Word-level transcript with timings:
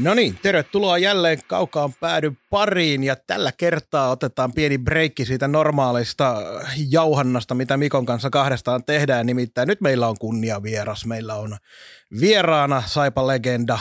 No 0.00 0.14
niin, 0.14 0.38
tervetuloa 0.42 0.98
jälleen 0.98 1.38
kaukaan 1.46 1.94
päädy 2.00 2.32
pariin 2.50 3.04
ja 3.04 3.16
tällä 3.26 3.52
kertaa 3.52 4.10
otetaan 4.10 4.52
pieni 4.52 4.78
breikki 4.78 5.24
siitä 5.24 5.48
normaalista 5.48 6.36
jauhannasta, 6.90 7.54
mitä 7.54 7.76
Mikon 7.76 8.06
kanssa 8.06 8.30
kahdestaan 8.30 8.84
tehdään. 8.84 9.26
Nimittäin 9.26 9.68
nyt 9.68 9.80
meillä 9.80 10.08
on 10.08 10.16
kunnia 10.20 10.62
vieras. 10.62 11.06
Meillä 11.06 11.34
on 11.34 11.56
vieraana 12.20 12.82
Saipa-legenda, 12.86 13.78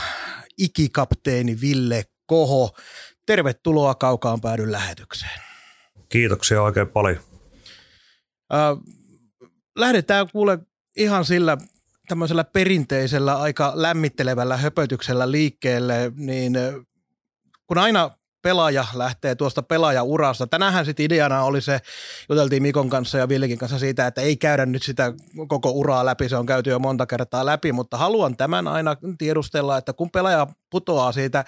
ikikapteeni 0.57 1.61
Ville 1.61 2.03
Koho. 2.25 2.75
Tervetuloa 3.25 3.95
kaukaan 3.95 4.41
päädyn 4.41 4.71
lähetykseen. 4.71 5.41
Kiitoksia 6.09 6.61
oikein 6.61 6.87
paljon. 6.87 7.19
Äh, 8.53 8.59
lähdetään 9.75 10.27
kuule 10.31 10.59
ihan 10.97 11.25
sillä 11.25 11.57
tämmöisellä 12.07 12.43
perinteisellä 12.43 13.39
aika 13.39 13.71
lämmittelevällä 13.75 14.57
höpötyksellä 14.57 15.31
liikkeelle, 15.31 16.11
niin 16.15 16.53
kun 17.67 17.77
aina 17.77 18.09
pelaaja 18.41 18.85
lähtee 18.93 19.35
tuosta 19.35 19.63
pelaajaurasta. 19.63 20.47
Tänähän 20.47 20.85
sitten 20.85 21.05
ideana 21.05 21.43
oli 21.43 21.61
se, 21.61 21.79
juteltiin 22.29 22.63
Mikon 22.63 22.89
kanssa 22.89 23.17
ja 23.17 23.29
Villikin 23.29 23.57
kanssa 23.57 23.79
siitä, 23.79 24.07
että 24.07 24.21
ei 24.21 24.37
käydä 24.37 24.65
nyt 24.65 24.83
sitä 24.83 25.13
koko 25.47 25.71
uraa 25.71 26.05
läpi, 26.05 26.29
se 26.29 26.37
on 26.37 26.45
käyty 26.45 26.69
jo 26.69 26.79
monta 26.79 27.05
kertaa 27.05 27.45
läpi, 27.45 27.71
mutta 27.71 27.97
haluan 27.97 28.37
tämän 28.37 28.67
aina 28.67 28.95
tiedustella, 29.17 29.77
että 29.77 29.93
kun 29.93 30.11
pelaaja 30.11 30.47
putoaa 30.69 31.11
siitä 31.11 31.39
äh, 31.39 31.45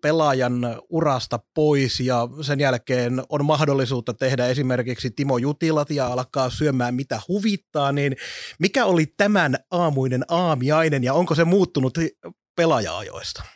pelaajan 0.00 0.76
urasta 0.88 1.40
pois 1.54 2.00
ja 2.00 2.28
sen 2.42 2.60
jälkeen 2.60 3.22
on 3.28 3.44
mahdollisuutta 3.44 4.14
tehdä 4.14 4.46
esimerkiksi 4.46 5.10
Timo 5.10 5.38
Jutilat 5.38 5.90
ja 5.90 6.06
alkaa 6.06 6.50
syömään 6.50 6.94
mitä 6.94 7.20
huvittaa, 7.28 7.92
niin 7.92 8.16
mikä 8.58 8.84
oli 8.84 9.06
tämän 9.16 9.56
aamuinen 9.70 10.24
aamiainen 10.28 11.04
ja 11.04 11.14
onko 11.14 11.34
se 11.34 11.44
muuttunut 11.44 11.98
pelaaja-ajoista? 12.56 13.55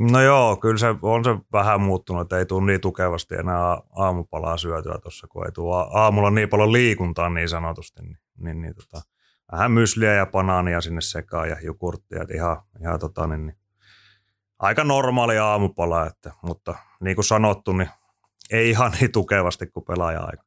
No 0.00 0.22
joo, 0.22 0.56
kyllä 0.56 0.78
se 0.78 0.86
on 1.02 1.24
se 1.24 1.30
vähän 1.52 1.80
muuttunut, 1.80 2.22
että 2.22 2.38
ei 2.38 2.46
tule 2.46 2.66
niin 2.66 2.80
tukevasti 2.80 3.34
enää 3.34 3.80
aamupalaa 3.96 4.56
syötyä 4.56 4.98
tuossa, 5.02 5.26
kun 5.26 5.46
ei 5.46 5.52
tule 5.52 5.86
aamulla 5.90 6.30
niin 6.30 6.48
paljon 6.48 6.72
liikuntaa 6.72 7.28
niin 7.28 7.48
sanotusti. 7.48 8.02
Niin, 8.02 8.18
niin, 8.38 8.60
niin 8.60 8.74
tota, 8.74 9.02
vähän 9.52 9.72
mysliä 9.72 10.14
ja 10.14 10.26
banaania 10.26 10.80
sinne 10.80 11.00
sekaan 11.00 11.48
ja 11.48 11.56
jukurttia, 11.62 12.22
että 12.22 12.34
ihan, 12.34 12.56
ihan 12.82 13.00
tota, 13.00 13.26
niin, 13.26 13.46
niin, 13.46 13.56
aika 14.58 14.84
normaali 14.84 15.38
aamupala, 15.38 16.06
että, 16.06 16.32
mutta 16.42 16.74
niin 17.00 17.14
kuin 17.14 17.24
sanottu, 17.24 17.72
niin 17.72 17.90
ei 18.50 18.70
ihan 18.70 18.92
niin 19.00 19.12
tukevasti 19.12 19.66
kuin 19.66 19.84
pelaaja-aika. 19.84 20.44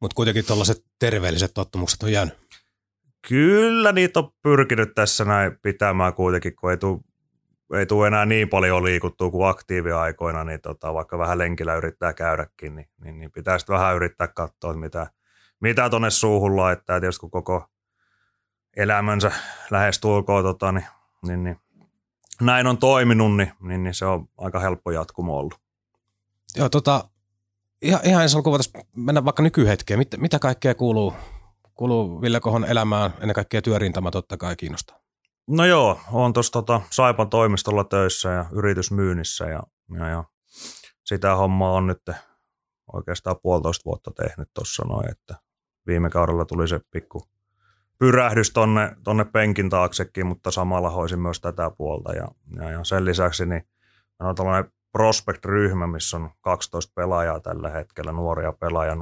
Mutta 0.00 0.14
kuitenkin 0.14 0.46
tuollaiset 0.46 0.84
terveelliset 0.98 1.54
tottumukset 1.54 2.02
on 2.02 2.12
jäänyt. 2.12 2.34
Kyllä 3.28 3.92
niitä 3.92 4.20
on 4.20 4.32
pyrkinyt 4.42 4.94
tässä 4.94 5.24
näin 5.24 5.58
pitämään 5.62 6.14
kuitenkin, 6.14 6.56
kun 6.56 6.70
ei 6.70 6.76
tule 6.76 7.00
ei 7.78 7.86
tule 7.86 8.06
enää 8.06 8.26
niin 8.26 8.48
paljon 8.48 8.84
liikuttua 8.84 9.30
kuin 9.30 9.48
aktiiviaikoina, 9.48 10.44
niin 10.44 10.60
tota, 10.60 10.94
vaikka 10.94 11.18
vähän 11.18 11.38
lenkillä 11.38 11.74
yrittää 11.74 12.12
käydäkin, 12.12 12.74
niin, 12.76 12.88
niin, 13.04 13.18
niin 13.18 13.32
pitää 13.32 13.58
sitten 13.58 13.76
vähän 13.76 13.96
yrittää 13.96 14.28
katsoa, 14.28 14.74
mitä, 14.74 15.06
mitä 15.60 15.90
tuonne 15.90 16.10
suuhun 16.10 16.56
laittaa. 16.56 17.00
Tietysti 17.00 17.20
kun 17.20 17.30
koko 17.30 17.64
elämänsä 18.76 19.32
lähestulkoon 19.70 20.44
tota, 20.44 20.72
niin, 20.72 20.86
niin, 21.26 21.44
niin, 21.44 21.56
näin 22.40 22.66
on 22.66 22.78
toiminut, 22.78 23.36
niin, 23.36 23.52
niin, 23.60 23.82
niin, 23.82 23.94
se 23.94 24.06
on 24.06 24.28
aika 24.38 24.60
helppo 24.60 24.90
jatkumo 24.90 25.38
ollut. 25.38 25.60
Joo, 26.56 26.68
tota, 26.68 27.04
ihan, 27.82 28.00
ihan 28.04 28.22
ensin 28.22 28.38
alkuun 28.38 28.60
mennä 28.96 29.24
vaikka 29.24 29.42
nykyhetkeen. 29.42 29.98
Mitä, 29.98 30.16
mitä 30.16 30.38
kaikkea 30.38 30.74
kuuluu, 30.74 31.14
kuuluu 31.74 32.20
Ville 32.20 32.40
Kohon 32.40 32.64
elämään, 32.64 33.10
ennen 33.20 33.34
kaikkea 33.34 33.62
työrintama 33.62 34.10
totta 34.10 34.36
kai 34.36 34.56
kiinnostaa? 34.56 34.99
No 35.52 35.64
joo, 35.64 36.00
on 36.12 36.32
tuossa 36.32 36.52
tota 36.52 36.80
Saipan 36.90 37.30
toimistolla 37.30 37.84
töissä 37.84 38.28
ja 38.28 38.44
yritysmyynnissä 38.52 39.44
ja, 39.46 39.60
ja, 39.98 40.08
ja 40.08 40.24
sitä 41.04 41.34
hommaa 41.34 41.72
on 41.72 41.86
nyt 41.86 42.02
oikeastaan 42.92 43.36
puolitoista 43.42 43.84
vuotta 43.84 44.10
tehnyt 44.10 44.48
tuossa 44.54 44.84
noin, 44.88 45.10
että 45.10 45.34
viime 45.86 46.10
kaudella 46.10 46.44
tuli 46.44 46.68
se 46.68 46.80
pikku 46.90 47.22
pyrähdys 47.98 48.50
tonne, 48.50 48.96
tonne 49.04 49.24
penkin 49.24 49.70
taaksekin, 49.70 50.26
mutta 50.26 50.50
samalla 50.50 50.90
hoisin 50.90 51.20
myös 51.20 51.40
tätä 51.40 51.70
puolta 51.70 52.12
ja, 52.12 52.28
ja, 52.56 52.70
ja 52.70 52.84
sen 52.84 53.04
lisäksi 53.04 53.46
niin 53.46 53.62
on 54.20 54.34
tällainen 54.34 54.72
Prospect-ryhmä, 54.92 55.86
missä 55.86 56.16
on 56.16 56.30
12 56.40 56.92
pelaajaa 56.94 57.40
tällä 57.40 57.70
hetkellä, 57.70 58.12
nuoria 58.12 58.52
pelaajia 58.52 58.94
03-05 58.94 58.98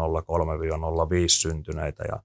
syntyneitä 1.29 2.05
ja 2.09 2.23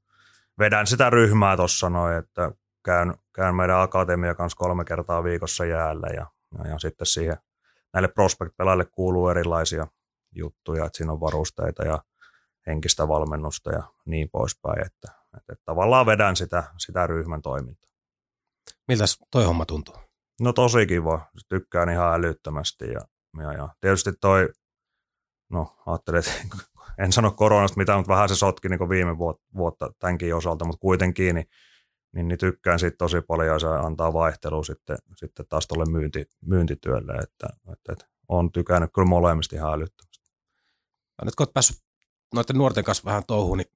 vedän 0.59 0.87
sitä 0.87 1.09
ryhmää 1.09 1.57
tuossa 1.57 1.89
noin, 1.89 2.17
että 2.17 2.51
käyn, 2.83 3.13
käyn 3.35 3.55
meidän 3.55 3.81
akatemia 3.81 4.35
kanssa 4.35 4.57
kolme 4.57 4.85
kertaa 4.85 5.23
viikossa 5.23 5.65
jäällä 5.65 6.07
ja, 6.07 6.25
ja, 6.57 6.69
ja 6.69 6.79
sitten 6.79 7.07
siihen 7.07 7.37
näille 7.93 8.07
prospect-pelaajille 8.07 8.85
kuuluu 8.91 9.29
erilaisia 9.29 9.87
juttuja, 10.31 10.85
että 10.85 10.97
siinä 10.97 11.11
on 11.11 11.19
varusteita 11.19 11.85
ja 11.85 12.03
henkistä 12.67 13.07
valmennusta 13.07 13.71
ja 13.71 13.83
niin 14.05 14.29
poispäin, 14.29 14.85
että, 14.85 15.11
että, 15.37 15.53
että 15.53 15.65
tavallaan 15.65 16.05
vedän 16.05 16.35
sitä, 16.35 16.63
sitä 16.77 17.07
ryhmän 17.07 17.41
toimintaa. 17.41 17.91
Miltä 18.87 19.03
toi 19.31 19.43
homma 19.43 19.65
tuntuu? 19.65 19.95
No 20.41 20.53
tosi 20.53 20.85
kiva, 20.85 21.21
tykkään 21.49 21.89
ihan 21.89 22.13
älyttömästi 22.13 22.85
ja, 22.85 23.01
ja, 23.41 23.53
ja 23.53 23.69
tietysti 23.79 24.11
toi, 24.21 24.49
no 25.49 25.75
ajattelin, 25.85 26.19
että 26.19 26.31
en 27.03 27.11
sano 27.11 27.31
koronasta 27.31 27.77
mitään, 27.77 27.99
mutta 27.99 28.13
vähän 28.13 28.29
se 28.29 28.35
sotki 28.35 28.69
niin 28.69 28.89
viime 28.89 29.17
vuotta 29.55 29.91
tämänkin 29.99 30.35
osalta, 30.35 30.65
mutta 30.65 30.81
kuitenkin 30.81 31.35
niin 31.35 31.47
niin, 32.13 32.27
niin 32.27 32.37
tykkään 32.37 32.79
siitä 32.79 32.97
tosi 32.97 33.21
paljon 33.21 33.47
ja 33.47 33.59
se 33.59 33.67
antaa 33.67 34.13
vaihtelua 34.13 34.63
sitten, 34.63 34.97
sitten 35.15 35.45
taas 35.49 35.67
tuolle 35.67 35.85
myynti, 35.91 36.25
myyntityölle, 36.45 37.13
että, 37.13 37.47
että, 37.73 37.93
että 37.93 38.05
on 38.27 38.51
tykännyt 38.51 38.89
kyllä 38.95 39.07
molemmista 39.07 39.55
ihan 39.55 39.73
älyttömästi. 39.73 40.31
Ja 41.19 41.25
nyt 41.25 41.35
kun 41.35 41.43
olet 41.43 41.53
päässyt 41.53 41.77
noiden 42.33 42.57
nuorten 42.57 42.83
kanssa 42.83 43.05
vähän 43.05 43.23
touhuun, 43.27 43.57
niin 43.57 43.67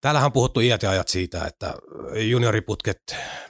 täällähän 0.00 0.26
on 0.26 0.32
puhuttu 0.32 0.60
iät 0.60 0.82
ja 0.82 0.90
ajat 0.90 1.08
siitä, 1.08 1.44
että 1.44 1.74
junioriputket 2.28 3.02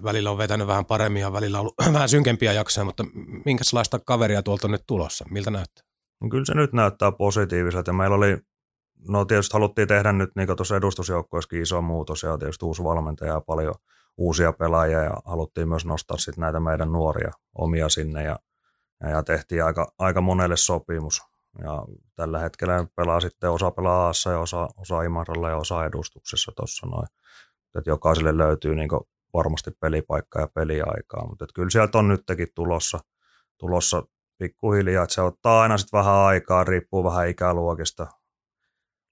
välillä 0.03 0.31
on 0.31 0.39
vetänyt 0.39 0.67
vähän 0.67 0.85
paremmin 0.85 1.23
ja 1.23 1.33
välillä 1.33 1.59
on 1.59 1.61
ollut 1.61 1.75
vähän 1.93 2.09
synkempiä 2.09 2.53
jaksoja, 2.53 2.85
mutta 2.85 3.05
minkälaista 3.45 3.99
kaveria 3.99 4.43
tuolta 4.43 4.67
on 4.67 4.71
nyt 4.71 4.85
tulossa? 4.87 5.25
Miltä 5.31 5.51
näyttää? 5.51 5.85
No 6.21 6.29
kyllä 6.29 6.45
se 6.45 6.55
nyt 6.55 6.73
näyttää 6.73 7.13
positiiviselta. 7.13 7.93
Meillä 7.93 8.17
oli 8.17 8.39
no 9.09 9.25
tietysti 9.25 9.53
haluttiin 9.53 9.89
tehdä 9.89 10.13
nyt 10.13 10.31
niin 10.37 10.57
tuossa 10.57 10.77
edustusjoukkueessakin 10.77 11.63
iso 11.63 11.83
muutos 11.83 12.23
ja 12.23 12.39
tietysti 12.39 12.65
uusi 12.65 12.85
valmentaja 12.85 13.33
ja 13.33 13.41
paljon 13.41 13.75
uusia 14.17 14.53
pelaajia 14.53 15.01
ja 15.01 15.15
haluttiin 15.25 15.69
myös 15.69 15.85
nostaa 15.85 16.17
sitten 16.17 16.43
näitä 16.43 16.61
meidän 16.61 16.93
nuoria 16.93 17.31
omia 17.55 17.89
sinne 17.89 18.23
ja, 18.23 18.39
ja 19.11 19.23
tehtiin 19.23 19.65
aika, 19.65 19.93
aika 19.99 20.21
monelle 20.21 20.57
sopimus. 20.57 21.23
Ja 21.59 21.85
tällä 22.17 22.39
hetkellä 22.39 22.87
pelaa 22.97 23.21
sitten 23.21 23.51
osa 23.51 23.71
pelaa 23.71 24.07
Aassa 24.07 24.31
ja 24.31 24.39
osa, 24.39 24.69
osa 24.77 25.03
Imaralla 25.03 25.51
ja 25.51 25.57
osa 25.57 25.85
edustuksessa 25.85 26.53
tuossa 26.57 26.87
noin. 26.87 27.07
Että 27.79 27.91
jokaiselle 27.91 28.39
löytyy 28.39 28.75
niin 28.75 28.89
varmasti 29.35 29.71
pelipaikka 29.71 30.41
ja 30.41 30.49
peliaikaa, 30.55 31.27
mutta 31.27 31.47
kyllä 31.55 31.71
sieltä 31.71 31.99
on 31.99 32.09
nytkin 32.09 32.49
tulossa, 32.55 33.01
tulossa 33.59 34.03
pikkuhiljaa, 34.39 35.05
että 35.05 35.15
se 35.15 35.23
ottaa 35.23 35.63
aina 35.63 35.79
sitten 35.79 35.99
vähän 35.99 36.15
aikaa, 36.15 36.65
riippuu 36.65 37.05
vähän 37.05 37.29
ikäluokista, 37.29 38.07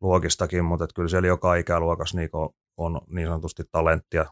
luokistakin, 0.01 0.65
mutta 0.65 0.85
että 0.85 0.95
kyllä 0.95 1.09
siellä 1.09 1.29
joka 1.29 1.55
ikäluokassa 1.55 2.17
niin 2.17 2.31
on 2.77 3.01
niin 3.07 3.29
sanotusti 3.29 3.63
talenttia. 3.73 4.25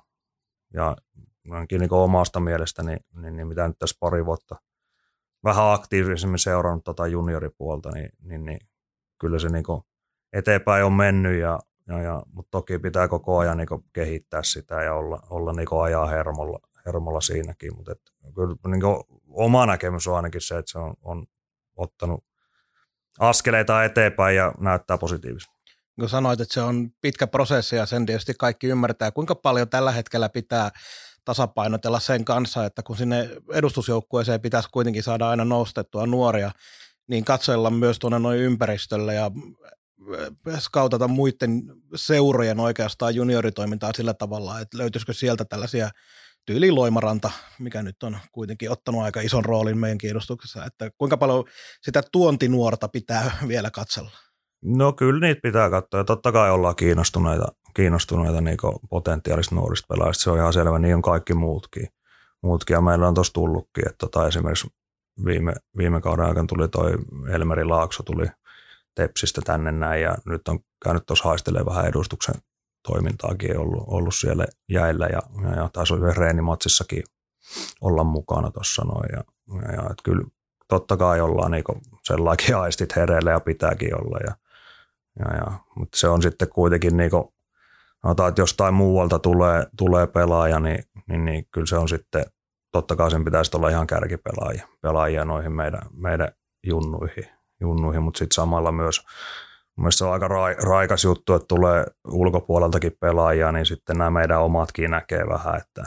Ja 0.75 0.97
ainakin 1.51 1.81
niin 1.81 1.93
omasta 1.93 2.41
mielestä, 2.41 2.83
niin, 2.83 3.01
niin, 3.15 3.37
niin, 3.37 3.49
mitä 3.49 3.69
nyt 3.69 3.79
tässä 3.79 3.97
pari 4.01 4.27
vuotta 4.27 4.57
vähän 5.45 5.73
aktiivisemmin 5.73 6.39
seurannut 6.39 6.85
tota 6.85 7.07
junioripuolta, 7.07 7.91
niin, 7.91 8.11
niin, 8.23 8.45
niin 8.45 8.59
kyllä 9.21 9.39
se 9.39 9.49
niin 9.49 9.65
eteenpäin 10.33 10.85
on 10.85 10.93
mennyt, 10.93 11.41
ja, 11.41 11.59
ja, 11.89 12.03
ja, 12.03 12.23
mutta 12.33 12.51
toki 12.51 12.79
pitää 12.79 13.09
koko 13.09 13.39
ajan 13.39 13.57
niin 13.57 13.69
kehittää 13.93 14.43
sitä 14.43 14.83
ja 14.83 14.95
olla, 14.95 15.23
olla 15.31 15.53
niin 15.53 15.69
ajaa 15.83 16.07
hermolla, 16.07 16.59
hermolla 16.87 17.21
siinäkin. 17.21 17.77
Mutta 17.77 17.93
et, 17.93 18.01
kyllä 18.35 18.57
niin 18.67 18.83
oma 19.29 19.67
näkemys 19.67 20.07
on 20.07 20.17
ainakin 20.17 20.41
se, 20.41 20.59
että 20.59 20.73
se 20.73 20.79
on, 20.79 20.95
on 21.03 21.27
ottanut 21.77 22.25
askeleita 23.19 23.85
eteenpäin 23.85 24.37
ja 24.37 24.53
näyttää 24.59 24.99
positiivisesti 24.99 25.56
kun 26.01 26.09
sanoit, 26.09 26.41
että 26.41 26.55
se 26.55 26.61
on 26.61 26.91
pitkä 27.01 27.27
prosessi 27.27 27.77
ja 27.77 27.87
sen 27.87 28.07
tietysti 28.07 28.35
kaikki 28.39 28.67
ymmärtää, 28.67 29.11
kuinka 29.11 29.35
paljon 29.35 29.69
tällä 29.69 29.93
hetkellä 29.93 30.29
pitää 30.29 30.71
tasapainotella 31.25 32.01
sen 32.01 32.25
kanssa, 32.25 32.65
että 32.65 32.83
kun 32.83 32.97
sinne 32.97 33.31
edustusjoukkueeseen 33.53 34.41
pitäisi 34.41 34.69
kuitenkin 34.73 35.03
saada 35.03 35.29
aina 35.29 35.45
nostettua 35.45 36.07
nuoria, 36.07 36.51
niin 37.09 37.25
katsella 37.25 37.71
myös 37.71 37.99
tuonne 37.99 38.19
noin 38.19 38.41
ympäristölle 38.41 39.15
ja 39.15 39.31
skautata 40.59 41.09
muiden 41.09 41.63
seurojen 41.95 42.61
oikeastaan 42.61 43.15
junioritoimintaa 43.15 43.93
sillä 43.97 44.15
tavalla, 44.15 44.61
että 44.61 44.79
löytyisikö 44.79 45.13
sieltä 45.13 45.45
tällaisia 45.45 45.91
tyyli 46.47 46.71
Loimaranta, 46.71 47.31
mikä 47.59 47.83
nyt 47.83 48.03
on 48.03 48.19
kuitenkin 48.33 48.71
ottanut 48.71 49.03
aika 49.03 49.21
ison 49.21 49.45
roolin 49.45 49.79
meidän 49.79 49.99
edustuksessa, 50.05 50.65
että 50.65 50.91
kuinka 50.99 51.17
paljon 51.17 51.45
sitä 51.83 52.03
tuontinuorta 52.13 52.89
pitää 52.89 53.39
vielä 53.49 53.71
katsella? 53.71 54.26
No 54.67 54.93
kyllä 54.93 55.21
niitä 55.21 55.41
pitää 55.41 55.71
katsoa 55.71 56.01
ja 56.01 56.05
totta 56.05 56.33
kai 56.33 56.51
ollaan 56.51 56.77
kiinnostuneita, 56.77 57.47
kiinnostuneita 57.75 58.41
niin 58.41 58.57
potentiaalista 58.91 59.55
nuorista 59.55 59.87
pelaajista. 59.89 60.23
Se 60.23 60.31
on 60.31 60.39
ihan 60.39 60.53
selvä, 60.53 60.79
niin 60.79 60.95
on 60.95 61.03
kaikki 61.03 61.35
muutkin. 61.35 61.89
muutkin. 62.43 62.75
Ja 62.75 62.81
meillä 62.81 63.09
on 63.09 63.15
tuossa 63.15 63.33
tullutkin, 63.33 63.89
että 63.89 63.99
tota 63.99 64.27
esimerkiksi 64.27 64.67
viime, 65.25 65.53
viime 65.77 66.01
kauden 66.01 66.27
aikana 66.27 66.47
tuli 66.47 66.69
toi 66.69 66.93
Elmeri 67.31 67.65
Laakso 67.65 68.03
tuli 68.03 68.27
Tepsistä 68.95 69.41
tänne 69.45 69.73
näin 69.73 70.03
ja 70.03 70.17
nyt 70.25 70.49
on 70.49 70.59
käynyt 70.85 71.07
tuossa 71.07 71.29
haistelemaan 71.29 71.77
vähän 71.77 71.87
edustuksen 71.87 72.35
toimintaakin 72.89 73.59
ollut, 73.59 73.85
ollut 73.87 74.15
siellä 74.15 74.47
jäillä 74.69 75.07
ja, 75.07 75.21
ja, 75.43 75.57
ja 75.57 75.71
taisi 75.73 75.95
yhden 75.95 76.17
reenimatsissakin 76.17 77.03
olla 77.81 78.05
mukana 78.05 78.51
tuossa 78.51 78.85
noin. 78.85 79.09
Ja, 79.13 79.25
ja, 79.63 79.73
ja 79.73 79.83
että 79.83 80.03
kyllä 80.05 80.25
totta 80.69 80.97
kai 80.97 81.21
ollaan 81.21 81.51
niinku 81.51 81.81
sellaikin 82.05 82.57
aistit 82.57 82.97
hereillä 82.97 83.31
ja 83.31 83.41
pitääkin 83.41 84.01
olla. 84.01 84.19
Ja, 84.27 84.35
ja, 85.19 85.37
ja, 85.37 85.53
mutta 85.77 85.99
se 85.99 86.09
on 86.09 86.23
sitten 86.23 86.49
kuitenkin 86.49 86.97
niinku, 86.97 87.35
sanotaan, 88.03 88.29
että 88.29 88.43
jostain 88.43 88.75
muualta 88.75 89.19
tulee, 89.19 89.67
tulee 89.77 90.07
pelaaja, 90.07 90.61
niin, 90.61 90.85
niin, 91.09 91.25
niin 91.25 91.47
kyllä 91.51 91.67
se 91.67 91.77
on 91.77 91.89
sitten, 91.89 92.25
totta 92.73 92.97
kai 92.97 93.11
sen 93.11 93.25
pitäisi 93.25 93.57
olla 93.57 93.69
ihan 93.69 93.87
kärkipelaajia 93.87 94.69
pelaajia 94.81 95.25
noihin 95.25 95.53
meidän, 95.53 95.83
meidän 95.93 96.29
junnuihin, 96.67 97.27
junnuihin. 97.61 98.03
Mutta 98.03 98.19
sitten 98.19 98.35
samalla 98.35 98.73
myös 98.73 99.01
Mielestäni 99.77 99.99
se 99.99 100.05
on 100.05 100.13
aika 100.13 100.29
raikas 100.63 101.05
juttu, 101.05 101.35
että 101.35 101.47
tulee 101.49 101.87
ulkopuoleltakin 102.09 102.97
pelaajia, 103.01 103.53
niin 103.53 103.67
sitten 103.67 103.99
nämä 103.99 104.11
meidän 104.11 104.43
omatkin 104.43 104.91
näkee 104.91 105.29
vähän, 105.29 105.57
että 105.57 105.85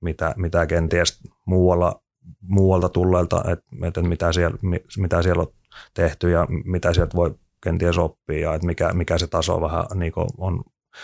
mitä, 0.00 0.34
mitä 0.36 0.66
kenties 0.66 1.20
muualla, 1.44 2.02
muualta 2.40 2.88
tulleelta, 2.88 3.44
että, 3.48 3.66
että 3.86 4.02
mitä, 4.02 4.32
siellä, 4.32 4.58
mitä 4.98 5.22
siellä 5.22 5.40
on 5.40 5.52
tehty 5.94 6.30
ja 6.30 6.46
mitä 6.64 6.94
sieltä 6.94 7.16
voi 7.16 7.34
kenties 7.62 7.98
oppia 7.98 8.38
ja 8.38 8.54
että 8.54 8.66
mikä, 8.66 8.92
mikä 8.92 9.18
se 9.18 9.26
taso 9.26 9.60
vähän 9.60 9.84
niin 9.94 10.12
on 10.38 10.62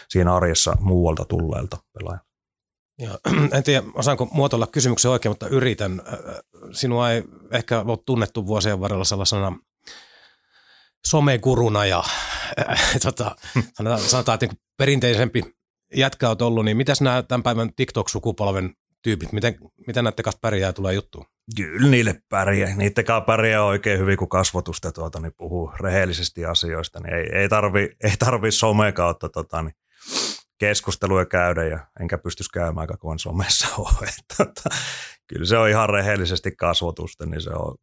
siinä 0.08 0.34
arjessa 0.34 0.76
muualta 0.80 1.24
tulleelta 1.24 1.76
pelaajia. 1.92 2.26
Ja, 2.98 3.18
en 3.56 3.62
tiedä, 3.62 3.86
osaanko 3.94 4.28
muotoilla 4.32 4.66
kysymyksen 4.66 5.10
oikein, 5.10 5.30
mutta 5.30 5.48
yritän. 5.48 6.02
Sinua 6.72 7.10
ei 7.10 7.22
ehkä 7.50 7.80
ole 7.80 7.98
tunnettu 8.06 8.46
vuosien 8.46 8.80
varrella 8.80 9.04
sellaisena 9.04 9.58
someguruna 11.06 11.86
ja 11.86 12.02
äh, 12.70 12.96
tota, 13.02 13.36
sanotaan, 14.06 14.34
että 14.34 14.46
niin 14.46 14.60
perinteisempi 14.78 15.42
jätkä 15.94 16.28
olet 16.28 16.42
ollut, 16.42 16.64
niin 16.64 16.76
mitäs 16.76 17.00
nämä 17.00 17.22
tämän 17.22 17.42
päivän 17.42 17.70
TikTok-sukupolven 17.76 18.72
tyypit, 19.06 19.32
miten, 19.32 19.58
miten 19.86 20.04
näette 20.04 20.22
kanssa 20.22 20.38
pärjää 20.40 20.72
tulee 20.72 20.94
juttuun? 20.94 21.26
Kyllä 21.56 21.90
niille 21.90 22.22
pärjää. 22.28 22.76
Niittekaan 22.76 23.22
pärjää 23.22 23.64
oikein 23.64 23.98
hyvin, 23.98 24.16
kun 24.16 24.28
kasvotusta 24.28 24.92
tuota, 24.92 25.20
niin 25.20 25.32
puhuu 25.36 25.72
rehellisesti 25.80 26.44
asioista. 26.44 27.00
Niin 27.00 27.14
ei, 27.14 27.26
ei, 27.32 27.48
tarvi, 27.48 27.96
ei 28.04 28.16
tarvi 28.18 28.52
some 28.52 28.92
kautta 28.92 29.28
tota, 29.28 29.62
niin 29.62 29.74
keskustelua 30.58 31.24
käydä 31.24 31.64
ja 31.64 31.86
enkä 32.00 32.18
pystyisi 32.18 32.50
käymään 32.50 32.88
kun 33.00 33.18
somessa 33.18 33.68
ole. 33.78 34.08
Tota, 34.36 34.76
kyllä 35.26 35.46
se 35.46 35.58
on 35.58 35.68
ihan 35.68 35.88
rehellisesti 35.88 36.50
kasvotusta, 36.50 37.26
niin 37.26 37.40
se 37.40 37.50
on 37.50 37.74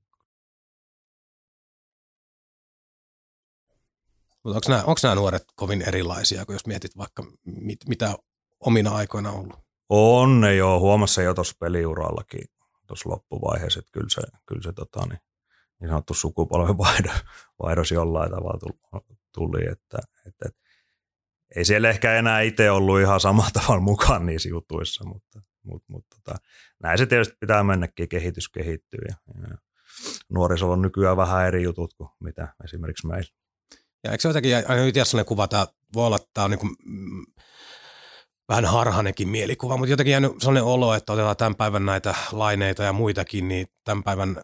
Mutta 4.44 4.58
onko 4.58 4.70
nämä, 4.70 4.84
onko 4.84 5.00
nämä 5.04 5.16
nuoret 5.16 5.44
kovin 5.56 5.82
erilaisia, 5.82 6.46
kun 6.46 6.56
jos 6.56 6.68
mietit 6.68 6.98
vaikka 6.98 7.24
mit, 7.46 7.80
mitä 7.88 8.16
omina 8.60 8.96
aikoina 8.96 9.32
on 9.32 9.40
ollut? 9.40 9.63
On 9.96 10.42
ne 10.42 10.56
jo, 10.56 10.80
huomassa 10.80 11.22
jo 11.22 11.34
tuossa 11.34 11.56
peliurallakin 11.60 12.46
tuossa 12.88 13.10
loppuvaiheessa, 13.10 13.80
että 13.80 13.92
kyllä 13.92 14.10
se, 14.10 14.22
kyllä 14.46 14.62
se 14.62 14.74
tota, 14.74 15.06
niin, 15.06 15.20
niin 15.80 15.90
sanottu 15.90 16.14
sukupolvenvaihdos 16.14 17.92
jollain 17.92 18.32
tavalla 18.32 18.76
tuli, 19.34 19.62
että, 19.72 19.98
että, 20.28 20.46
että 20.48 20.62
ei 21.56 21.66
siellä 21.66 21.90
ehkä 21.90 22.16
enää 22.16 22.42
itse 22.42 22.72
ollut 22.72 23.02
ihan 23.02 23.20
samalla 23.20 23.50
tavalla 23.62 23.82
mukaan 23.82 24.26
niissä 24.26 24.50
jutuissa, 24.50 25.06
mutta, 25.06 25.42
mutta, 25.64 25.86
mutta 25.88 26.18
tota, 26.24 26.40
näin 26.84 26.98
se 26.98 27.06
tietysti 27.06 27.38
pitää 27.40 27.64
mennäkin, 27.64 28.10
kehitys 28.10 28.50
kehittyy 28.50 29.02
ja, 29.08 29.16
ja 29.42 29.58
nuorisolla 30.30 30.74
on 30.74 30.82
nykyään 30.82 31.18
vähän 31.18 31.48
eri 31.48 31.64
jutut 31.64 31.94
kuin 31.94 32.10
mitä 32.20 32.48
esimerkiksi 32.64 33.08
meillä. 33.08 33.34
Ja 34.04 34.12
eikö 34.12 34.22
se 34.22 34.30
jotenkin 34.30 34.56
aina 34.56 34.86
itsellä 34.86 35.06
sellainen 35.06 35.28
kuva, 35.28 35.44
että 35.44 35.68
voi 35.94 36.06
olla, 36.06 36.16
että 36.16 36.30
tämä 36.34 36.46
on 36.46 36.52
niin 36.52 36.60
kuin, 36.60 36.76
vähän 38.50 38.66
harhanenkin 38.66 39.30
mielikuva, 39.30 39.78
mutta 39.78 39.92
jotenkin 39.92 40.12
jäänyt 40.12 40.32
sellainen 40.40 40.64
olo, 40.64 40.94
että 40.94 41.14
otetaan 41.14 41.38
tämän 41.38 41.56
päivän 41.56 41.86
näitä 41.86 42.16
laineita 42.32 42.84
ja 42.84 42.94
muitakin, 42.94 43.48
niin 43.48 43.68
tämän 43.84 44.04
päivän 44.04 44.42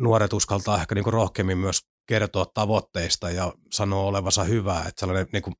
nuoret 0.00 0.32
uskaltaa 0.32 0.80
ehkä 0.80 0.94
niin 0.94 1.04
kuin 1.04 1.14
rohkeammin 1.14 1.58
myös 1.58 1.80
kertoa 2.06 2.46
tavoitteista 2.54 3.30
ja 3.30 3.52
sanoa 3.72 4.02
olevansa 4.02 4.44
hyvää, 4.44 4.84
että 4.88 5.00
sellainen 5.00 5.26
niin 5.32 5.42
kuin 5.42 5.54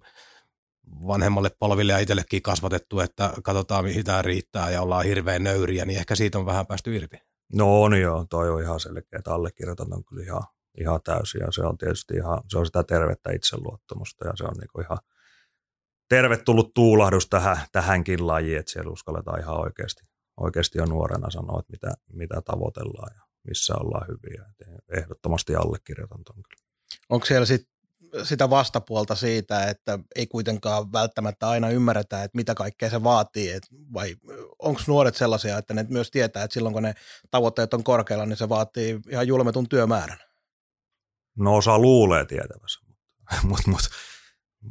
vanhemmalle 1.07 1.51
polville 1.59 1.93
ja 1.93 1.99
itsellekin 1.99 2.43
kasvatettu, 2.43 3.01
että 3.01 3.33
katsotaan 3.43 3.85
mihin 3.85 4.05
tämä 4.05 4.23
riittää 4.23 4.71
ja 4.71 4.83
ollaan 4.83 5.05
hirveän 5.05 5.45
nöyriä, 5.45 5.85
niin 5.85 5.99
ehkä 5.99 6.15
siitä 6.15 6.39
on 6.39 6.47
vähän 6.47 6.67
päästy 6.67 6.97
irti. 6.97 7.17
No 7.53 7.83
on 7.83 8.01
joo, 8.01 8.27
toi 8.31 8.51
on 8.51 8.63
ihan 8.63 8.81
selkeä, 8.81 9.19
että 9.19 9.35
allekirjoitan 9.35 9.95
on 9.95 10.05
kyllä 10.05 10.23
ihan, 10.23 10.43
ihan 10.81 11.01
täysin 11.05 11.41
ja 11.41 11.53
se 11.53 11.63
on 11.63 11.79
tietysti 11.79 12.15
ihan, 12.15 12.41
se 12.49 12.59
on 12.59 12.67
sitä 12.67 12.83
tervettä 12.83 13.33
itseluottamusta 13.33 14.27
ja 14.27 14.33
se 14.37 14.45
on 14.45 14.55
niinku 14.61 14.81
ihan 14.81 14.99
tervetullut 16.15 16.75
tuulahdus 16.75 17.27
tähän, 17.29 17.57
tähänkin 17.73 18.27
lajiin, 18.27 18.59
että 18.59 18.73
siellä 18.73 18.93
uskalletaan 18.93 19.41
ihan 19.41 19.61
oikeasti, 19.61 20.03
oikeasti 20.41 20.79
jo 20.79 20.85
nuorena 20.85 21.31
sanoa, 21.31 21.61
että 21.61 21.71
mitä, 21.73 21.95
mitä 22.13 22.43
tavoitellaan 22.45 23.15
ja 23.17 23.23
missä 23.49 23.75
ollaan 23.75 24.07
hyviä. 24.09 24.45
Et 24.61 24.99
ehdottomasti 25.03 25.55
allekirjoitan 25.55 26.25
ton 26.25 26.43
kyllä. 26.43 26.65
Onko 27.09 27.27
siellä 27.27 27.47
sit 27.47 27.69
sitä 28.23 28.51
vastapuolta 28.51 29.15
siitä, 29.15 29.71
että 29.71 29.99
ei 30.17 30.27
kuitenkaan 30.27 30.93
välttämättä 30.93 31.49
aina 31.49 31.69
ymmärretä, 31.69 32.25
että 32.25 32.37
mitä 32.37 32.55
kaikkea 32.55 32.91
se 32.91 33.03
vaatii, 33.05 33.51
et 33.51 33.63
vai 33.95 34.17
onko 34.59 34.81
nuoret 34.87 35.15
sellaisia, 35.15 35.59
että 35.59 35.75
ne 35.75 35.87
myös 35.89 36.11
tietää, 36.11 36.45
että 36.45 36.55
silloin 36.55 36.73
kun 36.73 36.83
ne 36.83 36.95
tavoitteet 37.31 37.75
on 37.75 37.85
korkealla, 37.85 38.27
niin 38.27 38.37
se 38.37 38.49
vaatii 38.49 39.01
ihan 39.11 39.27
julmetun 39.27 39.69
työmäärän? 39.69 40.19
No 41.39 41.57
osa 41.57 41.79
luulee 41.79 42.25
tietävänsä, 42.25 42.81
mutta 42.87 43.03
mut, 43.49 43.67
mut, 43.67 43.89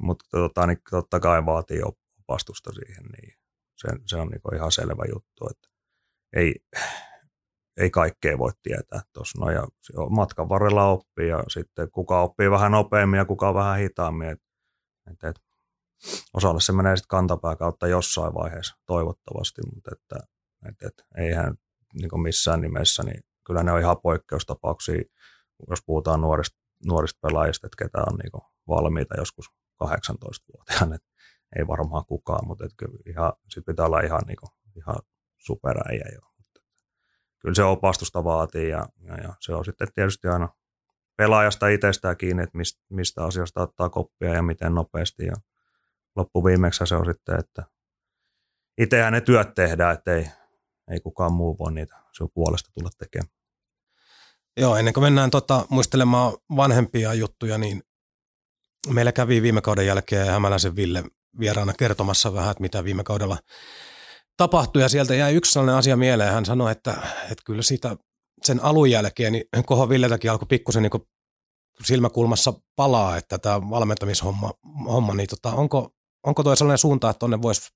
mut, 0.01 0.23
tota, 0.31 0.67
niin 0.67 0.77
totta 0.89 1.19
kai 1.19 1.45
vaatii 1.45 1.81
opastusta 2.19 2.71
siihen, 2.73 3.03
niin 3.03 3.33
se, 3.75 3.87
se 4.05 4.15
on 4.15 4.27
niin 4.27 4.55
ihan 4.55 4.71
selvä 4.71 5.03
juttu, 5.13 5.47
että 5.51 5.69
ei, 6.35 6.55
ei 7.77 7.89
kaikkea 7.89 8.37
voi 8.37 8.51
tietää 8.63 9.01
tuossa. 9.13 9.39
No 9.39 9.51
ja 9.51 9.67
matkan 10.09 10.49
varrella 10.49 10.87
oppii 10.87 11.27
ja 11.27 11.43
sitten 11.47 11.91
kuka 11.91 12.21
oppii 12.21 12.51
vähän 12.51 12.71
nopeammin 12.71 13.17
ja 13.17 13.25
kuka 13.25 13.53
vähän 13.53 13.79
hitaammin. 13.79 14.29
Et, 14.29 14.41
et, 15.11 15.23
et, 15.23 15.41
osalle 16.33 16.61
se 16.61 16.71
menee 16.73 16.97
sitten 16.97 17.07
kantapää 17.07 17.55
kautta 17.55 17.87
jossain 17.87 18.33
vaiheessa 18.33 18.75
toivottavasti, 18.85 19.61
mutta 19.75 19.91
että, 19.93 20.27
et, 20.69 20.81
et, 20.87 21.05
eihän 21.17 21.55
niin 21.93 22.21
missään 22.21 22.61
nimessä, 22.61 23.03
niin 23.03 23.23
kyllä 23.47 23.63
ne 23.63 23.71
on 23.71 23.79
ihan 23.79 23.97
poikkeustapauksia 24.03 25.03
jos 25.69 25.79
puhutaan 25.85 26.21
nuorista, 26.21 26.59
nuorista 26.85 27.19
pelaajista, 27.27 27.67
että 27.67 27.83
ketä 27.83 27.97
on 27.97 28.17
niin 28.17 28.43
valmiita 28.67 29.15
joskus 29.17 29.45
18-vuotiaana, 29.85 30.95
että 30.95 31.09
ei 31.55 31.67
varmaan 31.67 32.05
kukaan, 32.05 32.47
mutta 32.47 32.65
että 32.65 32.85
ihan, 33.05 33.33
sit 33.49 33.65
pitää 33.65 33.85
olla 33.85 33.99
ihan, 33.99 34.21
niin 34.27 34.37
kuin, 34.37 34.49
ihan 34.75 34.95
superäijä 35.37 36.05
jo. 36.13 36.19
Kyllä 37.39 37.55
se 37.55 37.63
opastusta 37.63 38.23
vaatii 38.23 38.69
ja, 38.69 38.85
ja, 38.99 39.15
ja, 39.15 39.33
se 39.39 39.55
on 39.55 39.65
sitten 39.65 39.87
tietysti 39.95 40.27
aina 40.27 40.49
pelaajasta 41.17 41.67
itsestään 41.67 42.17
kiinni, 42.17 42.43
että 42.43 42.57
mistä, 42.57 42.83
mistä 42.89 43.23
asiasta 43.23 43.61
ottaa 43.61 43.89
koppia 43.89 44.33
ja 44.33 44.41
miten 44.41 44.75
nopeasti. 44.75 45.25
Ja 45.25 45.33
loppuviimeksi 46.15 46.85
se 46.85 46.95
on 46.95 47.05
sitten, 47.05 47.39
että 47.39 47.63
itsehän 48.77 49.13
ne 49.13 49.21
työt 49.21 49.53
tehdään, 49.53 49.93
että 49.93 50.13
ei, 50.15 50.27
ei 50.91 50.99
kukaan 50.99 51.33
muu 51.33 51.57
voi 51.59 51.73
niitä 51.73 51.95
sinun 52.11 52.31
puolesta 52.33 52.71
tulla 52.73 52.89
tekemään. 52.97 53.33
Joo, 54.57 54.75
ennen 54.75 54.93
kuin 54.93 55.03
mennään 55.03 55.29
tota, 55.29 55.65
muistelemaan 55.69 56.33
vanhempia 56.55 57.13
juttuja, 57.13 57.57
niin 57.57 57.83
meillä 58.87 59.11
kävi 59.11 59.41
viime 59.41 59.61
kauden 59.61 59.85
jälkeen 59.85 60.27
Hämäläisen 60.27 60.75
Ville 60.75 61.03
vieraana 61.39 61.73
kertomassa 61.73 62.33
vähän, 62.33 62.51
että 62.51 62.61
mitä 62.61 62.83
viime 62.83 63.03
kaudella 63.03 63.37
tapahtui. 64.37 64.81
Ja 64.81 64.89
sieltä 64.89 65.15
jäi 65.15 65.33
yksi 65.33 65.51
sellainen 65.51 65.75
asia 65.75 65.97
mieleen. 65.97 66.33
Hän 66.33 66.45
sanoi, 66.45 66.71
että, 66.71 66.91
että 67.23 67.43
kyllä 67.45 67.61
siitä 67.61 67.97
sen 68.43 68.63
alun 68.63 68.91
jälkeen, 68.91 69.33
niin 69.33 69.45
Koho 69.65 69.89
Villetäkin 69.89 70.31
alkoi 70.31 70.47
pikkusen 70.49 70.83
niin 70.83 71.03
silmäkulmassa 71.83 72.53
palaa, 72.75 73.17
että 73.17 73.37
tämä 73.37 73.69
valmentamishomma, 73.69 74.53
homma, 74.85 75.13
niin 75.13 75.29
tota, 75.29 75.55
onko, 75.55 75.89
onko 76.23 76.43
tuo 76.43 76.55
sellainen 76.55 76.77
suunta, 76.77 77.09
että 77.09 77.19
tuonne 77.19 77.41
voisi 77.41 77.69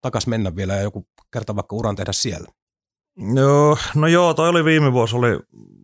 takas 0.00 0.26
mennä 0.26 0.56
vielä 0.56 0.74
ja 0.74 0.82
joku 0.82 1.06
kerta 1.32 1.56
vaikka 1.56 1.76
uran 1.76 1.96
tehdä 1.96 2.12
siellä? 2.12 2.48
Joo, 3.34 3.76
no 3.94 4.06
joo, 4.06 4.34
toi 4.34 4.48
oli 4.48 4.64
viime 4.64 4.92
vuosi, 4.92 5.16
oli, 5.16 5.40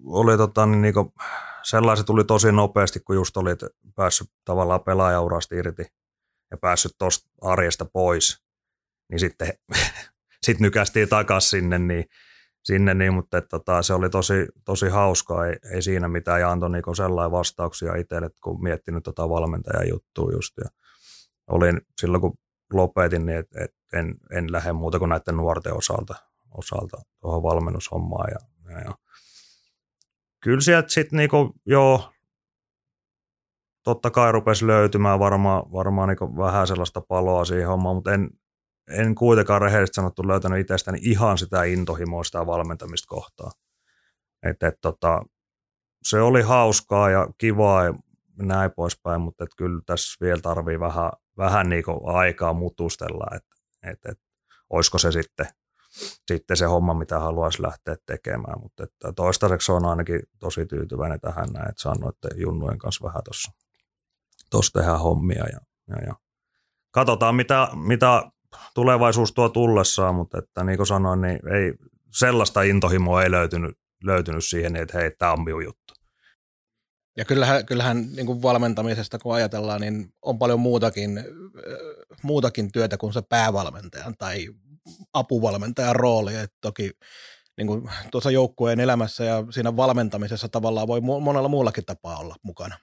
oli 0.06 0.36
tota, 0.36 0.66
niin 0.66 0.82
niinku, 0.82 1.12
sellaiset 1.66 2.06
tuli 2.06 2.24
tosi 2.24 2.52
nopeasti, 2.52 3.00
kun 3.00 3.16
just 3.16 3.36
olit 3.36 3.60
päässyt 3.94 4.30
tavallaan 4.44 4.84
pelaajaurasta 4.84 5.54
irti 5.54 5.86
ja 6.50 6.56
päässyt 6.56 6.92
tuosta 6.98 7.30
arjesta 7.42 7.84
pois, 7.84 8.44
niin 9.10 9.20
sitten 9.20 9.52
sit 10.46 10.60
nykästiin 10.60 11.08
takaisin 11.08 11.50
sinne, 11.50 11.78
niin, 11.78 12.04
sinne, 12.64 12.94
niin 12.94 13.14
mutta 13.14 13.38
että, 13.38 13.48
tota, 13.48 13.82
se 13.82 13.94
oli 13.94 14.10
tosi, 14.10 14.46
tosi 14.64 14.88
hauskaa, 14.88 15.46
ei, 15.46 15.56
ei 15.72 15.82
siinä 15.82 16.08
mitään, 16.08 16.40
ja 16.40 16.50
antoi 16.50 16.70
niinku 16.70 16.94
sellainen 16.94 17.30
vastauksia 17.30 17.94
itselle, 17.94 18.30
kun 18.42 18.62
miettinyt 18.62 19.04
tota 19.04 19.28
valmentajan 19.28 19.88
juttua 19.88 20.32
just, 20.32 20.54
ja 20.64 20.70
olin 21.50 21.80
silloin, 22.00 22.20
kun 22.20 22.38
lopetin, 22.72 23.26
niin 23.26 23.38
et, 23.38 23.56
et 23.60 23.74
en, 23.92 24.14
en 24.32 24.52
lähde 24.52 24.72
muuta 24.72 24.98
kuin 24.98 25.08
näiden 25.08 25.36
nuorten 25.36 25.74
osalta, 25.74 26.14
osalta 26.54 26.96
tuohon 27.20 27.42
valmennushommaan, 27.42 28.30
ja, 28.30 28.72
ja, 28.72 28.80
ja 28.80 28.94
kyllä 30.46 30.60
sieltä 30.60 30.88
sitten 30.88 31.16
niinku, 31.16 31.54
joo, 31.66 32.12
totta 33.84 34.10
kai 34.10 34.32
rupesi 34.32 34.66
löytymään 34.66 35.18
varmaan, 35.18 35.72
varmaan 35.72 36.08
niinku 36.08 36.36
vähän 36.36 36.66
sellaista 36.66 37.00
paloa 37.00 37.44
siihen 37.44 37.68
hommaan, 37.68 37.96
mutta 37.96 38.12
en, 38.12 38.30
en 38.90 39.14
kuitenkaan 39.14 39.62
rehellisesti 39.62 39.94
sanottu 39.94 40.28
löytänyt 40.28 40.58
itsestäni 40.58 40.98
ihan 41.02 41.38
sitä 41.38 41.64
intohimoa 41.64 42.24
sitä 42.24 42.46
valmentamista 42.46 43.06
kohtaa. 43.08 43.50
Et, 44.42 44.62
et, 44.62 44.74
tota, 44.80 45.22
se 46.02 46.20
oli 46.20 46.42
hauskaa 46.42 47.10
ja 47.10 47.28
kivaa 47.38 47.84
ja 47.84 47.94
näin 48.38 48.70
poispäin, 48.76 49.20
mutta 49.20 49.44
et 49.44 49.50
kyllä 49.56 49.80
tässä 49.86 50.24
vielä 50.24 50.40
tarvii 50.40 50.80
vähän, 50.80 51.10
vähän 51.36 51.68
niinku 51.68 52.00
aikaa 52.04 52.52
mutustella, 52.52 53.36
että 53.36 53.56
et, 53.82 53.98
et, 54.12 54.18
olisiko 54.70 54.98
se 54.98 55.12
sitten 55.12 55.46
sitten 56.28 56.56
se 56.56 56.64
homma, 56.64 56.94
mitä 56.94 57.20
haluaisi 57.20 57.62
lähteä 57.62 57.96
tekemään. 58.06 58.60
Mutta 58.62 58.84
että 58.84 59.12
toistaiseksi 59.12 59.72
on 59.72 59.84
ainakin 59.84 60.20
tosi 60.38 60.66
tyytyväinen 60.66 61.20
tähän 61.20 61.48
näin, 61.52 61.68
että 61.68 61.82
sanoitte 61.82 62.28
Junnujen 62.36 62.78
kanssa 62.78 63.04
vähän 63.04 63.22
tuossa 64.50 64.72
tehdään 64.72 65.00
hommia. 65.00 65.44
Ja, 65.52 65.60
ja, 65.88 65.96
ja. 66.06 66.14
Katsotaan, 66.90 67.34
mitä, 67.34 67.68
mitä 67.74 68.22
tulevaisuus 68.74 69.32
tuo 69.32 69.48
tullessaan, 69.48 70.14
mutta 70.14 70.38
että 70.38 70.64
niin 70.64 70.76
kuin 70.76 70.86
sanoin, 70.86 71.20
niin 71.20 71.52
ei, 71.54 71.72
sellaista 72.12 72.62
intohimoa 72.62 73.22
ei 73.22 73.30
löytynyt, 73.30 73.78
löytynyt 74.04 74.44
siihen, 74.44 74.76
että 74.76 74.98
hei, 74.98 75.10
tämä 75.10 75.32
on 75.32 75.44
minun 75.44 75.64
juttu. 75.64 75.94
Ja 77.16 77.24
kyllähän, 77.24 77.66
kyllähän 77.66 78.06
niin 78.16 78.26
kuin 78.26 78.42
valmentamisesta 78.42 79.18
kun 79.18 79.34
ajatellaan, 79.34 79.80
niin 79.80 80.14
on 80.22 80.38
paljon 80.38 80.60
muutakin, 80.60 81.24
muutakin 82.22 82.72
työtä 82.72 82.96
kuin 82.96 83.12
se 83.12 83.22
päävalmentajan 83.22 84.14
tai 84.18 84.48
apuvalmentajan 85.12 85.96
rooli. 85.96 86.36
Et 86.36 86.52
toki 86.60 86.90
niin 87.56 87.66
kuin 87.66 87.90
tuossa 88.10 88.30
joukkueen 88.30 88.80
elämässä 88.80 89.24
ja 89.24 89.44
siinä 89.50 89.76
valmentamisessa 89.76 90.48
tavallaan 90.48 90.88
voi 90.88 91.00
monella 91.00 91.48
muullakin 91.48 91.84
tapaa 91.84 92.18
olla 92.18 92.36
mukana. 92.42 92.76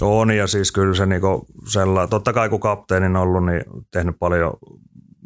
On 0.00 0.30
ja 0.30 0.46
siis 0.46 0.72
kyllä 0.72 0.94
se 0.94 1.06
niinku 1.06 1.46
sellainen, 1.68 2.10
totta 2.10 2.32
kai 2.32 2.48
kun 2.48 2.60
kapteenin 2.60 3.16
ollut, 3.16 3.46
niin 3.46 3.62
tehnyt 3.90 4.16
paljon 4.18 4.52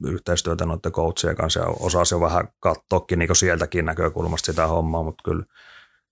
yhteistyötä 0.06 0.66
noiden 0.66 0.92
coachien 0.92 1.37
kanssa 1.37 1.61
ja 1.61 1.66
osasi 1.66 2.14
jo 2.14 2.20
vähän 2.20 2.49
katsoakin 2.61 3.18
niinku 3.18 3.35
sieltäkin 3.35 3.85
näkökulmasta 3.85 4.46
sitä 4.46 4.66
hommaa, 4.66 5.02
mutta 5.02 5.23
kyllä, 5.25 5.44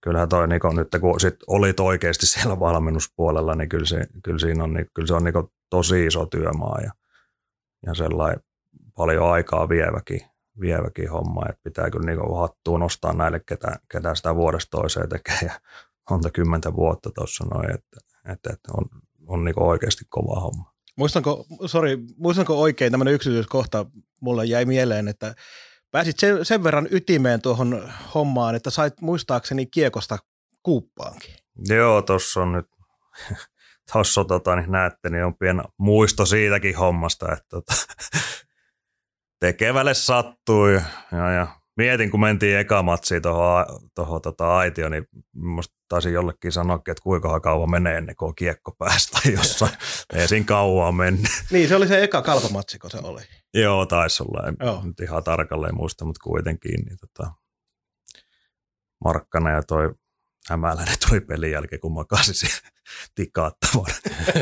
kyllähän 0.01 0.29
toi 0.29 0.49
niinku, 0.49 0.69
nyt 0.69 0.89
kun 1.01 1.21
sit 1.21 1.37
olit 1.47 1.81
oikeasti 1.81 2.27
siellä 2.27 2.61
valmennuspuolella, 2.61 3.55
niin 3.55 3.69
kyllä, 3.69 3.87
se, 3.87 4.07
kyllä, 4.25 4.39
siinä 4.39 4.65
on, 4.65 4.75
niin, 4.75 4.87
kyllä 4.95 5.07
se 5.07 5.15
on 5.15 5.25
niinku 5.25 5.53
tosi 5.71 6.07
iso 6.07 6.27
työmaa 6.27 6.81
ja, 6.81 6.93
ja 7.87 7.95
sellainen 7.95 8.41
paljon 8.97 9.33
aikaa 9.33 9.69
vieväkin, 9.69 10.21
vieväkin 10.61 11.11
homma, 11.11 11.43
että 11.49 11.61
pitää 11.65 11.91
kyllä 11.91 12.07
niin 12.07 12.39
hattua 12.41 12.79
nostaa 12.79 13.13
näille, 13.13 13.41
ketä, 13.41 13.77
ketä 13.93 14.15
sitä 14.15 14.35
vuodesta 14.35 14.71
toiseen 14.71 15.09
tekee 15.09 15.39
ja 15.43 15.61
monta 16.11 16.31
kymmentä 16.31 16.77
vuotta 16.77 17.11
tuossa 17.15 17.45
noin, 17.45 17.75
että, 17.75 17.97
että, 18.33 18.53
että 18.53 18.73
on, 18.77 18.85
on 19.27 19.45
niin 19.45 19.63
oikeasti 19.63 20.05
kova 20.09 20.41
homma. 20.41 20.75
Muistanko, 20.97 21.47
sorry, 21.67 21.99
muistanko 22.17 22.61
oikein 22.61 22.91
tämmöinen 22.91 23.15
yksityiskohta 23.15 23.87
mulle 24.21 24.45
jäi 24.45 24.65
mieleen, 24.65 25.09
että 25.09 25.35
pääsit 25.91 26.19
sen, 26.19 26.45
sen 26.45 26.65
verran 26.65 26.89
ytimeen 26.91 27.43
tuohon 27.43 27.93
hommaan, 28.15 28.55
että 28.55 28.71
sait 28.71 29.01
muistaakseni 29.01 29.67
kiekosta 29.67 30.19
kuuppaankin. 30.63 31.35
Joo, 31.69 32.03
tuossa 32.03 32.43
on 32.43 32.53
nyt, 32.53 32.67
tuossa 33.93 34.25
tota, 34.25 34.57
niin 34.57 34.73
näette, 34.73 35.11
niin 35.11 35.25
on 35.25 35.35
pieni 35.35 35.63
muisto 35.79 36.27
siitäkin 36.27 36.77
hommasta, 36.77 37.33
että 37.33 37.47
tota, 37.51 37.75
tekevälle 39.47 39.95
sattui. 39.95 40.81
Ja, 41.13 41.31
ja 41.33 41.47
mietin, 41.77 42.11
kun 42.11 42.21
mentiin 42.21 42.59
eka 42.59 42.83
matsiin 42.83 43.23
tuohon 43.23 43.67
toho, 43.95 44.21
tota 44.21 44.57
aitioon, 44.57 44.93
niin 44.93 45.09
musta 45.35 45.75
taisin 45.89 46.13
jollekin 46.13 46.53
sanoa, 46.53 46.77
että 46.77 47.03
kuinka 47.03 47.41
kauan 47.41 47.71
menee 47.71 47.97
ennen 47.97 48.17
kuin 48.17 48.29
on 48.29 48.35
kiekko 48.35 48.73
päästä 48.79 49.19
jossain. 49.37 49.73
Ei 50.13 50.29
siinä 50.29 50.47
kauan 50.47 50.95
mennyt. 50.95 51.31
Niin, 51.51 51.69
se 51.69 51.77
oli 51.77 51.89
se 51.89 52.03
eka 52.03 52.23
kalpamatsi, 52.23 52.79
kun 52.79 52.91
se 52.91 52.99
oli. 53.03 53.21
Joo, 53.55 53.87
taisi 53.87 54.23
olla. 54.23 54.49
En 54.49 54.57
Joo. 54.61 54.83
nyt 54.85 55.01
ihan 55.01 55.25
tarkalleen 55.25 55.75
muista, 55.75 56.05
mutta 56.05 56.25
kuitenkin. 56.25 56.85
Niin 56.85 56.99
tota, 56.99 57.33
Markkana 59.05 59.51
ja 59.51 59.63
toi 59.63 59.95
hämäläinen 60.49 60.97
tuli 61.09 61.21
pelin 61.21 61.51
jälkeen, 61.51 61.81
kun 61.81 61.93
makasi 61.93 62.35
siellä 62.35 62.71
tikaattamaan. 63.15 63.91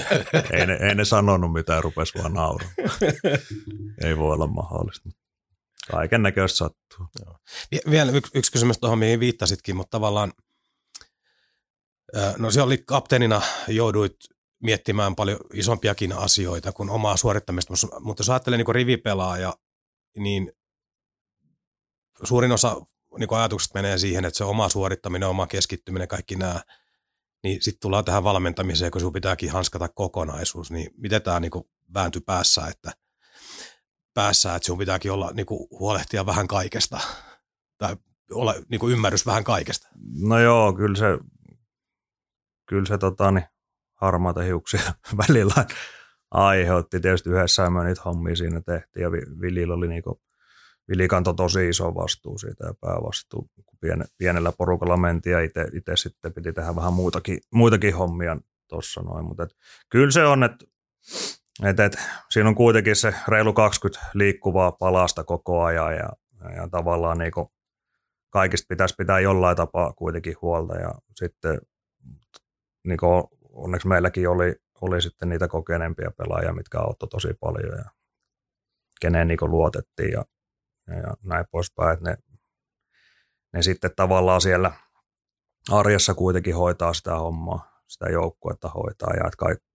ei, 0.53 0.67
ne, 0.67 0.75
ei 0.75 0.95
ne 0.95 1.05
sanonut 1.05 1.53
mitään, 1.53 1.85
rupesi 1.85 2.19
vaan 2.19 2.33
nauraa. 2.33 2.71
ei 4.05 4.19
voi 4.19 4.33
olla 4.33 4.47
mahdollista. 4.47 5.11
Kaiken 5.91 6.23
näköistä 6.23 6.57
sattuu. 6.57 7.07
Joo. 7.25 7.39
Vielä 7.91 8.13
yksi, 8.13 8.33
yksi 8.35 8.53
kysymys 8.53 8.79
tuohon, 8.79 8.99
mihin 8.99 9.21
viittasitkin, 9.21 9.77
mutta 9.77 9.91
tavallaan, 9.91 10.33
no 12.39 12.51
se 12.51 12.63
oli 12.63 12.79
kapteenina 12.79 13.43
jouduit 13.69 14.17
miettimään 14.63 15.15
paljon 15.15 15.39
isompiakin 15.55 16.13
asioita 16.13 16.73
kuin 16.73 16.91
omaa 16.91 17.17
suorittamista, 17.17 17.75
mutta 18.01 18.21
jos 18.21 18.31
ajattelee 18.31 18.57
niin 18.57 18.75
rivipelaaja, 18.75 19.55
niin 20.19 20.53
suurin 22.23 22.53
osa 22.53 22.81
niin 23.19 23.29
ajatukset 23.33 23.75
menee 23.75 23.99
siihen, 23.99 24.25
että 24.25 24.39
se 24.39 24.45
oma 24.45 24.69
suorittaminen, 24.69 25.29
oma 25.29 25.47
keskittyminen, 25.47 26.09
kaikki 26.09 26.37
nämä, 26.37 26.61
niin 27.43 27.63
sitten 27.63 27.81
tullaan 27.81 28.05
tähän 28.05 28.25
valmentamiseen, 28.25 28.91
kun 28.91 29.01
sinun 29.01 29.13
pitääkin 29.13 29.51
hanskata 29.51 29.89
kokonaisuus, 29.89 30.71
niin 30.71 30.91
miten 30.97 31.23
tämä 31.23 31.41
niin 31.41 31.51
vääntyi 31.95 32.21
päässä, 32.27 32.67
että 32.67 32.93
päässä, 34.15 34.55
että 34.55 34.67
sinun 34.67 34.79
pitääkin 34.79 35.13
olla 35.13 35.31
niin 35.35 35.47
kuin, 35.47 35.69
huolehtia 35.71 36.27
vähän 36.27 36.49
kaikesta 36.49 37.01
tai 37.79 37.97
olla 38.31 38.55
niin 38.69 38.81
kuin 38.81 38.93
ymmärrys 38.93 39.27
vähän 39.27 39.45
kaikesta? 39.45 39.89
No 40.29 40.39
joo, 40.39 40.73
kyllä 40.73 40.97
se, 40.97 41.19
kyllä 42.67 42.87
se 42.87 42.99
tota, 42.99 43.31
niin, 43.31 43.47
harmaata 43.95 44.41
hiuksia 44.41 44.81
välillä 45.29 45.67
aiheutti. 46.31 47.01
Tietysti 47.01 47.31
yhdessä 47.31 47.71
me 47.71 47.85
niitä 47.85 48.03
hommia 48.05 48.37
siinä 48.37 48.61
tehtiin 48.61 49.03
ja 49.03 49.13
Vilillä 49.13 49.75
oli 49.75 49.89
niin 49.89 50.03
kuin, 50.03 50.17
Vili 50.89 51.09
kantoi 51.09 51.35
tosi 51.35 51.69
iso 51.69 51.95
vastuu 51.95 52.39
siitä 52.39 52.67
ja 52.67 52.75
päävastuu, 52.81 53.51
pienellä 54.19 54.53
porukalla 54.59 54.97
mentiin 54.97 55.33
ja 55.33 55.41
itse 55.41 55.97
sitten 55.97 56.33
piti 56.33 56.53
tehdä 56.53 56.77
vähän 56.77 56.93
muitakin, 56.93 57.39
muitakin 57.53 57.95
hommia 57.95 58.37
tuossa 58.69 59.01
noin. 59.03 59.25
Mutta 59.25 59.47
kyllä 59.89 60.11
se 60.11 60.25
on, 60.25 60.45
että 60.45 60.65
et, 61.65 61.81
et, 61.81 61.97
siinä 62.31 62.49
on 62.49 62.55
kuitenkin 62.55 62.97
se 62.97 63.15
reilu 63.29 63.53
20 63.53 64.07
liikkuvaa 64.15 64.73
palasta 64.73 65.25
koko 65.25 65.63
ajan 65.63 65.97
ja, 65.97 66.09
ja 66.57 66.69
tavallaan 66.71 67.19
niin 67.19 67.33
kaikista 68.31 68.67
pitäisi 68.69 68.95
pitää 68.99 69.21
jollain 69.21 69.57
tapaa 69.57 69.93
kuitenkin 69.93 70.35
huolta 70.43 70.75
ja 70.75 70.95
sitten 71.17 71.61
niin 72.85 72.99
onneksi 73.53 73.89
meilläkin 73.89 74.29
oli, 74.29 74.55
oli 74.81 75.03
sitten 75.03 75.29
niitä 75.29 75.49
kokeneempia 75.49 76.11
pelaajia, 76.17 76.53
mitkä 76.53 76.79
auttoi 76.79 77.09
tosi 77.09 77.35
paljon 77.41 77.79
ja 77.79 77.85
keneen 79.01 79.29
niin 79.29 79.39
luotettiin 79.43 80.13
ja 80.13 80.25
ja, 80.87 81.15
näin 81.23 81.45
poispäin, 81.51 81.99
ne, 82.01 82.17
ne 83.53 83.63
sitten 83.63 83.91
tavallaan 83.97 84.41
siellä 84.41 84.73
arjessa 85.71 86.15
kuitenkin 86.15 86.57
hoitaa 86.57 86.95
sitä 86.95 87.19
hommaa, 87.19 87.83
sitä 87.89 88.07
joukkuetta 88.07 88.69
hoitaa 88.69 89.11
ja 89.15 89.27
että 89.27 89.37
kaikki, 89.39 89.67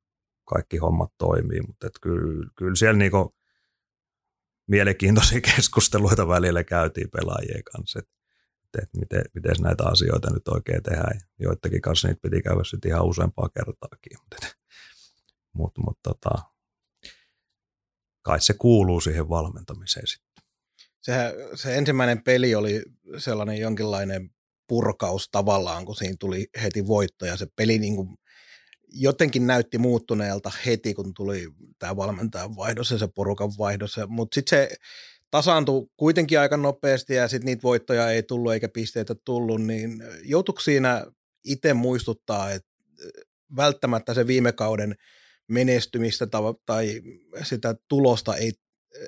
kaikki 0.46 0.78
hommat 0.78 1.12
toimii, 1.18 1.62
mutta 1.62 1.88
että 1.88 2.00
kyllä, 2.02 2.50
kyllä 2.56 2.76
siellä 2.76 2.98
niinku 2.98 3.36
mielenkiintoisia 4.68 5.42
keskusteluita 5.56 6.28
välillä 6.28 6.64
käytiin 6.64 7.10
pelaajien 7.10 7.64
kanssa, 7.64 8.00
että, 8.00 8.14
että 8.84 9.00
miten, 9.00 9.24
miten 9.34 9.56
näitä 9.62 9.84
asioita 9.86 10.34
nyt 10.34 10.48
oikein 10.48 10.84
tehdään. 10.84 11.20
Joidenkin 11.40 11.82
kanssa 11.82 12.08
niitä 12.08 12.20
piti 12.22 12.42
käydä 12.42 12.64
sitten 12.64 12.92
ihan 12.92 13.06
useampaa 13.06 13.50
kertaakin, 13.50 14.18
mutta, 14.20 14.48
mutta, 15.54 15.82
mutta 15.82 16.10
tota, 16.10 16.44
kai 18.22 18.42
se 18.42 18.54
kuuluu 18.54 19.02
siihen 19.02 19.30
valmentamiseen 19.30 20.08
sitten 20.08 20.27
sehän, 21.08 21.34
se 21.56 21.78
ensimmäinen 21.78 22.24
peli 22.24 22.56
oli 22.56 22.82
sellainen 23.18 23.58
jonkinlainen 23.58 24.30
purkaus 24.68 25.30
tavallaan, 25.32 25.86
kun 25.86 25.96
siinä 25.96 26.16
tuli 26.20 26.48
heti 26.62 26.88
voitto 26.88 27.26
ja 27.26 27.38
se 27.38 27.48
peli 27.56 27.80
niin 27.80 27.96
kuin 27.96 28.10
jotenkin 28.88 29.48
näytti 29.48 29.78
muuttuneelta 29.78 30.52
heti, 30.66 30.94
kun 30.94 31.14
tuli 31.14 31.48
tämä 31.80 31.96
valmentajan 31.96 32.56
vaihdos 32.56 32.92
ja 32.92 32.98
se 32.98 33.08
porukan 33.16 33.52
vaihdos. 33.58 34.00
Mutta 34.08 34.36
sitten 34.36 34.60
se 34.60 34.76
tasaantui 35.32 35.88
kuitenkin 35.98 36.40
aika 36.40 36.58
nopeasti 36.58 37.14
ja 37.14 37.28
sitten 37.28 37.46
niitä 37.46 37.64
voittoja 37.64 38.12
ei 38.12 38.24
tullut 38.24 38.54
eikä 38.54 38.70
pisteitä 38.70 39.16
tullut, 39.26 39.62
niin 39.62 40.04
joutuiko 40.24 40.62
siinä 40.62 41.06
itse 41.46 41.74
muistuttaa, 41.74 42.52
että 42.52 42.70
välttämättä 43.56 44.14
se 44.14 44.28
viime 44.28 44.52
kauden 44.52 44.96
menestymistä 45.48 46.28
tai 46.66 47.02
sitä 47.44 47.76
tulosta 47.88 48.36
ei, 48.36 48.52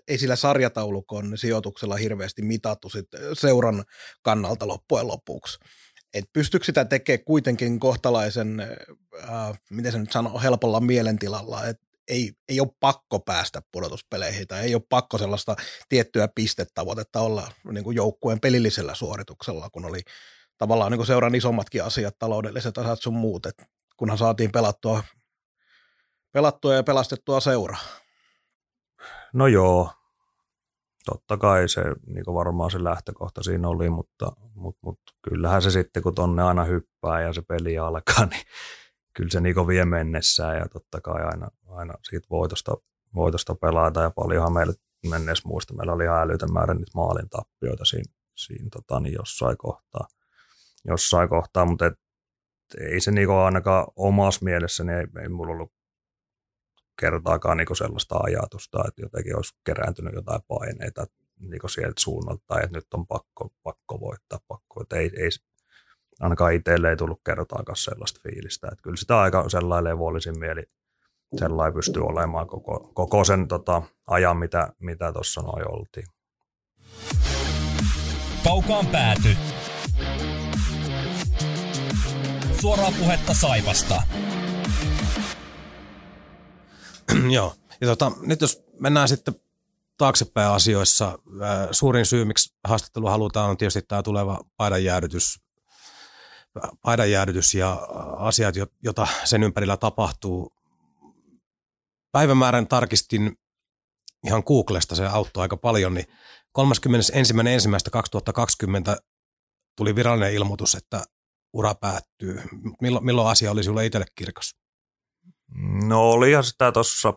ei 0.08 0.18
sillä 0.18 0.36
sarjataulukon 0.36 1.38
sijoituksella 1.38 1.96
hirveästi 1.96 2.42
mitattu 2.42 2.90
sit 2.90 3.08
seuran 3.34 3.84
kannalta 4.22 4.68
loppujen 4.68 5.08
lopuksi. 5.08 5.60
Et 6.14 6.26
pystyykö 6.34 6.66
sitä 6.66 6.86
tekemään 6.86 7.26
kuitenkin 7.26 7.80
kohtalaisen, 7.80 8.60
äh, 8.60 9.60
miten 9.70 9.92
se 9.92 10.00
nyt 10.00 10.12
sanoo, 10.12 10.40
helpolla 10.40 10.80
mielentilalla, 10.80 11.68
että 11.68 11.90
ei, 12.08 12.34
ei 12.50 12.60
ole 12.60 12.70
pakko 12.80 13.20
päästä 13.20 13.62
pudotuspeleihin 13.72 14.48
tai 14.48 14.62
ei 14.62 14.76
ole 14.76 14.84
pakko 14.90 15.18
sellaista 15.18 15.56
tiettyä 15.90 16.30
pistetavoitetta 16.36 17.22
olla 17.22 17.52
niin 17.72 17.84
kuin 17.84 17.96
joukkueen 17.96 18.40
pelillisellä 18.40 18.96
suorituksella, 18.96 19.70
kun 19.70 19.86
oli 19.86 20.00
tavallaan 20.58 20.92
niin 20.92 21.00
kuin 21.00 21.08
seuran 21.08 21.36
isommatkin 21.36 21.84
asiat, 21.84 22.16
taloudelliset 22.20 22.78
asiat 22.78 23.02
sun 23.02 23.14
muut, 23.14 23.46
että 23.46 23.66
kunhan 23.98 24.18
saatiin 24.18 24.52
pelattua, 24.52 25.04
pelattua 26.32 26.76
ja 26.76 26.84
pelastettua 26.84 27.40
seuraa. 27.40 27.82
No 29.34 29.48
joo, 29.48 29.92
totta 31.06 31.38
kai 31.38 31.70
se 31.70 31.82
niin 32.08 32.26
varmaan 32.34 32.72
se 32.72 32.84
lähtökohta 32.84 33.44
siinä 33.44 33.68
oli, 33.68 33.90
mutta, 33.90 34.32
mutta, 34.56 34.80
mutta 34.84 35.14
kyllähän 35.22 35.62
se 35.62 35.72
sitten, 35.72 36.04
kun 36.04 36.16
tonne 36.16 36.44
aina 36.44 36.64
hyppää 36.64 37.22
ja 37.22 37.34
se 37.34 37.42
peli 37.42 37.78
alkaa, 37.78 38.26
niin 38.32 38.46
kyllä 39.14 39.30
se 39.30 39.42
niin 39.42 39.68
vie 39.68 39.86
mennessään 39.86 40.58
ja 40.58 40.66
totta 40.74 41.02
kai 41.02 41.24
aina, 41.24 41.48
aina 41.68 41.94
siitä 42.10 42.28
voitosta, 42.30 42.78
voitosta 43.16 43.56
pelata 43.56 44.02
ja 44.02 44.10
paljonhan 44.10 44.54
meillä 44.54 44.74
menneessä 45.10 45.48
muista, 45.48 45.74
meillä 45.74 45.94
oli 45.94 46.04
ihan 46.04 46.22
älytön 46.22 46.54
määrä 46.54 46.74
niitä 46.74 46.92
maalin 46.96 47.30
tappioita 47.30 47.86
siinä, 47.86 48.14
siinä 48.36 48.68
tota, 48.72 49.00
niin 49.00 49.14
jossain 49.14 49.58
kohtaa, 49.58 50.08
jossain 50.86 51.30
kohtaa 51.30 51.66
mutta 51.66 51.86
et, 51.86 51.94
ei 52.80 53.02
se 53.02 53.12
niin 53.12 53.32
ainakaan 53.32 53.88
omassa 53.96 54.46
mielessäni, 54.46 54.94
ei, 54.94 55.08
ei 55.22 55.30
mulla 55.30 55.52
ollut 55.52 55.72
kertaakaan 57.00 57.58
niin 57.58 57.76
sellaista 57.78 58.16
ajatusta, 58.24 58.84
että 58.88 59.02
jotenkin 59.02 59.36
olisi 59.36 59.56
kerääntynyt 59.66 60.14
jotain 60.14 60.42
paineita 60.48 61.06
niin 61.40 61.70
sieltä 61.70 62.02
suunnalta, 62.02 62.44
tai 62.48 62.64
että 62.64 62.78
nyt 62.78 62.94
on 62.94 63.08
pakko, 63.08 63.50
pakko 63.64 64.00
voittaa, 64.00 64.40
pakko. 64.48 64.82
Että 64.82 64.96
ei, 64.96 65.12
ei, 65.18 65.30
ainakaan 66.20 66.54
itselle 66.54 66.90
ei 66.90 66.98
tullut 66.98 67.22
kertaakaan 67.26 67.76
sellaista 67.76 68.20
fiilistä. 68.24 68.68
Että 68.68 68.82
kyllä 68.82 68.98
sitä 68.98 69.20
aika 69.20 69.50
sellainen 69.50 69.92
levollisin 69.92 70.40
mieli 70.40 70.64
sellainen 71.36 71.74
pystyy 71.74 72.04
olemaan 72.04 72.48
koko, 72.48 72.92
koko 72.94 73.24
sen 73.24 73.48
tota, 73.48 73.82
ajan, 74.08 74.38
mitä 74.38 74.74
mitä 74.80 75.14
noin 75.42 75.72
oltiin. 75.72 76.06
Kaukaan 78.44 78.88
pääty. 78.88 79.30
Suoraa 82.62 82.92
puhetta 83.00 83.34
Saivasta. 83.34 84.02
Joo. 87.36 87.56
Ja 87.82 87.88
tota, 87.88 88.12
nyt 88.22 88.42
jos 88.42 88.64
mennään 88.80 89.08
sitten 89.08 89.36
taaksepäin 89.98 90.52
asioissa, 90.52 91.20
suurin 91.72 92.06
syy, 92.06 92.26
miksi 92.26 92.56
haastattelu 92.68 93.08
halutaan, 93.08 93.50
on 93.50 93.58
tietysti 93.58 93.82
tämä 93.82 94.04
tuleva 94.04 94.40
paidanjäädytys, 94.58 95.40
paidanjäädytys 96.82 97.54
ja 97.54 97.74
asiat, 98.18 98.56
joita 98.84 99.08
sen 99.24 99.44
ympärillä 99.44 99.78
tapahtuu. 99.78 100.54
Päivämäärän 102.12 102.68
tarkistin 102.68 103.40
ihan 104.26 104.44
Googlesta, 104.46 104.96
se 104.96 105.06
auttoi 105.06 105.42
aika 105.42 105.58
paljon, 105.58 105.94
niin 105.94 106.06
31.1.2020 106.60 106.66
tuli 109.76 109.96
virallinen 109.96 110.34
ilmoitus, 110.34 110.76
että 110.76 111.04
ura 111.54 111.76
päättyy. 111.76 112.42
Milloin, 112.82 113.06
milloin 113.06 113.28
asia 113.28 113.52
oli 113.52 113.64
sinulle 113.64 113.86
itselle 113.86 114.06
kirkas? 114.16 114.56
No 115.88 116.12
olihan 116.12 116.44
sitä 116.44 116.72
tuossa 116.72 117.14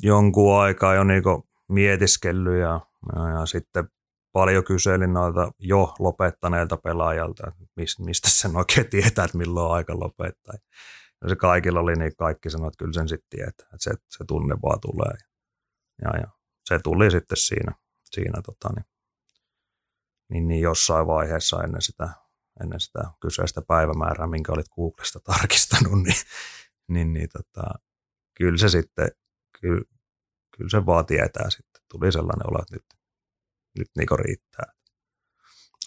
jonkun 0.00 0.60
aikaa 0.60 0.94
jo 0.94 1.04
niinku 1.04 1.48
mietiskellyt 1.68 2.60
ja, 2.60 2.80
ja, 3.16 3.28
ja 3.28 3.46
sitten 3.46 3.88
paljon 4.32 4.64
kyselin 4.64 5.12
noilta 5.12 5.52
jo 5.58 5.94
lopettaneilta 5.98 6.76
pelaajalta, 6.76 7.42
että 7.48 7.64
mistä 7.98 8.28
sen 8.30 8.56
oikein 8.56 8.90
tietää, 8.90 9.24
että 9.24 9.38
milloin 9.38 9.66
on 9.66 9.76
aika 9.76 10.00
lopettaa. 10.00 10.54
Ja 11.22 11.28
se 11.28 11.36
kaikilla 11.36 11.80
oli 11.80 11.96
niin, 11.96 12.16
kaikki 12.16 12.50
sanoivat, 12.50 12.74
että 12.74 12.78
kyllä 12.78 12.92
sen 12.92 13.08
sitten 13.08 13.28
tietää, 13.30 13.66
että 13.66 13.76
se, 13.78 13.90
se 14.08 14.24
tunne 14.28 14.56
vaan 14.62 14.80
tulee. 14.80 15.14
Ja, 16.02 16.20
ja 16.20 16.28
se 16.64 16.78
tuli 16.78 17.10
sitten 17.10 17.36
siinä, 17.36 17.72
siinä 18.04 18.42
tota, 18.42 18.68
niin, 18.74 18.84
niin, 20.28 20.48
niin 20.48 20.60
jossain 20.60 21.06
vaiheessa 21.06 21.62
ennen 21.62 21.82
sitä 21.82 22.08
ennen 22.62 22.80
sitä 22.80 23.00
kyseistä 23.20 23.62
päivämäärää, 23.68 24.26
minkä 24.26 24.52
olit 24.52 24.68
Googlesta 24.68 25.20
tarkistanut, 25.32 26.02
niin, 26.02 26.22
niin, 26.88 27.12
niin 27.12 27.28
tota, 27.28 27.62
kyllä 28.34 28.58
se 28.58 28.68
sitten, 28.68 29.08
kyllä, 29.60 29.84
kyllä 30.56 30.70
se 30.70 30.86
vaan 30.86 31.06
tietää 31.06 31.50
sitten. 31.50 31.82
Tuli 31.90 32.12
sellainen 32.12 32.50
olo, 32.50 32.62
että 32.62 32.74
nyt, 32.74 32.84
nyt 33.78 33.88
niin 33.96 34.18
riittää. 34.18 34.72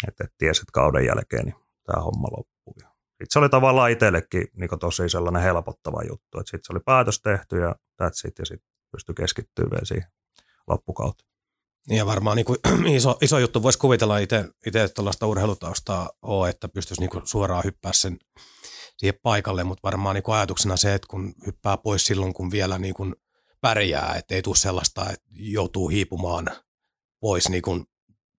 Että 0.08 0.24
et 0.24 0.34
tiesi, 0.38 0.62
että 0.62 0.72
kauden 0.72 1.06
jälkeen 1.06 1.46
niin 1.46 1.56
tämä 1.84 2.04
homma 2.04 2.28
loppuu. 2.38 2.58
Sitten 3.18 3.28
se 3.30 3.40
oli 3.40 3.50
tavallaan 3.50 3.92
itsellekin 3.92 4.48
niin 4.54 4.80
tosi 4.80 5.10
sellainen 5.10 5.42
helpottava 5.42 6.04
juttu, 6.10 6.40
että 6.40 6.50
sitten 6.52 6.68
se 6.68 6.74
oli 6.74 6.80
päätös 6.86 7.22
tehty 7.22 7.60
ja 7.60 7.76
that's 8.04 8.28
it, 8.28 8.40
ja 8.40 8.46
sitten 8.46 8.70
pystyi 8.92 9.16
keskittymään 9.16 9.72
vielä 9.72 9.86
siihen 9.86 10.12
loppukauteen. 10.68 11.30
Ja 11.90 12.06
varmaan 12.06 12.38
niin 12.38 12.46
kuin 12.46 12.60
iso, 12.98 13.18
iso 13.22 13.40
juttu 13.40 13.64
voisi 13.64 13.80
kuvitella 13.80 14.18
itse, 14.18 14.46
itse 14.66 14.90
tuollaista 14.90 15.28
urheilutaustaa 15.28 16.10
ole, 16.22 16.50
että 16.50 16.68
pystyisi 16.68 17.02
niin 17.02 17.10
kuin 17.10 17.28
suoraan 17.28 17.64
hyppää 17.64 17.94
sen 17.94 18.18
siihen 18.98 19.20
paikalle, 19.24 19.64
mutta 19.64 19.84
varmaan 19.84 20.16
niin 20.16 20.24
kuin 20.24 20.36
ajatuksena 20.36 20.78
se, 20.78 20.94
että 20.94 21.08
kun 21.10 21.34
hyppää 21.46 21.78
pois 21.78 22.06
silloin, 22.06 22.34
kun 22.34 22.52
vielä 22.52 22.80
niin 22.80 22.94
kuin 22.94 23.16
pärjää, 23.62 24.16
että 24.16 24.36
ei 24.36 24.42
tule 24.42 24.56
sellaista, 24.56 25.10
että 25.10 25.26
joutuu 25.32 25.90
hiipumaan 25.90 26.48
pois 27.20 27.50
niin 27.50 27.62
kuin 27.62 27.86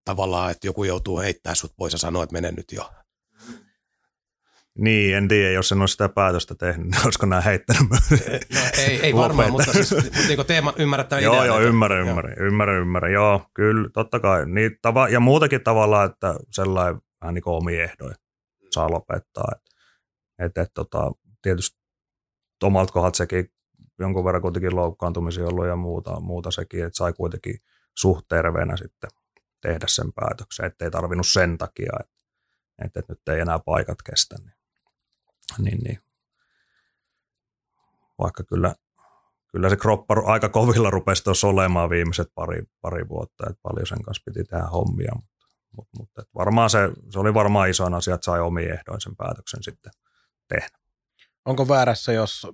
tavallaan, 0.05 0.51
että 0.51 0.67
joku 0.67 0.83
joutuu 0.83 1.19
heittämään 1.19 1.55
sut 1.55 1.73
pois 1.77 1.93
ja 1.93 1.99
sanoa, 1.99 2.23
että 2.23 2.33
mene 2.33 2.51
nyt 2.51 2.71
jo. 2.71 2.89
Niin, 4.79 5.17
en 5.17 5.27
tiedä, 5.27 5.51
jos 5.51 5.71
en 5.71 5.79
olisi 5.79 5.91
sitä 5.91 6.09
päätöstä 6.09 6.55
tehnyt, 6.55 6.87
niin 6.87 7.05
olisiko 7.05 7.25
nämä 7.25 7.41
heittänyt 7.41 7.83
no, 7.89 7.97
Ei, 8.77 8.99
ei 9.01 9.15
varmaan, 9.23 9.51
mutta 9.51 9.73
siis 9.73 9.91
niin 10.27 10.45
teema 10.47 10.73
ymmärrättää 10.77 11.19
Joo, 11.19 11.45
joo, 11.45 11.59
ymmärrän, 11.59 12.07
ymmärrän, 12.07 12.37
ymmärrän, 12.39 12.81
ymmärrän, 12.81 13.11
joo, 13.11 13.49
kyllä, 13.53 13.89
totta 13.93 14.19
kai. 14.19 14.45
Niin, 14.45 14.77
tava, 14.81 15.09
ja 15.09 15.19
muutakin 15.19 15.63
tavallaan, 15.63 16.09
että 16.09 16.35
sellainen 16.51 17.01
vähän 17.21 17.33
niin 17.33 17.43
kuin 17.43 17.53
omi 17.53 17.77
ehdoin 17.77 18.15
saa 18.71 18.91
lopettaa. 18.91 19.51
Että 20.39 20.61
et, 20.61 20.67
et, 20.67 20.73
tota, 20.73 21.11
tietysti 21.41 21.79
omalta 22.63 22.93
kohdalta 22.93 23.17
sekin 23.17 23.51
jonkun 23.99 24.25
verran 24.25 24.41
kuitenkin 24.41 24.75
loukkaantumisia 24.75 25.45
ollut 25.47 25.67
ja 25.67 25.75
muuta, 25.75 26.19
muuta 26.19 26.51
sekin, 26.51 26.85
että 26.85 26.97
sai 26.97 27.13
kuitenkin 27.13 27.55
suht 27.97 28.25
terveenä 28.29 28.77
sitten 28.77 29.09
tehdä 29.61 29.85
sen 29.87 30.13
päätöksen, 30.13 30.65
ettei 30.65 30.91
tarvinnut 30.91 31.27
sen 31.27 31.57
takia, 31.57 31.91
että, 31.99 32.13
että, 32.85 32.99
että 32.99 33.13
nyt 33.13 33.35
ei 33.35 33.39
enää 33.39 33.59
paikat 33.59 33.97
kestä. 34.01 34.35
Niin 34.39 34.58
niin, 35.57 35.79
niin. 35.83 35.99
Vaikka 38.19 38.43
kyllä, 38.43 38.75
kyllä 39.51 39.69
se 39.69 39.75
kroppa 39.75 40.15
aika 40.25 40.49
kovilla 40.49 40.89
rupesi 40.89 41.23
tuossa 41.23 41.47
olemaan 41.47 41.89
viimeiset 41.89 42.27
pari, 42.35 42.63
pari 42.81 43.09
vuotta, 43.09 43.49
että 43.49 43.59
paljon 43.61 43.87
sen 43.87 44.01
kanssa 44.01 44.23
piti 44.25 44.43
tehdä 44.43 44.63
hommia, 44.63 45.11
mutta, 45.15 45.47
mutta, 45.75 45.97
mutta 45.97 46.21
että 46.21 46.31
varmaan 46.35 46.69
se, 46.69 46.79
se, 47.09 47.19
oli 47.19 47.33
varmaan 47.33 47.69
iso 47.69 47.95
asia, 47.95 48.15
että 48.15 48.25
sai 48.25 48.39
omiin 48.39 48.71
ehdoin 48.71 49.01
sen 49.01 49.15
päätöksen 49.15 49.63
sitten 49.63 49.91
tehdä. 50.47 50.77
Onko 51.45 51.67
väärässä, 51.67 52.11
jos 52.13 52.47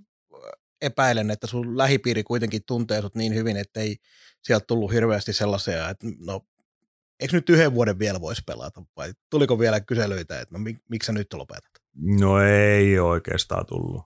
epäilen, 0.81 1.31
että 1.31 1.47
sun 1.47 1.77
lähipiiri 1.77 2.23
kuitenkin 2.23 2.61
tuntee 2.65 3.01
sut 3.01 3.15
niin 3.15 3.35
hyvin, 3.35 3.57
että 3.57 3.79
ei 3.79 3.97
sieltä 4.43 4.65
tullut 4.65 4.91
hirveästi 4.91 5.33
sellaisia, 5.33 5.89
että 5.89 6.07
no, 6.19 6.41
eikö 7.19 7.35
nyt 7.35 7.49
yhden 7.49 7.73
vuoden 7.73 7.99
vielä 7.99 8.21
voisi 8.21 8.41
pelata, 8.45 8.83
vai 8.95 9.13
tuliko 9.29 9.59
vielä 9.59 9.79
kyselyitä, 9.79 10.41
että 10.41 10.57
no, 10.57 10.63
miksi 10.89 11.05
sä 11.05 11.11
nyt 11.11 11.33
lopetat? 11.33 11.84
No 11.95 12.41
ei 12.41 12.99
oikeastaan 12.99 13.65
tullut. 13.65 14.03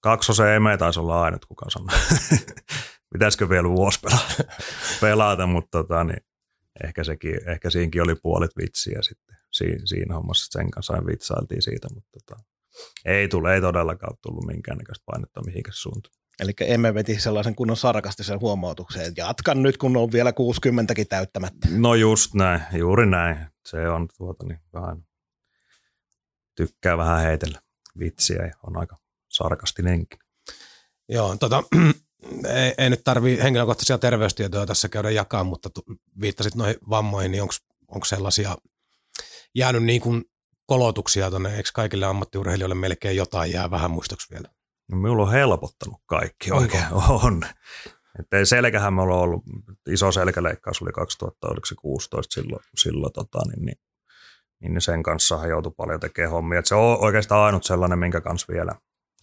Kaksosen 0.00 0.54
eme 0.54 0.76
taisi 0.76 1.00
olla 1.00 1.22
ainut, 1.22 1.44
kuka 1.44 1.66
sanoi. 1.70 1.98
Pitäisikö 3.12 3.48
vielä 3.48 3.68
vuosi 3.68 4.00
pelata, 4.00 4.54
pelata 5.00 5.46
mutta 5.46 5.82
tota, 5.82 6.04
niin 6.04 6.20
ehkä, 6.84 7.04
sekin, 7.04 7.48
ehkä 7.50 7.70
siinäkin 7.70 8.02
oli 8.02 8.14
puolet 8.14 8.50
vitsiä 8.56 8.98
sitten 9.02 9.36
siinä, 9.52 9.82
siinä 9.84 10.14
hommassa. 10.14 10.58
Sen 10.58 10.70
kanssa 10.70 11.06
vitsailtiin 11.06 11.62
siitä, 11.62 11.88
mutta 11.94 12.10
tota, 12.12 12.42
ei, 13.04 13.28
tule, 13.28 13.54
ei 13.54 13.60
todellakaan 13.60 14.16
tullut 14.22 14.46
minkäännäköistä 14.46 15.02
painetta 15.06 15.44
mihinkä 15.44 15.70
suuntaan. 15.74 16.14
Eli 16.40 16.52
emme 16.60 16.94
veti 16.94 17.20
sellaisen 17.20 17.54
kunnon 17.54 17.76
sarkastisen 17.76 18.40
huomautuksen, 18.40 19.06
että 19.06 19.20
jatkan 19.20 19.62
nyt, 19.62 19.76
kun 19.76 19.96
on 19.96 20.12
vielä 20.12 20.30
60kin 20.30 21.06
täyttämättä. 21.08 21.68
No 21.70 21.94
just 21.94 22.34
näin, 22.34 22.60
juuri 22.72 23.06
näin. 23.06 23.36
Se 23.66 23.88
on 23.88 24.08
tuota 24.18 24.46
niin 24.46 24.60
vähän 24.72 25.07
tykkää 26.58 26.98
vähän 26.98 27.22
heitellä. 27.22 27.60
vitsiä 27.98 28.46
ja 28.46 28.54
on 28.62 28.76
aika 28.76 28.96
sarkastinenkin. 29.28 30.20
Joo, 31.08 31.36
tota, 31.36 31.62
ei, 32.54 32.74
ei 32.78 32.90
nyt 32.90 33.04
tarvii 33.04 33.42
henkilökohtaisia 33.42 33.98
terveystietoja 33.98 34.66
tässä 34.66 34.88
käydä 34.88 35.10
jakaa, 35.10 35.44
mutta 35.44 35.70
tu, 35.70 35.82
viittasit 36.20 36.54
noihin 36.54 36.76
vammoihin, 36.90 37.32
niin 37.32 37.42
onko 37.88 38.04
sellaisia 38.04 38.56
jäänyt 39.54 39.82
niin 39.82 40.00
kuin 40.00 40.24
kolotuksia 40.66 41.30
tuonne, 41.30 41.56
eikö 41.56 41.70
kaikille 41.74 42.06
ammattiurheilijoille 42.06 42.74
melkein 42.74 43.16
jotain 43.16 43.52
jää 43.52 43.70
vähän 43.70 43.90
muistoksi 43.90 44.30
vielä? 44.30 44.48
No, 44.88 44.96
minulla 44.96 45.22
on 45.22 45.32
helpottanut 45.32 46.00
kaikki 46.06 46.50
Onko? 46.50 46.62
oikein, 46.62 46.84
on. 47.26 47.42
Että 48.20 48.44
selkähän 48.44 48.94
me 48.94 49.02
ollaan 49.02 49.20
ollut, 49.20 49.42
iso 49.90 50.12
selkäleikkaus 50.12 50.82
oli 50.82 50.92
2016 50.92 52.34
silloin, 52.34 52.64
silloin 52.76 53.12
tota, 53.12 53.38
niin, 53.48 53.66
niin, 53.66 53.78
niin 54.60 54.80
sen 54.80 55.02
kanssa 55.02 55.46
joutui 55.46 55.72
paljon 55.76 56.00
tekemään 56.00 56.30
hommia. 56.30 56.58
Että 56.58 56.68
se 56.68 56.74
on 56.74 56.98
oikeastaan 57.00 57.44
ainut 57.44 57.64
sellainen, 57.64 57.98
minkä 57.98 58.20
kanssa 58.20 58.52
vielä 58.52 58.74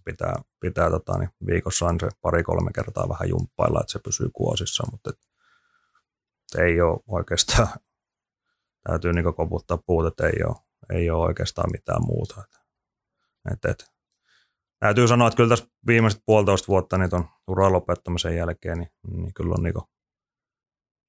pitää, 0.06 0.36
pitää 0.60 0.89
tota, 0.89 1.17
niin 1.17 1.30
viikossa 1.48 1.86
on 1.86 2.00
se 2.00 2.10
pari-kolme 2.21 2.71
kertaa 2.76 3.10
vähän 3.10 3.30
jumppailla, 3.30 3.80
että 3.82 3.91
se 3.91 4.00
pysyy 4.00 4.30
kuosissa, 4.34 4.84
mutta 4.91 5.10
et, 5.10 5.19
et 6.54 6.62
ei 6.62 6.82
ole 6.82 7.00
oikeastaan, 7.08 7.67
täytyy 8.88 9.13
niin 9.13 9.36
koputtaa 9.36 9.78
puut, 9.86 10.08
että 10.08 10.28
ei 10.28 10.43
ole, 10.48 10.56
ei 10.93 11.10
ole 11.10 11.26
oikeastaan 11.26 11.71
mitään 11.71 12.06
muuta. 12.06 12.43
Et, 13.54 13.65
et, 13.65 13.86
täytyy 14.80 15.08
sanoa, 15.08 15.28
että 15.28 15.38
kyllä 15.38 15.50
tässä 15.50 15.67
viimeiset 15.88 16.21
puolitoista 16.26 16.67
vuotta 16.67 16.98
niin 16.98 17.10
uran 17.48 17.74
lopettamisen 17.74 18.36
jälkeen, 18.36 18.78
niin, 18.78 18.89
niin 19.12 19.34
kyllä 19.34 19.54
on 19.58 19.63
niin 19.63 19.74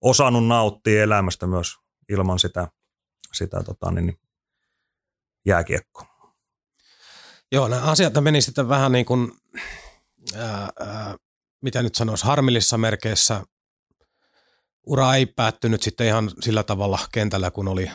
osannut 0.01 0.47
nauttia 0.47 1.03
elämästä 1.03 1.47
myös 1.47 1.77
ilman 2.09 2.39
sitä, 2.39 2.69
sitä 3.33 3.63
tota, 3.63 3.91
niin, 3.91 4.07
niin 4.07 4.19
jääkiekkoa. 5.47 6.17
Joo, 7.53 7.69
nämä 7.69 7.83
asiat 7.83 8.15
meni 8.21 8.41
sitten 8.41 8.69
vähän 8.69 8.93
niin 8.93 9.07
kuin, 9.07 9.33
ää, 10.37 10.69
ää, 10.81 11.17
mitä 11.63 11.83
nyt 11.83 11.95
sanoisi, 11.95 12.27
harmillisissa 12.27 12.79
merkeissä. 12.79 13.45
Ura 14.87 15.15
ei 15.15 15.27
päättynyt 15.27 15.83
sitten 15.83 16.07
ihan 16.07 16.31
sillä 16.41 16.63
tavalla 16.63 16.99
kentällä, 17.13 17.51
kun 17.51 17.69
oli 17.69 17.91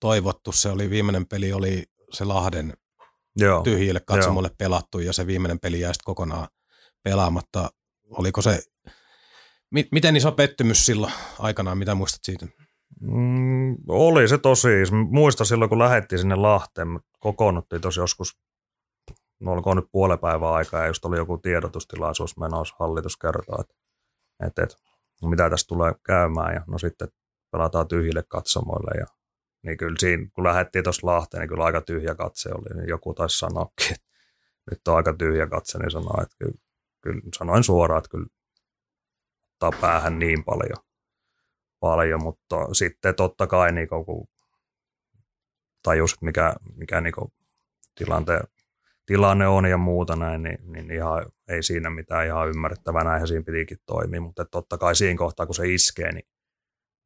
toivottu. 0.00 0.52
Se 0.52 0.68
oli 0.68 0.90
viimeinen 0.90 1.26
peli, 1.26 1.52
oli 1.52 1.84
se 2.12 2.24
Lahden 2.24 2.72
Joo. 3.36 3.62
tyhjille 3.62 4.00
katsomolle 4.00 4.48
Joo. 4.48 4.54
pelattu 4.58 4.98
ja 4.98 5.12
se 5.12 5.26
viimeinen 5.26 5.60
peli 5.60 5.80
jäi 5.80 5.94
sitten 5.94 6.04
kokonaan 6.04 6.48
pelaamatta. 7.02 7.70
Oliko 8.10 8.42
se, 8.42 8.62
mi- 9.70 9.88
miten 9.92 10.16
iso 10.16 10.32
pettymys 10.32 10.86
silloin 10.86 11.12
aikanaan, 11.38 11.78
mitä 11.78 11.94
muistat 11.94 12.20
siitä? 12.24 12.46
Mm, 13.00 13.47
oli 13.88 14.28
se 14.28 14.38
tosi. 14.38 14.68
Muista 15.10 15.44
silloin, 15.44 15.68
kun 15.68 15.78
lähdettiin 15.78 16.18
sinne 16.18 16.34
Lahteen, 16.34 16.88
kokoonnuttiin 17.18 17.82
tosi 17.82 18.00
joskus 18.00 18.38
no 19.40 19.52
olkoon 19.52 19.76
nyt 19.76 19.88
puolen 19.92 20.18
päivän 20.18 20.52
aikaa, 20.52 20.80
ja 20.80 20.86
just 20.86 21.04
oli 21.04 21.16
joku 21.16 21.38
tiedotustilaisuus 21.38 22.36
menossa, 22.36 22.76
hallitus 22.78 23.16
kertoo, 23.16 23.60
että, 23.60 23.74
että, 24.46 24.62
että 24.62 24.76
mitä 25.22 25.50
tässä 25.50 25.66
tulee 25.68 25.94
käymään, 26.06 26.54
ja 26.54 26.64
no 26.66 26.78
sitten 26.78 27.08
pelataan 27.52 27.88
tyhjille 27.88 28.22
katsomoille, 28.28 29.00
ja 29.00 29.06
niin 29.62 29.76
kyllä 29.76 29.96
siinä, 29.98 30.28
kun 30.34 30.44
lähdettiin 30.44 30.84
tuossa 30.84 31.06
Lahteen, 31.06 31.40
niin 31.40 31.48
kyllä 31.48 31.64
aika 31.64 31.80
tyhjä 31.80 32.14
katse 32.14 32.50
oli, 32.52 32.80
niin 32.80 32.88
joku 32.88 33.14
taisi 33.14 33.38
sanoakin, 33.38 33.92
että 33.92 34.06
nyt 34.70 34.88
on 34.88 34.96
aika 34.96 35.14
tyhjä 35.14 35.46
katse, 35.46 35.78
niin 35.78 35.90
sanoi, 35.90 36.22
että 36.22 36.36
kyllä, 36.38 36.58
kyllä 37.00 37.20
sanoin 37.38 37.64
suoraan, 37.64 37.98
että 37.98 38.10
kyllä 38.10 38.26
ottaa 39.54 39.80
päähän 39.80 40.18
niin 40.18 40.44
paljon, 40.44 40.84
paljon 41.80 42.22
mutta 42.22 42.74
sitten 42.74 43.14
totta 43.14 43.46
kai 43.46 43.72
niin 43.72 43.88
kun 43.88 44.28
tajus, 45.82 46.22
mikä, 46.22 46.54
mikä 46.76 47.00
niin 47.00 47.14
tilanteen 47.94 48.40
tilanne 49.08 49.46
on 49.46 49.64
ja 49.64 49.78
muuta 49.78 50.16
näin, 50.16 50.42
niin, 50.42 50.72
niin 50.72 50.90
ihan, 50.90 51.26
ei 51.48 51.62
siinä 51.62 51.90
mitään 51.90 52.26
ihan 52.26 52.48
ymmärrettävää, 52.48 53.04
näinhän 53.04 53.28
siinä 53.28 53.44
pitikin 53.44 53.78
toimia, 53.86 54.20
mutta 54.20 54.44
totta 54.44 54.78
kai 54.78 54.96
siinä 54.96 55.18
kohtaa, 55.18 55.46
kun 55.46 55.54
se 55.54 55.72
iskee, 55.72 56.12
niin, 56.12 56.28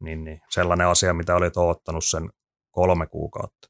niin, 0.01 0.25
niin 0.25 0.41
sellainen 0.51 0.87
asia, 0.87 1.15
mitä 1.15 1.37
olit 1.37 1.57
ottanut 1.57 2.05
sen 2.05 2.31
kolme 2.71 3.07
kuukautta, 3.07 3.69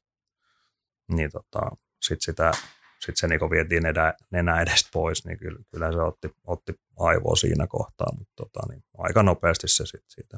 niin 1.11 1.31
tota, 1.31 1.61
sitten 2.01 2.21
sitä, 2.21 2.51
sit 2.99 3.17
se 3.17 3.27
niinku 3.27 3.49
vietiin 3.49 3.83
nenä, 3.83 4.13
nenä 4.31 4.61
edestä 4.61 4.89
pois, 4.93 5.25
niin 5.25 5.39
kyllä, 5.39 5.59
kyllä 5.71 5.91
se 5.91 6.01
otti, 6.01 6.29
otti 6.47 6.73
aivoa 6.99 7.35
siinä 7.35 7.67
kohtaa, 7.67 8.07
mutta 8.17 8.33
tota, 8.35 8.59
niin 8.69 8.83
aika 8.97 9.23
nopeasti 9.23 9.67
se 9.67 9.85
sit 9.85 10.03
siitä, 10.07 10.37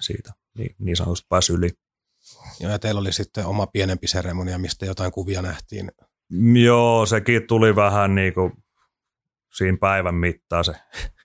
siitä 0.00 0.32
niin, 0.58 0.76
niin 0.78 0.96
sanotusti 0.96 1.26
pääsi 1.28 1.52
yli. 1.52 1.70
Joo, 2.60 2.72
ja 2.72 2.78
teillä 2.78 3.00
oli 3.00 3.12
sitten 3.12 3.46
oma 3.46 3.66
pienempi 3.66 4.06
seremonia, 4.06 4.58
mistä 4.58 4.86
jotain 4.86 5.12
kuvia 5.12 5.42
nähtiin 5.42 5.90
Joo, 6.64 7.06
sekin 7.06 7.46
tuli 7.46 7.76
vähän 7.76 8.14
niin 8.14 8.34
kuin 8.34 8.52
siinä 9.56 9.78
päivän 9.80 10.14
mittaan 10.14 10.64
se 10.64 10.72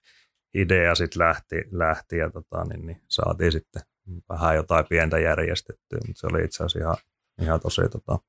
idea 0.54 0.96
sitten 0.96 1.20
lähti, 1.20 1.56
lähti 1.72 2.18
ja 2.18 2.30
tota, 2.30 2.64
niin, 2.64 2.86
niin 2.86 3.02
saatiin 3.08 3.52
sitten 3.52 3.82
vähän 4.30 4.56
jotain 4.56 4.86
pientä 4.90 5.20
järjestettyä, 5.20 6.00
mutta 6.08 6.20
se 6.20 6.28
oli 6.28 6.44
itse 6.46 6.64
asiassa 6.64 6.80
ihan, 6.80 6.98
ihan 7.42 7.60
tosi 7.60 7.82
tota, 7.92 8.20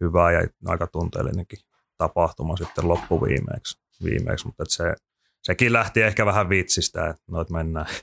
hyvä 0.00 0.32
ja 0.32 0.48
aika 0.66 0.86
tunteellinenkin 0.86 1.58
tapahtuma 1.98 2.56
sitten 2.56 2.88
loppuviimeeksi. 2.88 3.84
Viimeeksi, 4.04 4.46
mutta 4.46 4.64
se, 4.68 4.94
sekin 5.42 5.72
lähti 5.72 6.02
ehkä 6.02 6.26
vähän 6.26 6.48
vitsistä, 6.48 7.08
että 7.08 7.22
noit 7.30 7.50
mennään, 7.50 7.86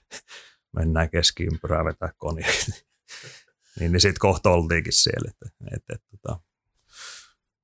mennään 0.71 1.09
keskiympyrää 1.09 1.85
vetää 1.85 2.09
konia. 2.17 2.47
niin, 3.79 3.91
niin 3.91 4.01
sitten 4.01 4.19
kohta 4.19 4.49
oltiinkin 4.49 4.93
siellä. 4.93 5.31
Että, 5.31 5.65
että, 5.75 5.93
että, 5.93 6.07
tota, 6.11 6.39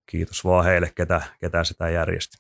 kiitos 0.06 0.44
vaan 0.44 0.66
heille, 0.66 0.92
ketä, 0.96 1.22
ketä 1.40 1.64
sitä 1.64 1.90
järjesti. 1.90 2.38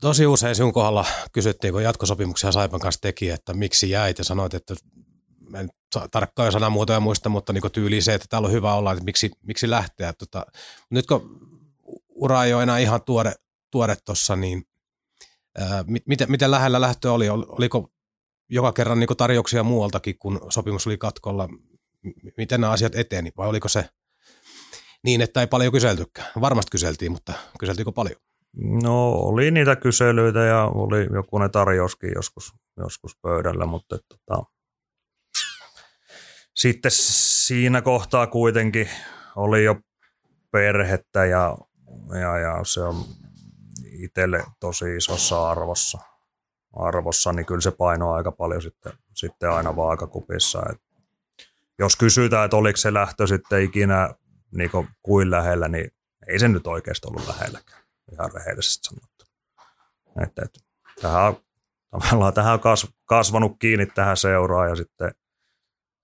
Tosi 0.00 0.26
usein 0.26 0.54
sinun 0.54 0.72
kohdalla 0.72 1.06
kysyttiin, 1.32 1.72
kun 1.72 1.82
jatkosopimuksia 1.82 2.52
Saipan 2.52 2.80
kanssa 2.80 3.00
teki, 3.00 3.30
että 3.30 3.54
miksi 3.54 3.90
jäit 3.90 4.18
ja 4.18 4.24
sanoit, 4.24 4.54
että 4.54 4.74
en 5.54 5.70
tarkkaan 6.10 6.52
sanamuotoja 6.52 7.00
muista, 7.00 7.28
mutta 7.28 7.52
niin 7.52 7.72
tyyli 7.72 8.02
se, 8.02 8.14
että 8.14 8.26
täällä 8.30 8.46
on 8.46 8.52
hyvä 8.52 8.74
olla, 8.74 8.92
että 8.92 9.04
miksi, 9.04 9.30
miksi 9.46 9.70
lähteä. 9.70 10.12
Tota, 10.12 10.46
nyt 10.90 11.06
kun 11.06 11.38
ura 12.08 12.44
ei 12.44 12.54
ole 12.54 12.62
enää 12.62 12.78
ihan 12.78 13.02
tuore, 13.02 13.34
tuore 13.70 13.96
tuossa, 14.04 14.36
niin 14.36 14.64
ää, 15.58 15.84
miten, 16.06 16.30
miten 16.30 16.50
lähellä 16.50 16.80
lähtö 16.80 17.12
oli? 17.12 17.28
Oliko 17.28 17.90
joka 18.50 18.72
kerran 18.72 19.00
niin 19.00 19.16
tarjouksia 19.16 19.62
muualtakin, 19.62 20.18
kun 20.18 20.40
sopimus 20.48 20.86
oli 20.86 20.98
katkolla? 20.98 21.48
Miten 22.36 22.60
nämä 22.60 22.72
asiat 22.72 22.94
eteni 22.94 23.32
vai 23.36 23.48
oliko 23.48 23.68
se– 23.68 23.88
niin, 25.04 25.20
että 25.20 25.40
ei 25.40 25.46
paljon 25.46 25.72
kyseltykään. 25.72 26.28
Varmasti 26.40 26.70
kyseltiin, 26.70 27.12
mutta 27.12 27.32
kyseltiinkö 27.58 27.92
paljon? 27.92 28.20
No 28.82 29.08
oli 29.10 29.50
niitä 29.50 29.76
kyselyitä 29.76 30.40
ja 30.40 30.64
oli 30.64 31.08
joku 31.12 31.38
ne 31.38 31.48
tarjouskin 31.48 32.10
joskus, 32.14 32.54
joskus 32.76 33.18
pöydällä, 33.22 33.66
mutta 33.66 33.98
tota, 34.08 34.44
sitten 36.54 36.90
siinä 36.94 37.82
kohtaa 37.82 38.26
kuitenkin 38.26 38.88
oli 39.36 39.64
jo 39.64 39.76
perhettä 40.50 41.24
ja, 41.24 41.56
ja, 42.20 42.38
ja 42.38 42.64
se 42.64 42.80
on 42.80 43.04
itselle 44.02 44.44
tosi 44.60 44.96
isossa 44.96 45.50
arvossa, 45.50 45.98
arvossa, 46.72 47.32
niin 47.32 47.46
kyllä 47.46 47.60
se 47.60 47.70
painoaa 47.70 48.16
aika 48.16 48.32
paljon 48.32 48.62
sitten, 48.62 48.92
sitten 49.14 49.50
aina 49.50 49.76
vaakakupissa. 49.76 50.62
Et 50.72 50.80
jos 51.78 51.96
kysytään, 51.96 52.44
että 52.44 52.56
oliko 52.56 52.76
se 52.76 52.94
lähtö 52.94 53.26
sitten 53.26 53.62
ikinä 53.62 54.14
niin 54.50 54.70
kuin, 54.70 54.88
kuin 55.02 55.30
lähellä, 55.30 55.68
niin 55.68 55.90
ei 56.28 56.38
se 56.38 56.48
nyt 56.48 56.66
oikeasti 56.66 57.06
ollut 57.08 57.28
lähelläkään, 57.28 57.82
ihan 58.12 58.30
rehellisesti 58.34 58.88
sanottu. 58.88 59.24
Että, 60.22 60.42
että, 60.44 60.60
tähän, 61.00 61.36
tavallaan 61.90 62.34
tähän 62.34 62.54
on 62.54 62.60
kasvanut 63.04 63.56
kiinni 63.58 63.86
tähän 63.86 64.16
seuraan 64.16 64.68
ja 64.68 64.76
sitten, 64.76 65.14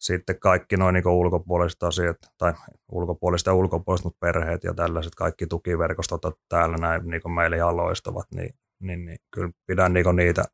sitten 0.00 0.40
kaikki 0.40 0.76
noin 0.76 0.92
niin 0.92 1.08
ulkopuoliset 1.08 1.82
asiat, 1.82 2.16
tai 2.38 2.52
ulkopuoliset 2.92 3.46
ja 3.46 3.54
ulkopuoliset, 3.54 4.04
mutta 4.04 4.18
perheet 4.20 4.64
ja 4.64 4.74
tällaiset 4.74 5.14
kaikki 5.14 5.46
tukiverkostot 5.46 6.22
täällä 6.48 6.76
näin 6.76 7.06
niin 7.06 7.32
meillä 7.34 7.56
ihan 7.56 7.76
loistavat, 7.76 8.26
niin, 8.34 8.54
niin, 8.80 9.04
niin 9.04 9.18
kyllä 9.30 9.50
pidän 9.66 9.92
niin 9.92 10.16
niitä 10.16 10.44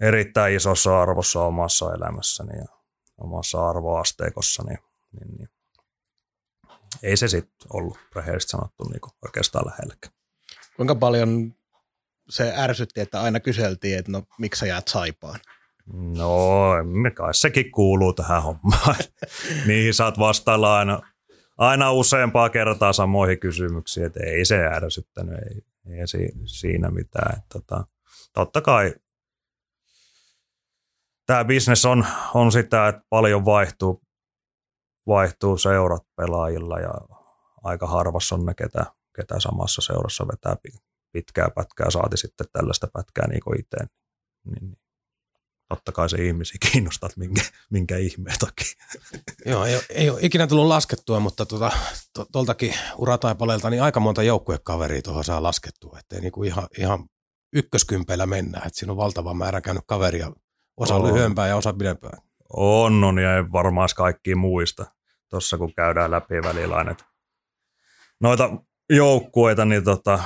erittäin 0.00 0.54
isossa 0.54 1.02
arvossa 1.02 1.40
omassa 1.40 1.94
elämässäni 1.94 2.58
ja 2.58 2.66
omassa 3.18 3.68
arvoasteikossani. 3.68 4.74
Niin, 5.12 5.36
niin 5.38 5.48
ei 7.02 7.16
se 7.16 7.28
sitten 7.28 7.68
ollut 7.72 7.98
rehellisesti 8.16 8.50
sanottu 8.50 8.84
niin 8.84 9.00
oikeastaan 9.22 9.66
lähelläkään. 9.66 10.14
Kuinka 10.76 10.94
paljon 10.94 11.54
se 12.28 12.54
ärsytti, 12.56 13.00
että 13.00 13.20
aina 13.22 13.40
kyseltiin, 13.40 13.98
että 13.98 14.12
no 14.12 14.22
miksi 14.38 14.58
sä 14.58 14.66
jäät 14.66 14.88
saipaan? 14.88 15.40
No, 15.92 16.70
kai 17.14 17.34
sekin 17.34 17.70
kuuluu 17.70 18.12
tähän 18.12 18.42
hommaan. 18.42 18.96
Niihin 19.66 19.94
saat 19.94 20.18
vastailla 20.18 20.78
aina, 20.78 21.00
aina 21.58 21.92
useampaa 21.92 22.48
kertaa 22.48 22.92
samoihin 22.92 23.40
kysymyksiin, 23.40 24.06
että 24.06 24.20
ei 24.24 24.44
se 24.44 24.66
ärsyttänyt, 24.66 25.34
ei, 25.34 25.62
ei 25.98 26.06
siinä 26.46 26.90
mitään. 26.90 27.42
Tota, 27.52 27.84
totta 28.32 28.60
kai 28.60 28.94
tämä 31.26 31.44
bisnes 31.44 31.84
on, 31.84 32.06
on 32.34 32.52
sitä, 32.52 32.88
että 32.88 33.02
paljon 33.10 33.44
vaihtuu 33.44 34.06
vaihtuu 35.06 35.58
seurat 35.58 36.02
pelaajilla 36.16 36.78
ja 36.78 36.94
aika 37.62 37.86
harvassa 37.86 38.34
on 38.34 38.46
ne, 38.46 38.54
ketä, 38.54 38.86
ketä 39.16 39.40
samassa 39.40 39.82
seurassa 39.82 40.26
vetää 40.28 40.56
pitkää 41.12 41.50
pätkää, 41.54 41.90
saati 41.90 42.16
sitten 42.16 42.46
tällaista 42.52 42.88
pätkää 42.92 43.28
niin 43.28 43.40
kuin 43.44 43.60
itse. 43.60 43.76
Niin, 44.44 44.64
niin 44.70 44.85
totta 45.68 45.92
kai 45.92 46.10
se 46.10 46.26
ihmisiä 46.26 46.56
kiinnostaa, 46.72 47.06
että 47.06 47.20
minkä, 47.20 47.42
minkä 47.70 47.96
ihmeen 47.96 48.36
takia. 48.38 48.86
Joo, 49.52 49.64
ei, 49.64 49.80
ei 49.88 50.10
ole 50.10 50.18
ikinä 50.22 50.46
tullut 50.46 50.66
laskettua, 50.66 51.20
mutta 51.20 51.46
tuota, 51.46 51.70
tuoltakin 52.32 52.74
urataipaleelta 52.96 53.70
niin 53.70 53.82
aika 53.82 54.00
monta 54.00 54.22
joukkuekaveria 54.22 55.02
tuohon 55.02 55.24
saa 55.24 55.42
laskettua, 55.42 55.98
ettei 55.98 56.20
niinku 56.20 56.42
ihan, 56.42 56.66
ihan 56.78 57.08
ykköskympeillä 57.52 58.26
mennä, 58.26 58.58
että 58.58 58.78
siinä 58.78 58.92
on 58.92 58.96
valtava 58.96 59.34
määrä 59.34 59.60
käynyt 59.60 59.84
kaveria, 59.86 60.32
osa 60.76 60.94
on. 60.94 61.06
lyhyempää 61.06 61.48
ja 61.48 61.56
osa 61.56 61.72
pidempää. 61.72 62.18
On, 62.52 63.04
on 63.04 63.18
ja 63.18 63.36
ei 63.36 63.42
varmaan 63.52 63.88
kaikki 63.96 64.34
muista 64.34 64.86
tuossa 65.28 65.58
kun 65.58 65.74
käydään 65.74 66.10
läpi 66.10 66.34
välillä 66.34 66.76
aina, 66.76 66.94
noita 68.20 68.50
joukkueita 68.90 69.64
niin 69.64 69.84
tota, 69.84 70.18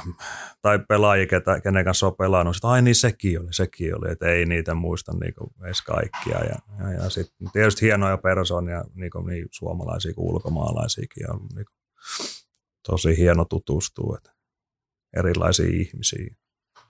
tai 0.62 0.78
pelaajia, 0.88 1.26
ketä, 1.26 1.60
kenen 1.60 1.84
kanssa 1.84 2.06
on 2.06 2.16
pelannut, 2.16 2.56
että 2.56 2.68
ai 2.68 2.82
niin 2.82 2.94
sekin 2.94 3.40
oli, 3.40 3.52
sekin 3.52 3.96
oli, 3.96 4.12
että 4.12 4.26
ei 4.26 4.46
niitä 4.46 4.74
muista 4.74 5.12
niin 5.20 5.34
kuin 5.34 5.50
edes 5.64 5.82
kaikkia. 5.82 6.38
Ja, 6.38 6.56
ja, 6.78 6.92
ja 6.92 7.10
sitten 7.10 7.50
tietysti 7.52 7.86
hienoja 7.86 8.18
persoonia, 8.18 8.84
niin, 8.94 9.10
kuin, 9.10 9.26
niin 9.26 9.48
suomalaisia 9.50 10.14
kuin 10.14 10.34
ulkomaalaisiakin, 10.34 11.30
on 11.30 11.40
niin 11.54 11.66
kuin, 11.66 11.80
tosi 12.88 13.16
hieno 13.18 13.44
tutustua, 13.44 14.16
että 14.16 14.32
erilaisia 15.16 15.66
ihmisiä 15.72 16.34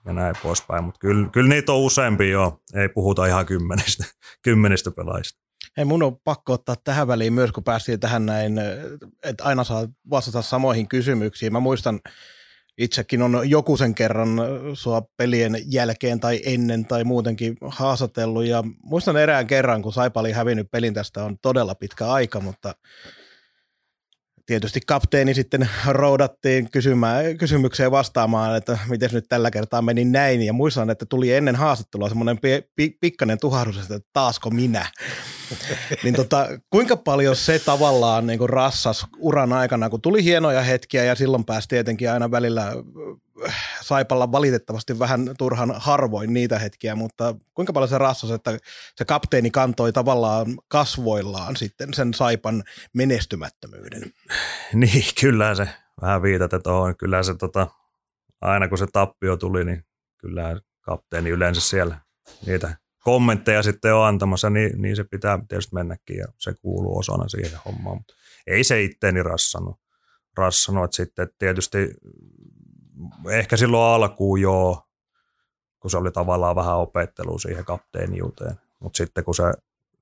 ja 0.05 0.13
näin 0.13 0.35
poispäin, 0.43 0.83
mutta 0.83 0.99
kyllä, 0.99 1.29
kyllä 1.29 1.49
niitä 1.49 1.71
on 1.71 1.79
useampi 1.79 2.29
jo, 2.29 2.61
ei 2.73 2.89
puhuta 2.89 3.25
ihan 3.25 3.45
kymmenistä, 3.45 4.05
kymmenistä 4.43 4.91
pelaajista. 4.91 5.40
Hei, 5.77 5.85
mun 5.85 6.03
on 6.03 6.17
pakko 6.23 6.53
ottaa 6.53 6.75
tähän 6.83 7.07
väliin 7.07 7.33
myös, 7.33 7.51
kun 7.51 7.63
päästiin 7.63 7.99
tähän 7.99 8.25
näin, 8.25 8.59
että 9.23 9.43
aina 9.43 9.63
saa 9.63 9.87
vastata 10.09 10.41
samoihin 10.41 10.87
kysymyksiin. 10.87 11.53
Mä 11.53 11.59
muistan, 11.59 11.99
itsekin 12.77 13.21
on 13.21 13.49
joku 13.49 13.77
sen 13.77 13.95
kerran 13.95 14.29
sua 14.73 15.01
pelien 15.17 15.57
jälkeen 15.65 16.19
tai 16.19 16.41
ennen 16.45 16.85
tai 16.85 17.03
muutenkin 17.03 17.57
haastatellut. 17.67 18.45
Ja 18.45 18.63
muistan 18.83 19.17
erään 19.17 19.47
kerran, 19.47 19.81
kun 19.81 19.93
Saipa 19.93 20.19
oli 20.19 20.31
hävinnyt 20.31 20.71
pelin, 20.71 20.93
tästä 20.93 21.23
on 21.23 21.37
todella 21.41 21.75
pitkä 21.75 22.11
aika, 22.11 22.39
mutta 22.39 22.75
tietysti 24.51 24.79
kapteeni 24.87 25.33
sitten 25.33 25.69
roudattiin 25.87 26.71
kysymään, 26.71 27.37
kysymykseen 27.37 27.91
vastaamaan, 27.91 28.57
että 28.57 28.77
miten 28.89 29.09
nyt 29.13 29.25
tällä 29.29 29.51
kertaa 29.51 29.81
meni 29.81 30.05
näin. 30.05 30.41
Ja 30.41 30.53
muistan, 30.53 30.89
että 30.89 31.05
tuli 31.05 31.33
ennen 31.33 31.55
haastattelua 31.55 32.09
semmoinen 32.09 32.39
pi- 32.39 32.63
pi- 32.75 32.97
pikkainen 33.01 33.39
tuhahdus, 33.39 33.77
että 33.77 33.99
taasko 34.13 34.49
minä. 34.49 34.85
niin 36.03 36.15
tota, 36.15 36.47
kuinka 36.69 36.97
paljon 36.97 37.35
se 37.35 37.59
tavallaan 37.59 38.27
niin 38.27 38.49
rassas 38.49 39.05
uran 39.17 39.53
aikana, 39.53 39.89
kun 39.89 40.01
tuli 40.01 40.23
hienoja 40.23 40.61
hetkiä 40.61 41.03
ja 41.03 41.15
silloin 41.15 41.45
pääsi 41.45 41.67
tietenkin 41.67 42.11
aina 42.11 42.31
välillä 42.31 42.71
Saipalla 43.81 44.31
valitettavasti 44.31 44.99
vähän 44.99 45.29
turhan 45.37 45.73
harvoin 45.77 46.33
niitä 46.33 46.59
hetkiä, 46.59 46.95
mutta 46.95 47.35
kuinka 47.53 47.73
paljon 47.73 47.89
se 47.89 47.97
rassas, 47.97 48.31
että 48.31 48.57
se 48.95 49.05
kapteeni 49.05 49.51
kantoi 49.51 49.93
tavallaan 49.93 50.45
kasvoillaan 50.67 51.55
sitten 51.55 51.93
sen 51.93 52.13
Saipan 52.13 52.63
menestymättömyyden? 52.93 54.03
Niin, 54.73 55.03
kyllä 55.21 55.55
se 55.55 55.67
vähän 56.01 56.21
viitata 56.21 56.59
tuohon. 56.59 56.97
Kyllä 56.97 57.23
se 57.23 57.35
tota, 57.35 57.67
aina 58.41 58.67
kun 58.67 58.77
se 58.77 58.87
tappio 58.93 59.37
tuli, 59.37 59.65
niin 59.65 59.85
kyllä 60.17 60.59
kapteeni 60.81 61.29
yleensä 61.29 61.61
siellä 61.61 61.97
niitä 62.45 62.75
kommentteja 63.03 63.63
sitten 63.63 63.95
on 63.95 64.05
antamassa, 64.05 64.49
niin, 64.49 64.81
niin 64.81 64.95
se 64.95 65.03
pitää 65.03 65.39
tietysti 65.49 65.75
mennäkin 65.75 66.17
ja 66.17 66.25
se 66.37 66.53
kuuluu 66.61 66.97
osana 66.97 67.27
siihen 67.27 67.59
hommaan. 67.65 67.97
Mutta 67.97 68.13
ei 68.47 68.63
se 68.63 68.81
itteeni 68.81 69.23
rassannut. 69.23 69.75
rassannut 70.37 70.83
että 70.83 70.95
sitten 70.95 71.29
tietysti 71.39 71.77
ehkä 73.29 73.57
silloin 73.57 73.93
alkuun 73.93 74.41
joo, 74.41 74.81
kun 75.79 75.91
se 75.91 75.97
oli 75.97 76.11
tavallaan 76.11 76.55
vähän 76.55 76.77
opettelu 76.77 77.39
siihen 77.39 77.65
kapteeniuteen. 77.65 78.55
Mutta 78.79 78.97
sitten 78.97 79.23
kun, 79.23 79.35
se, 79.35 79.43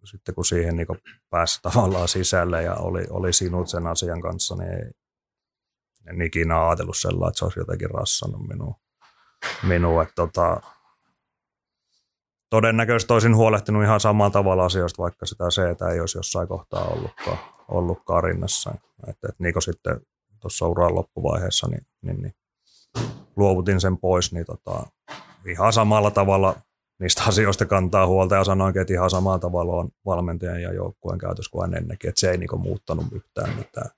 sitten 0.04 0.36
kun 0.36 0.46
siihen 0.46 0.76
niin 0.76 0.88
pääsi 1.30 1.60
tavallaan 1.62 2.08
sisälle 2.08 2.64
ja 2.64 2.76
oli, 2.76 3.06
oli 3.10 3.34
sinut 3.34 3.70
sen 3.70 3.88
asian 3.88 4.22
kanssa, 4.22 4.56
niin 4.56 4.74
ei, 4.74 4.92
en 6.08 6.22
ikinä 6.22 6.68
ajatellut 6.68 6.98
sellainen, 6.98 7.28
että 7.28 7.40
se 7.40 7.46
olisi 7.46 7.60
jotenkin 7.60 7.90
rassannut 7.90 8.48
minua. 8.48 8.76
minua 9.64 10.04
että 10.04 10.16
tota, 10.16 10.62
todennäköisesti 12.50 13.14
olisin 13.14 13.36
huolehtinut 13.36 13.84
ihan 13.84 14.00
samalla 14.00 14.32
tavalla 14.32 14.66
asioista, 14.66 15.04
vaikka 15.04 15.26
sitä 15.26 15.52
se, 15.52 15.70
että 15.70 15.90
ei 15.90 16.00
olisi 16.00 16.18
jossain 16.18 16.48
kohtaa 16.48 16.86
ollutkaan, 16.86 17.38
ollutkaan 17.68 18.24
rinnassa. 18.24 18.72
Että, 19.08 19.28
että 19.30 19.44
niin 19.44 19.54
kuin 19.54 19.64
sitten 19.64 20.02
tuossa 20.40 20.68
uran 20.68 20.96
loppuvaiheessa, 20.96 21.68
niin, 21.68 21.88
niin, 22.02 22.22
niin 22.22 22.34
luovutin 23.40 23.82
sen 23.82 23.98
pois, 23.98 24.34
niin 24.34 24.46
tota, 24.46 24.88
ihan 25.46 25.74
samalla 25.74 26.12
tavalla 26.12 26.56
niistä 27.00 27.24
asioista 27.24 27.66
kantaa 27.66 28.08
huolta 28.08 28.36
ja 28.36 28.44
sanoinkin, 28.44 28.82
että 28.82 28.94
ihan 28.94 29.10
samalla 29.10 29.40
tavalla 29.40 29.74
on 29.74 29.90
valmentajan 30.06 30.62
ja 30.62 30.74
joukkueen 30.74 31.20
käytös 31.20 31.50
kuin 31.50 31.74
ennenkin, 31.76 32.10
että 32.10 32.20
se 32.20 32.32
ei 32.32 32.38
niinku 32.38 32.58
muuttanut 32.58 33.06
yhtään 33.12 33.56
mitään. 33.56 33.90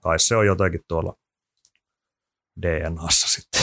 Kai 0.00 0.18
se 0.18 0.36
on 0.36 0.46
jotenkin 0.46 0.80
tuolla 0.88 1.16
DNAssa 2.62 3.28
sitten. 3.28 3.62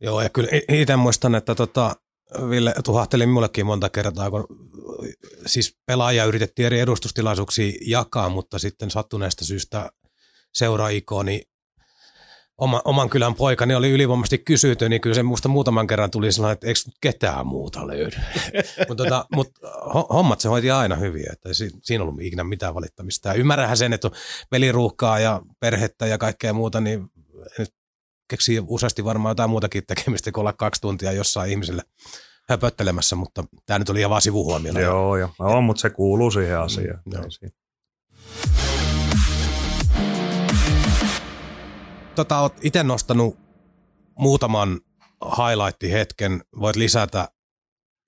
Joo, 0.00 0.20
ja 0.20 0.28
kyllä 0.28 0.48
itse 0.68 0.96
muistan, 0.96 1.34
että 1.34 1.54
tota, 1.54 1.96
Ville 2.50 2.74
tuhahteli 2.84 3.26
mullekin 3.26 3.66
monta 3.66 3.88
kertaa, 3.88 4.30
kun 4.30 4.46
siis 5.46 5.78
pelaajia 5.86 6.24
yritettiin 6.24 6.66
eri 6.66 6.80
edustustilaisuuksia 6.80 7.72
jakaa, 7.86 8.28
mutta 8.28 8.58
sitten 8.58 8.90
sattuneesta 8.90 9.44
syystä 9.44 9.92
seuraikoni 10.52 11.42
oma, 12.58 12.82
oman 12.84 13.10
kylän 13.10 13.34
poikani 13.34 13.74
oli 13.74 13.90
ylivoimaisesti 13.90 14.38
kysytty, 14.38 14.88
niin 14.88 15.00
kyllä 15.00 15.14
se 15.14 15.22
musta 15.22 15.48
muutaman 15.48 15.86
kerran 15.86 16.10
tuli 16.10 16.32
sellainen, 16.32 16.52
että 16.52 16.66
eikö 16.66 16.80
ketään 17.00 17.46
muuta 17.46 17.86
löydy. 17.86 18.16
mutta 18.88 19.04
tota, 19.04 19.26
mut 19.34 19.48
hommat 20.12 20.40
se 20.40 20.48
hoiti 20.48 20.70
aina 20.70 20.96
hyvin, 20.96 21.32
että 21.32 21.48
ei 21.48 21.54
siinä 21.82 22.04
ollut 22.04 22.20
ikinä 22.20 22.44
mitään 22.44 22.74
valittamista. 22.74 23.28
Ja 23.28 23.34
ymmärrähän 23.34 23.76
sen, 23.76 23.92
että 23.92 24.08
on 24.08 24.14
peliruuhkaa 24.50 25.18
ja 25.18 25.42
perhettä 25.60 26.06
ja 26.06 26.18
kaikkea 26.18 26.52
muuta, 26.52 26.80
niin 26.80 27.08
nyt 27.58 27.74
keksii 28.28 28.62
useasti 28.66 29.04
varmaan 29.04 29.30
jotain 29.30 29.50
muutakin 29.50 29.82
tekemistä 29.86 30.32
kuin 30.32 30.42
olla 30.42 30.52
kaksi 30.52 30.80
tuntia 30.80 31.12
jossain 31.12 31.50
ihmiselle 31.50 31.82
höpöttelemässä, 32.48 33.16
mutta 33.16 33.44
tämä 33.66 33.78
nyt 33.78 33.88
oli 33.88 33.98
ihan 33.98 34.10
vaan 34.10 34.22
sivuhuomiona. 34.22 34.80
Joo, 34.80 35.16
joo. 35.16 35.30
No, 35.38 35.60
mutta 35.60 35.80
se 35.80 35.90
kuuluu 35.90 36.30
siihen 36.30 36.58
asiaan. 36.58 37.02
Mm, 37.04 37.12
joo 37.12 37.24
tota, 42.14 42.40
oot 42.40 42.54
itse 42.62 42.82
nostanut 42.82 43.38
muutaman 44.18 44.80
highlight-hetken. 45.24 46.44
Voit 46.60 46.76
lisätä, 46.76 47.28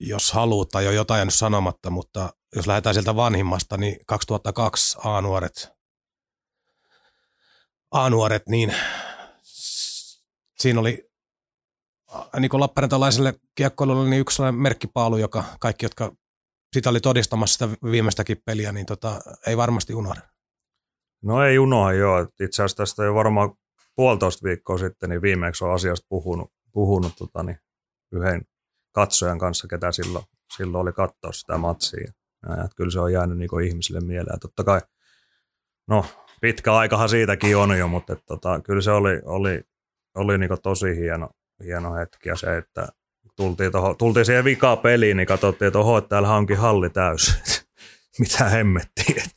jos 0.00 0.32
haluat 0.32 0.68
tai 0.68 0.84
jo 0.84 0.90
jotain 0.90 1.18
jäänyt 1.18 1.34
sanomatta, 1.34 1.90
mutta 1.90 2.34
jos 2.56 2.66
lähdetään 2.66 2.94
sieltä 2.94 3.16
vanhimmasta, 3.16 3.76
niin 3.76 3.96
2002 4.06 4.98
A-nuoret, 5.04 5.68
A-nuoret, 7.90 8.48
niin 8.48 8.74
siinä 10.58 10.80
oli 10.80 11.10
niin 12.40 12.48
kuin 12.48 12.60
Lappeenrantalaiselle 12.60 13.34
kiekkoilulle 13.54 14.10
niin 14.10 14.20
yksi 14.20 14.36
sellainen 14.36 14.60
merkkipaalu, 14.60 15.16
joka 15.16 15.44
kaikki, 15.60 15.84
jotka 15.84 16.12
sitä 16.72 16.90
oli 16.90 17.00
todistamassa 17.00 17.66
sitä 17.66 17.90
viimeistäkin 17.90 18.42
peliä, 18.44 18.72
niin 18.72 18.86
tota, 18.86 19.20
ei 19.46 19.56
varmasti 19.56 19.94
unohda. 19.94 20.20
No 21.22 21.44
ei 21.44 21.58
unohda 21.58 21.92
joo. 21.92 22.20
Itse 22.20 22.62
asiassa 22.62 22.76
tästä 22.76 23.04
jo 23.04 23.14
varmaan 23.14 23.50
puolitoista 23.96 24.44
viikkoa 24.44 24.78
sitten 24.78 25.10
niin 25.10 25.22
viimeksi 25.22 25.64
on 25.64 25.74
asiasta 25.74 26.06
puhunut, 26.08 26.52
puhunut 26.72 27.12
tota, 27.18 27.42
niin 27.42 27.58
yhden 28.12 28.42
katsojan 28.92 29.38
kanssa, 29.38 29.68
ketä 29.68 29.92
silloin, 29.92 30.24
silloin 30.56 30.82
oli 30.82 30.92
katsoa 30.92 31.32
sitä 31.32 31.58
matsia. 31.58 32.12
Ja, 32.48 32.54
että 32.54 32.76
kyllä 32.76 32.90
se 32.90 33.00
on 33.00 33.12
jäänyt 33.12 33.38
niin 33.38 33.60
ihmisille 33.66 34.00
mieleen. 34.00 34.40
Totta 34.40 34.64
kai, 34.64 34.80
no 35.88 36.04
pitkä 36.40 36.74
aikahan 36.74 37.08
siitäkin 37.08 37.56
on 37.56 37.78
jo, 37.78 37.88
mutta 37.88 38.12
että, 38.12 38.24
tota, 38.26 38.60
kyllä 38.60 38.80
se 38.80 38.90
oli, 38.90 39.20
oli, 39.24 39.62
oli 40.14 40.38
niin 40.38 40.50
tosi 40.62 40.96
hieno, 40.96 41.30
hieno 41.64 41.94
hetki. 41.94 42.28
Ja 42.28 42.36
se, 42.36 42.56
että 42.56 42.88
tultiin, 43.36 43.72
toho, 43.72 43.94
tultiin 43.94 44.26
siihen 44.26 44.44
vikaan 44.44 44.78
peliin, 44.78 45.16
niin 45.16 45.26
katsottiin, 45.26 45.66
että 45.66 45.78
oho, 45.78 46.00
täällä 46.00 46.34
onkin 46.34 46.58
halli 46.58 46.90
täys. 46.90 47.38
Mitä 48.18 48.44
hemmettiin. 48.44 49.22
Että 49.22 49.34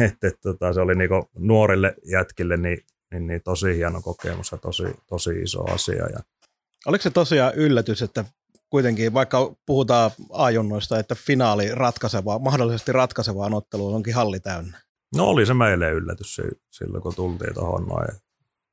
et, 0.00 0.24
et, 0.24 0.40
tota, 0.42 0.72
se 0.72 0.80
oli 0.80 0.94
niin 0.94 1.10
nuorille 1.38 1.94
jätkille 2.04 2.56
niin 2.56 2.78
niin, 3.12 3.26
niin 3.26 3.42
tosi 3.42 3.76
hieno 3.76 4.02
kokemus 4.02 4.52
ja 4.52 4.58
tosi, 4.58 4.84
tosi 5.08 5.30
iso 5.30 5.72
asia. 5.72 6.06
Ja. 6.06 6.20
Oliko 6.86 7.02
se 7.02 7.10
tosiaan 7.10 7.54
yllätys, 7.54 8.02
että 8.02 8.24
kuitenkin 8.70 9.14
vaikka 9.14 9.54
puhutaan 9.66 10.10
ajunnoista, 10.32 10.98
että 10.98 11.14
finaali 11.14 11.74
ratkaisevaa, 11.74 12.38
mahdollisesti 12.38 12.92
ratkaisevaa 12.92 13.50
ottelua 13.52 13.96
onkin 13.96 14.14
halli 14.14 14.40
täynnä? 14.40 14.80
No 15.16 15.24
oli 15.24 15.46
se 15.46 15.54
meille 15.54 15.90
yllätys 15.90 16.40
silloin, 16.70 17.02
kun 17.02 17.14
tultiin 17.14 17.54
tuohon 17.54 17.86
noin, 17.86 18.08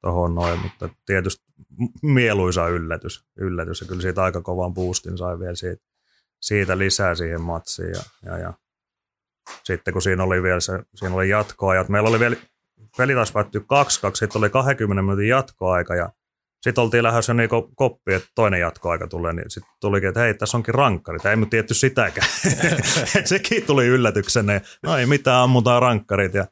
tohon 0.01 0.35
noin, 0.35 0.59
mutta 0.59 0.89
tietysti 1.05 1.45
mieluisa 2.01 2.67
yllätys, 2.67 3.25
yllätys 3.37 3.81
ja 3.81 3.87
kyllä 3.87 4.01
siitä 4.01 4.23
aika 4.23 4.41
kovan 4.41 4.73
boostin 4.73 5.17
sai 5.17 5.39
vielä 5.39 5.55
siitä, 5.55 5.83
siitä 6.41 6.77
lisää 6.77 7.15
siihen 7.15 7.41
matsiin 7.41 7.89
ja, 7.89 8.01
ja, 8.25 8.37
ja 8.37 8.53
sitten 9.63 9.93
kun 9.93 10.01
siinä 10.01 10.23
oli 10.23 10.43
vielä 10.43 10.59
se, 10.59 10.79
siinä 10.95 11.15
oli 11.15 11.29
jatkoajat. 11.29 11.89
Meillä 11.89 12.09
oli 12.09 12.19
vielä, 12.19 12.35
peli 12.97 13.13
taas 13.13 13.31
päättyi 13.31 13.61
2-2, 13.61 13.65
sitten 14.13 14.39
oli 14.39 14.49
20 14.49 15.01
minuutin 15.01 15.27
jatkoaika 15.27 15.95
ja 15.95 16.09
sitten 16.61 16.81
oltiin 16.81 17.03
lähdössä 17.03 17.33
niin 17.33 17.49
koppi, 17.75 18.13
että 18.13 18.29
toinen 18.35 18.59
jatkoaika 18.59 19.07
tulee, 19.07 19.33
niin 19.33 19.51
sitten 19.51 19.73
tulikin, 19.79 20.09
että 20.09 20.19
hei, 20.19 20.33
tässä 20.33 20.57
onkin 20.57 20.73
rankkari. 20.73 21.19
Tämä 21.19 21.31
ei 21.31 21.37
nyt 21.37 21.49
tietty 21.49 21.73
sitäkään. 21.73 22.27
Sekin 23.25 23.63
tuli 23.63 23.87
yllätyksenä. 23.87 24.61
No 24.83 24.97
ei 24.97 25.05
mitään, 25.05 25.41
ammutaan 25.41 25.81
rankkarit. 25.81 26.33
Ja, 26.33 26.47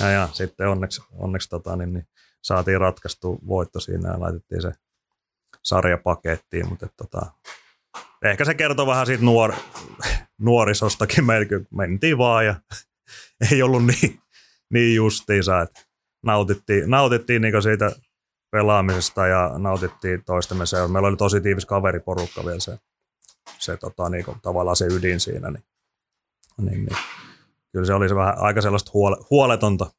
ja, 0.00 0.10
ja 0.10 0.28
sitten 0.32 0.68
onneksi, 0.68 1.02
onneksi 1.12 1.48
tota, 1.48 1.76
niin, 1.76 1.92
niin, 1.92 2.06
saatiin 2.42 2.80
ratkaistu 2.80 3.38
voitto 3.48 3.80
siinä 3.80 4.08
ja 4.08 4.20
laitettiin 4.20 4.62
se 4.62 4.72
sarja 5.64 5.98
pakettiin. 5.98 6.68
Mutta, 6.68 6.88
tota, 6.96 7.26
ehkä 8.24 8.44
se 8.44 8.54
kertoo 8.54 8.86
vähän 8.86 9.06
siitä 9.06 9.24
nuor, 9.24 9.52
nuorisostakin. 10.38 11.24
Meillä 11.24 11.46
mentiin 11.70 12.18
vaan 12.18 12.46
ja 12.46 12.54
ei 13.52 13.62
ollut 13.62 13.86
niin, 13.86 14.20
niin 14.72 14.96
justiinsa, 14.96 15.60
että 15.60 15.80
nautittiin, 16.22 16.90
nautittiin 16.90 17.42
niin 17.42 17.62
siitä 17.62 17.92
pelaamisesta 18.50 19.26
ja 19.26 19.50
nautittiin 19.58 20.24
toistemme 20.24 20.66
seurasta. 20.66 20.92
Meillä 20.92 21.08
oli 21.08 21.16
tosi 21.16 21.40
tiivis 21.40 21.66
kaveriporukka 21.66 22.44
vielä 22.44 22.60
se, 22.60 22.78
se 23.58 23.76
tota, 23.76 24.08
niin 24.08 24.24
kuin, 24.24 24.40
tavallaan 24.42 24.76
se 24.76 24.86
ydin 24.86 25.20
siinä. 25.20 25.50
Niin, 25.50 25.64
niin, 26.58 26.84
niin. 26.84 26.98
Kyllä 27.72 27.86
se 27.86 27.94
oli 27.94 28.08
se 28.08 28.14
vähän 28.14 28.38
aika 28.38 28.60
sellaista 28.60 28.90
huole, 28.94 29.16
huoletonta, 29.30 29.90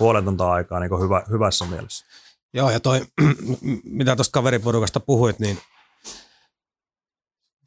huoletonta 0.00 0.52
aikaa 0.52 0.80
niin 0.80 1.02
hyvä, 1.02 1.22
hyvässä 1.30 1.64
mielessä. 1.64 2.06
Joo, 2.54 2.70
ja 2.70 2.80
toi, 2.80 3.00
mitä 3.84 4.16
tuosta 4.16 4.32
kaveriporukasta 4.32 5.00
puhuit, 5.00 5.38
niin 5.38 5.58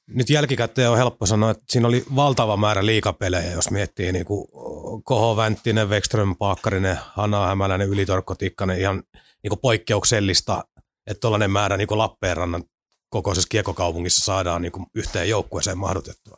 nyt 0.08 0.30
jälkikäteen 0.30 0.90
on 0.90 0.98
helppo 0.98 1.26
sanoa, 1.26 1.52
että 1.52 1.64
siinä 1.70 1.88
oli 1.88 2.06
valtava 2.16 2.58
määrä 2.58 2.86
liikapelejä, 2.86 3.52
jos 3.52 3.72
miettii 3.72 4.12
niin 4.12 4.26
kuin 4.26 4.48
Koho 5.04 5.38
Vänttinen, 5.38 5.90
Wexström, 5.90 6.36
Paakkarinen, 6.36 7.00
Hanna 7.02 7.48
Hämäläinen, 7.48 7.90
Ylitorkko, 7.90 8.36
Tikkanen, 8.36 8.80
ihan 8.80 9.04
niin 9.44 9.50
kuin 9.50 9.60
poikkeuksellista, 9.60 10.64
että 11.08 11.22
tuollainen 11.22 11.52
määrä 11.52 11.78
niin 11.78 11.88
kuin 11.88 11.98
Lappeenrannan 11.98 12.64
kokoisessa 13.10 13.50
kiekokaupungissa 13.50 14.26
saadaan 14.26 14.62
niin 14.62 14.72
kuin 14.72 14.86
yhteen 14.96 15.30
joukkueeseen 15.30 15.78
mahdotettua. 15.78 16.36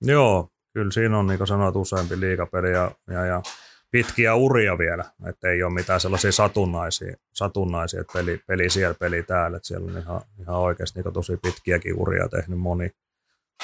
Joo, 0.00 0.48
kyllä 0.74 0.92
siinä 0.92 1.18
on 1.18 1.26
niin 1.26 1.38
kuin 1.38 1.48
sanoit 1.48 1.76
useampi 1.76 2.20
liikapeli 2.20 2.72
ja, 2.72 2.90
ja, 3.10 3.24
ja 3.24 3.42
pitkiä 3.92 4.34
uria 4.34 4.78
vielä, 4.78 5.04
että 5.28 5.48
ei 5.48 5.62
ole 5.62 5.72
mitään 5.72 6.00
sellaisia 6.00 6.32
satunnaisia, 6.32 7.16
satunnaisia 7.32 8.00
että 8.00 8.12
peli, 8.12 8.40
peli 8.46 8.70
siellä, 8.70 8.94
peli 8.94 9.22
täällä, 9.22 9.56
että 9.56 9.66
siellä 9.66 9.92
on 9.92 9.98
ihan, 9.98 10.20
ihan 10.40 10.56
oikeasti 10.56 11.02
niin 11.02 11.14
tosi 11.14 11.36
pitkiäkin 11.36 12.00
uria 12.00 12.28
tehnyt 12.28 12.58
moni, 12.58 12.90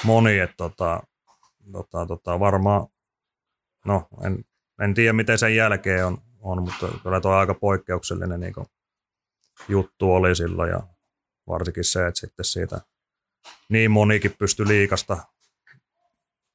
moni 0.03 0.39
että 0.39 0.57
tota, 0.57 1.03
tota, 1.71 2.05
tota, 2.05 2.39
varmaan, 2.39 2.87
no 3.85 4.07
en, 4.23 4.45
en 4.81 4.93
tiedä 4.93 5.13
miten 5.13 5.37
sen 5.37 5.55
jälkeen 5.55 6.05
on, 6.05 6.17
on 6.39 6.63
mutta 6.63 6.87
kyllä 7.03 7.21
tuo 7.21 7.31
aika 7.31 7.53
poikkeuksellinen 7.53 8.39
niin 8.39 8.53
juttu 9.67 10.13
oli 10.13 10.35
silloin 10.35 10.69
ja 10.69 10.79
varsinkin 11.47 11.83
se, 11.83 12.07
että 12.07 12.19
sitten 12.19 12.45
siitä 12.45 12.81
niin 13.69 13.91
monikin 13.91 14.35
pystyi 14.39 14.67
liikasta 14.67 15.17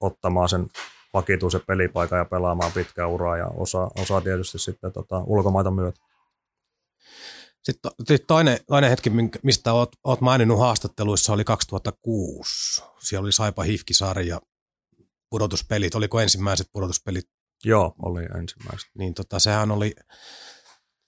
ottamaan 0.00 0.48
sen 0.48 0.66
vakituisen 1.14 1.61
pelipaikan 1.66 2.18
ja 2.18 2.24
pelaamaan 2.24 2.72
pitkää 2.72 3.07
uraa 3.07 3.37
ja 3.37 3.46
osa, 3.46 3.90
osa 3.98 4.20
tietysti 4.20 4.59
sitten 4.59 4.92
tota, 4.92 5.22
ulkomaita 5.27 5.70
myötä. 5.70 6.00
Sitten 7.62 7.92
toinen, 8.27 8.59
toinen 8.66 8.90
hetki, 8.90 9.11
mistä 9.42 9.72
olet, 9.72 9.88
olet 10.05 10.20
maininnut 10.20 10.59
haastatteluissa, 10.59 11.33
oli 11.33 11.44
2006. 11.44 12.83
Siellä 12.98 13.24
oli 13.24 13.33
Saipa 13.33 13.62
Hifki-sarja, 13.62 14.40
pudotuspelit. 15.31 15.94
Oliko 15.94 16.20
ensimmäiset 16.20 16.68
pudotuspelit? 16.72 17.24
Joo, 17.64 17.94
oli 18.03 18.24
ensimmäiset. 18.24 18.90
Niin 18.98 19.14
tota, 19.14 19.38
sehän 19.38 19.70
oli, 19.70 19.94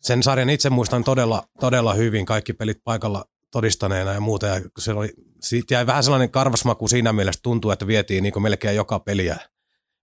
sen 0.01 0.23
sarjan 0.23 0.51
itse 0.51 0.71
muistan 0.71 1.05
todella, 1.05 1.49
todella 1.61 1.95
hyvin, 1.95 2.27
kaikki 2.27 2.53
pelit 2.53 2.79
paikalla 2.85 3.25
todistaneena 3.53 4.13
ja 4.13 4.21
muuta. 4.21 4.47
Ja 4.47 4.61
se 4.79 4.93
oli, 4.93 5.13
siitä 5.41 5.75
jäi 5.75 5.87
vähän 5.87 6.03
sellainen 6.03 6.31
karvasmaku 6.31 6.89
siinä 6.89 7.13
mielessä, 7.13 7.41
tuntuu, 7.43 7.71
että 7.71 7.87
vietiin 7.87 8.23
niin 8.23 8.43
melkein 8.43 8.77
joka 8.77 9.01
peliä, 9.01 9.39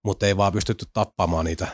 mutta 0.03 0.25
ei 0.25 0.37
vaan 0.37 0.53
pystytty 0.53 0.85
tappamaan 0.93 1.45
niitä 1.45 1.67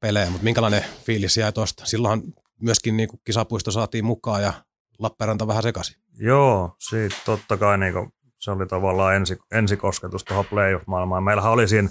pelejä. 0.00 0.30
Mutta 0.30 0.44
minkälainen 0.44 0.84
fiilis 1.04 1.36
jäi 1.36 1.52
tuosta? 1.52 1.86
Silloinhan 1.86 2.22
myöskin 2.60 2.96
niin 2.96 3.08
kisapuisto 3.24 3.70
saatiin 3.70 4.04
mukaan 4.04 4.42
ja 4.42 4.52
Lappeenranta 4.98 5.46
vähän 5.46 5.62
sekaisin. 5.62 5.96
Joo, 6.18 6.76
siitä 6.78 7.16
totta 7.24 7.56
kai 7.56 7.78
niin 7.78 7.92
kuin, 7.92 8.12
se 8.38 8.50
oli 8.50 8.66
tavallaan 8.66 9.16
ensi, 9.16 9.38
ensikosketus 9.52 10.24
tuohon 10.24 10.46
playoff-maailmaan. 10.46 11.22
Meillähän 11.22 11.52
oli 11.52 11.68
siinä 11.68 11.88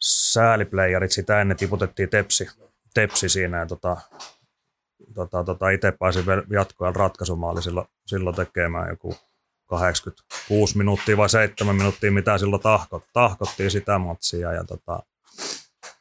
sääliplayerit, 0.00 1.12
sitä 1.12 1.40
ennen 1.40 1.56
tiputettiin 1.56 2.10
tepsi, 2.10 2.48
tepsi 2.94 3.28
siinä 3.28 3.58
ja 3.58 3.66
tota, 3.66 3.96
tota, 5.14 5.44
tota, 5.44 5.70
itse 5.70 5.92
pääsin 5.92 6.24
jatkoajan 6.50 6.96
ratkaisumaali 6.96 7.62
silloin, 7.62 7.86
silloin 8.06 8.36
tekemään 8.36 8.88
joku 8.88 9.16
86 9.66 10.78
minuuttia 10.78 11.16
vai 11.16 11.28
7 11.28 11.76
minuuttia, 11.76 12.12
mitä 12.12 12.38
silloin 12.38 12.62
tahkot, 12.62 13.04
tahkottiin 13.12 13.70
sitä 13.70 13.98
matsia 13.98 14.52
ja 14.52 14.64
tota, 14.64 15.02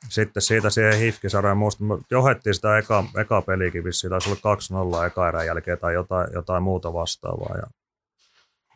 sitten 0.09 0.41
siitä 0.41 0.69
siihen 0.69 0.99
hifkisarjaan 0.99 1.57
muista, 1.57 1.83
johettiin 2.11 2.55
sitä 2.55 2.77
eka, 2.77 3.03
eka 3.17 3.41
pelikin 3.41 3.83
vissiin, 3.83 4.11
taisi 4.11 4.29
olla 4.29 5.03
2-0 5.03 5.07
eka 5.07 5.27
erän 5.27 5.45
jälkeen 5.45 5.79
tai 5.79 5.93
jotain, 5.93 6.27
jotain 6.33 6.63
muuta 6.63 6.93
vastaavaa. 6.93 7.55
Ja, 7.57 7.67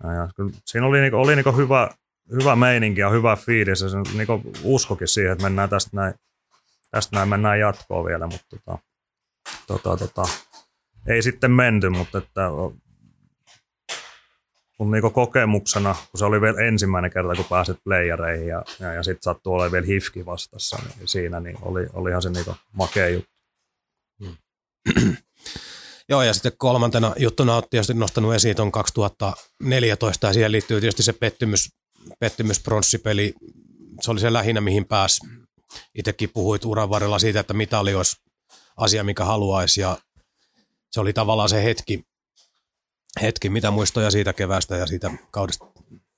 ja, 0.04 0.14
ja 0.16 0.28
siinä 0.66 0.88
oli, 0.88 1.02
niinku, 1.02 1.18
oli 1.18 1.36
niinku 1.36 1.52
hyvä, 1.52 1.90
hyvä 2.32 2.56
meininki 2.56 3.02
ja 3.02 3.10
hyvä 3.10 3.36
fiilis 3.36 3.82
ja 3.82 3.90
se 3.90 3.98
niinku 4.14 4.42
uskokin 4.64 5.08
siihen, 5.08 5.32
että 5.32 5.44
mennään 5.44 5.70
tästä 5.70 5.90
näin, 5.94 6.14
tästä 6.92 7.16
näin 7.16 7.30
mennään 7.30 7.60
jatkoon 7.60 8.06
vielä, 8.06 8.28
mutta 8.28 8.46
tota, 8.50 8.80
tota, 9.68 9.98
tota, 9.98 10.24
ei 11.08 11.22
sitten 11.22 11.52
menty, 11.52 11.90
mutta 11.90 12.18
että 12.18 12.42
mun 14.80 14.92
niinku 14.92 15.10
kokemuksena, 15.10 15.96
kun 16.12 16.18
se 16.18 16.26
oli 16.26 16.42
vielä 16.42 16.62
ensimmäinen 16.62 17.12
kerta, 17.12 17.36
kun 17.36 17.46
pääsit 17.46 17.78
playereihin 17.84 18.48
ja, 18.48 18.64
ja, 18.80 18.94
ja 18.94 19.04
sitten 19.04 19.24
sattuu 19.24 19.54
olemaan 19.54 19.72
vielä 19.72 19.86
hifki 19.86 20.26
vastassa, 20.26 20.78
niin 20.78 21.08
siinä 21.08 21.40
niin 21.40 21.58
oli, 21.62 21.88
olihan 21.94 22.22
se 22.22 22.30
niinku 22.30 22.56
makea 22.72 23.10
juttu. 23.10 23.32
Hmm. 24.24 24.38
Joo, 26.10 26.22
ja 26.22 26.34
sitten 26.34 26.52
kolmantena 26.58 27.14
juttuna 27.18 27.56
olet 27.56 27.70
tietysti 27.70 27.94
nostanut 27.94 28.34
esiin 28.34 28.56
tuon 28.56 28.72
2014, 28.72 30.28
ja 30.28 30.34
siihen 30.34 30.52
liittyy 30.52 30.82
tietysti 30.82 31.04
se 31.04 31.14
pettymys, 31.14 31.70
pettymyspronssipeli. 32.20 33.34
Se 34.02 34.12
oli 34.12 34.20
se 34.20 34.34
lähinnä, 34.34 34.62
mihin 34.62 34.86
pääs. 34.86 35.20
Itsekin 35.96 36.30
puhuit 36.34 36.66
uran 36.66 36.90
varrella 36.90 37.20
siitä, 37.20 37.40
että 37.40 37.54
mitali 37.54 37.96
olisi 37.96 38.16
asia, 38.78 39.04
mikä 39.04 39.26
haluaisi, 39.26 39.82
ja 39.82 39.98
se 40.92 41.00
oli 41.00 41.14
tavallaan 41.14 41.50
se 41.50 41.64
hetki, 41.64 42.04
hetki 43.22 43.50
mitä 43.50 43.72
muistoja 43.72 44.12
siitä 44.12 44.34
kevästä 44.34 44.78
ja 44.78 44.86
siitä 44.86 45.12
kaudesta? 45.32 45.66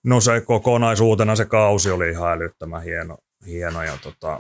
No 0.04 0.22
se 0.22 0.42
kokonaisuutena 0.42 1.36
se 1.36 1.46
kausi 1.46 1.92
oli 1.92 2.10
ihan 2.10 2.32
älyttömän 2.32 2.84
hieno, 2.84 3.18
hieno 3.46 3.84
ja 3.84 3.98
tota, 4.04 4.40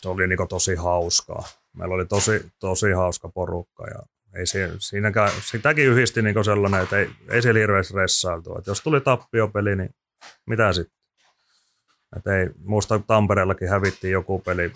se 0.00 0.08
oli 0.08 0.26
niin 0.26 0.48
tosi 0.48 0.74
hauskaa. 0.74 1.48
Meillä 1.72 1.94
oli 1.94 2.06
tosi, 2.06 2.52
tosi 2.58 2.92
hauska 2.92 3.28
porukka 3.28 3.86
ja 3.86 4.02
ei 4.34 4.44
siinäkään, 4.78 5.30
sitäkin 5.40 5.84
yhdisti 5.86 6.22
niin 6.22 6.44
sellainen, 6.44 6.82
että 6.82 6.98
ei, 6.98 7.10
ei 7.30 7.42
siellä 7.42 7.58
hirveästi 7.58 7.94
ressailtu. 7.94 8.58
Että 8.58 8.70
jos 8.70 8.80
tuli 8.80 9.00
tappiopeli, 9.00 9.76
niin 9.76 9.90
mitä 10.46 10.72
sitten? 10.72 10.98
Ei, 12.14 12.50
muista 12.64 12.98
Tampereellakin 12.98 13.68
hävittiin 13.68 14.12
joku 14.12 14.38
peli, 14.38 14.72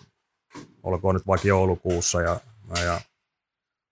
olkoon 0.82 1.14
nyt 1.14 1.26
vaikka 1.26 1.48
joulukuussa 1.48 2.22
ja, 2.22 2.40
ja 2.84 3.00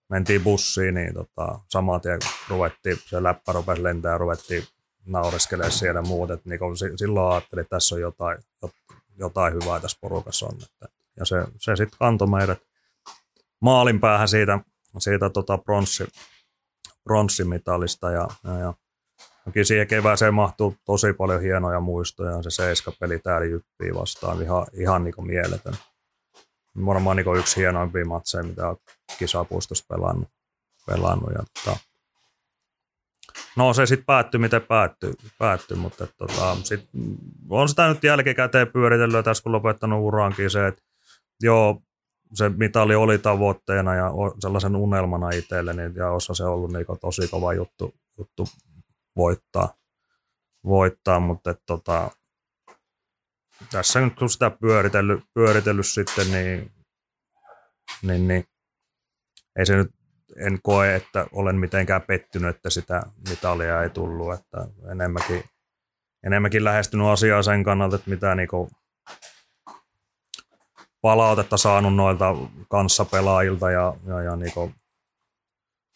mentiin 0.08 0.44
bussiin, 0.44 0.94
niin 0.94 1.14
tota, 1.14 1.58
saman 1.68 2.00
tien 2.00 2.18
ruvettiin, 2.48 2.96
se 3.06 3.22
läppä 3.22 3.52
rupesi 3.52 3.82
lentää 3.82 4.12
ja 4.12 4.18
ruvettiin 4.18 4.64
naureskelemaan 5.06 5.72
siellä 5.72 6.02
muut. 6.02 6.30
Et 6.30 6.44
niin 6.44 6.60
silloin 6.96 7.32
ajattelin, 7.32 7.62
että 7.62 7.76
tässä 7.76 7.94
on 7.94 8.00
jotain, 8.00 8.38
jotain 9.18 9.54
hyvää 9.54 9.80
tässä 9.80 9.98
porukassa 10.00 10.46
on. 10.46 10.58
Että, 10.62 10.88
ja 11.16 11.24
se, 11.24 11.36
se 11.56 11.76
sitten 11.76 11.98
kantoi 11.98 12.28
meidät 12.28 12.58
maalin 13.60 14.00
päähän 14.00 14.28
siitä, 14.28 14.58
siitä 14.98 15.30
tota 15.30 15.58
pronssi, 15.58 16.04
pronssimitalista 17.04 18.10
ja, 18.10 18.28
ja, 18.44 18.58
ja 18.58 18.74
Toki 19.46 19.64
siihen 19.64 19.86
kevääseen 19.86 20.34
mahtuu 20.34 20.76
tosi 20.84 21.12
paljon 21.12 21.40
hienoja 21.40 21.80
muistoja. 21.80 22.42
Se 22.42 22.50
seiskapeli 22.50 23.18
täällä 23.18 23.46
jyppii 23.46 23.94
vastaan 23.94 24.42
ihan, 24.42 24.66
ihan 24.72 25.04
niin 25.04 25.14
kuin 25.14 25.26
mieletön 25.26 25.74
varmaan 26.86 27.16
niin 27.16 27.36
yksi 27.38 27.56
hienoimpia 27.56 28.04
matseja, 28.04 28.44
mitä 28.44 28.66
olen 28.68 28.76
kisapuistossa 29.18 29.84
pelannut. 29.88 30.28
pelannut 30.86 31.30
ja, 31.32 31.44
tota, 31.54 31.78
no 33.56 33.74
se 33.74 33.86
sitten 33.86 34.06
päättyi, 34.06 34.40
miten 34.40 34.62
päättyi, 34.62 35.12
päättyi 35.38 35.76
mutta 35.76 36.06
tota, 36.06 36.56
sit, 36.62 36.88
on 37.50 37.68
sitä 37.68 37.88
nyt 37.88 38.04
jälkikäteen 38.04 38.68
pyöritellyt 38.68 39.24
tässä, 39.24 39.42
kun 39.42 39.52
lopettanut 39.52 40.02
uraankin 40.02 40.50
se, 40.50 40.66
että 40.66 40.82
joo, 41.40 41.82
se 42.34 42.48
mitali 42.48 42.94
oli 42.94 43.18
tavoitteena 43.18 43.94
ja 43.94 44.10
sellaisen 44.38 44.76
unelmana 44.76 45.30
itselleni 45.30 45.82
ja 45.94 46.10
osa 46.10 46.34
se 46.34 46.44
ollut 46.44 46.72
niin 46.72 46.86
tosi 47.00 47.28
kova 47.28 47.54
juttu, 47.54 47.94
juttu 48.18 48.48
voittaa, 49.16 49.74
voittaa 50.64 51.20
mutta 51.20 51.50
et, 51.50 51.60
tota, 51.66 52.10
tässä 53.70 54.00
nyt 54.00 54.18
kun 54.18 54.30
sitä 54.30 54.50
pyöritellyt, 54.50 55.24
pyöritellyt 55.34 55.86
sitten, 55.86 56.32
niin, 56.32 56.72
niin, 58.02 58.28
niin 58.28 58.44
ei 59.58 59.66
se 59.66 59.76
nyt, 59.76 59.90
en 60.36 60.58
koe, 60.62 60.94
että 60.94 61.26
olen 61.32 61.56
mitenkään 61.56 62.02
pettynyt, 62.02 62.56
että 62.56 62.70
sitä 62.70 63.02
mitalia 63.28 63.82
ei 63.82 63.90
tullut, 63.90 64.34
että 64.34 64.68
enemmänkin, 64.90 65.44
enemmänkin 66.26 66.64
lähestynyt 66.64 67.06
asiaa 67.06 67.42
sen 67.42 67.64
kannalta, 67.64 67.96
että 67.96 68.10
mitä 68.10 68.34
niinku 68.34 68.70
palautetta 71.00 71.56
saanut 71.56 71.94
noilta 71.94 72.34
kanssapelaajilta 72.68 73.70
ja, 73.70 73.94
ja, 74.06 74.22
ja 74.22 74.36
niinku 74.36 74.72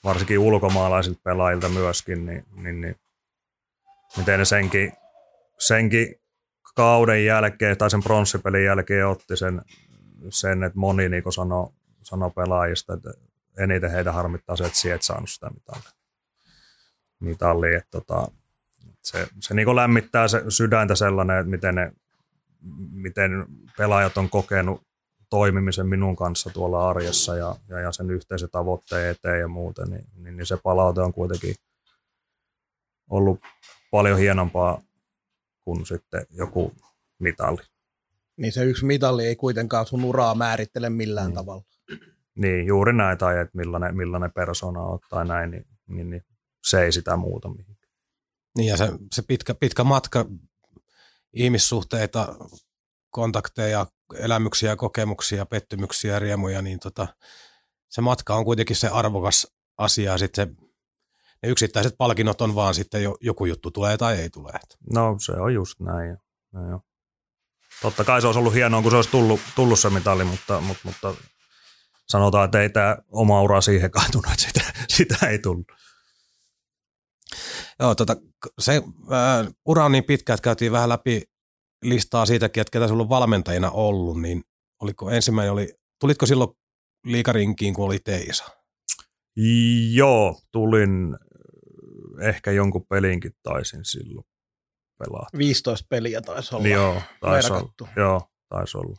varsinkin 0.05 0.39
ulkomaalaisilta 0.39 1.21
pelaajilta 1.25 1.69
myöskin, 1.69 2.27
niin, 2.27 2.45
niin, 2.57 2.81
niin 2.81 2.97
miten 4.17 4.39
ne 4.39 4.45
senkin, 4.45 4.93
senkin 5.59 6.20
kauden 6.81 7.25
jälkeen 7.25 7.79
tai 7.79 7.91
sen 7.91 8.03
pronssipelin 8.03 8.65
jälkeen 8.65 9.07
otti 9.07 9.37
sen, 9.37 9.63
sen 10.29 10.63
että 10.63 10.79
moni 10.79 11.09
niin 11.09 11.33
sanoi 11.33 11.69
sano 12.03 12.31
pelaajista, 12.31 12.95
että 12.95 13.11
eniten 13.59 13.91
heitä 13.91 14.13
harmittaa 14.13 14.57
se, 14.57 14.65
että 14.65 14.95
et 14.95 15.03
saanut 15.03 15.31
sitä 15.31 15.51
mitalia. 15.51 15.91
mitalia 17.21 17.79
että 17.79 17.91
tota, 17.91 18.29
se, 19.03 19.29
se 19.41 19.55
niin 19.55 19.77
lämmittää 19.77 20.29
se 20.29 20.45
sydäntä 20.49 20.95
sellainen, 20.95 21.39
että 21.39 21.51
miten, 21.51 21.75
ne, 21.75 21.93
miten 22.91 23.47
pelaajat 23.77 24.17
on 24.17 24.31
kokenut 24.31 24.83
toimimisen 25.31 25.87
minun 25.87 26.17
kanssa 26.17 26.51
tuolla 26.51 26.91
arjessa 26.91 27.37
ja, 27.37 27.57
ja, 27.69 27.81
ja 27.81 27.93
sen 27.93 28.11
yhteisen 28.11 28.51
tavoitteen 28.51 29.11
eteen 29.11 29.41
ja 29.41 29.49
muuten, 29.49 29.91
niin, 29.91 30.05
niin, 30.17 30.37
niin 30.37 30.47
se 30.47 30.57
palaute 30.57 31.01
on 31.01 31.13
kuitenkin 31.13 31.55
ollut 33.11 33.41
paljon 33.91 34.19
hienompaa 34.19 34.83
kuin 35.65 35.87
sitten 35.87 36.27
joku 36.31 36.73
mitalli. 37.19 37.63
Niin 38.37 38.53
se 38.53 38.65
yksi 38.65 38.85
mitalli 38.85 39.27
ei 39.27 39.37
kuitenkaan 39.37 39.87
sun 39.87 40.05
uraa 40.05 40.35
määrittele 40.35 40.91
millään 40.91 41.27
niin. 41.27 41.35
tavalla. 41.35 41.65
Niin, 42.35 42.67
juuri 42.67 42.93
näin, 42.93 43.19
tai 43.19 43.41
että 43.41 43.59
millainen, 43.59 43.97
millainen 43.97 44.33
persona 44.33 44.81
on 44.81 44.99
tai 45.11 45.27
näin, 45.27 45.51
niin, 45.51 45.67
niin, 45.89 46.11
niin 46.11 46.25
se 46.65 46.83
ei 46.83 46.93
sitä 46.93 47.17
muuta 47.17 47.49
mihinkään. 47.49 47.93
Niin 48.57 48.69
ja 48.69 48.77
se, 48.77 48.89
se 49.13 49.23
pitkä, 49.23 49.55
pitkä 49.55 49.85
matka, 49.85 50.27
ihmissuhteita, 51.33 52.37
kontakteja, 53.11 53.87
elämyksiä, 54.15 54.77
kokemuksia, 54.77 55.47
pettymyksiä, 55.47 56.19
riemuja, 56.19 56.63
niin 56.63 56.79
tota, 56.81 57.09
se 57.89 58.01
matka 58.01 58.35
on 58.35 58.45
kuitenkin 58.45 58.77
se 58.77 58.89
arvokas 58.89 59.47
asia. 59.79 60.19
Sitten 60.19 60.49
se, 60.49 60.70
ne 61.43 61.49
yksittäiset 61.49 61.95
palkinnot 61.99 62.41
on 62.41 62.55
vaan 62.55 62.75
sitten 62.75 63.03
jo, 63.03 63.17
joku 63.21 63.45
juttu 63.45 63.71
tulee 63.71 63.97
tai 63.97 64.21
ei 64.21 64.31
tule. 64.31 64.53
No 64.95 65.17
se 65.21 65.33
on 65.33 65.55
just 65.55 65.81
näin. 65.81 66.17
No, 66.53 66.71
jo. 66.71 66.81
Totta 67.83 68.05
kai 68.05 68.21
se 68.21 68.27
olisi 68.27 68.39
ollut 68.39 68.55
hienoa, 68.55 68.83
kun 68.83 68.91
se 68.91 68.97
olisi 68.97 69.11
tullut, 69.11 69.41
tullut 69.57 69.79
se 69.79 69.91
mitali, 69.91 70.25
mutta, 70.25 70.61
mutta, 70.61 70.83
mutta 70.85 71.15
sanotaan, 72.09 72.45
että 72.45 72.63
ei 72.63 72.71
tämä 72.71 72.97
oma 73.09 73.43
ura 73.43 73.61
siihen 73.61 73.91
kaatunut, 73.91 74.27
että 74.27 74.43
sitä, 74.43 74.73
sitä 74.97 75.27
ei 75.27 75.39
tullut. 75.39 75.67
Joo, 77.81 77.95
tota, 77.95 78.17
se 78.59 78.83
ää, 79.11 79.45
ura 79.67 79.85
on 79.85 79.93
niin 79.93 80.05
pitkä, 80.05 80.35
että 80.35 80.45
käytiin 80.45 80.73
vähän 80.73 80.89
läpi 80.89 81.23
listaa 81.83 82.27
siitäkin, 82.27 82.61
että 82.61 82.71
ketä 82.71 82.89
sulla 82.89 83.03
on 83.03 83.09
valmentajina 83.09 83.71
ollut, 83.71 84.21
niin 84.21 84.43
oliko 84.81 85.11
ensimmäinen, 85.11 85.53
oli, 85.53 85.75
tulitko 86.01 86.27
silloin 86.27 86.51
liikarinkiin, 87.05 87.75
kun 87.75 87.85
oli 87.85 87.99
Teisa? 87.99 88.45
Joo, 89.93 90.41
tulin 90.53 91.17
ehkä 92.21 92.51
jonkun 92.51 92.87
pelinkin 92.87 93.33
taisin 93.43 93.85
silloin 93.85 94.27
pelaa. 94.99 95.27
15 95.39 95.87
peliä 95.89 96.21
taisi 96.21 96.55
olla. 96.55 96.69
Joo, 96.69 97.03
taisi 97.21 97.53
olla. 97.53 97.73
Joo, 97.97 98.23
taisi 98.49 98.79
olla. 98.79 98.97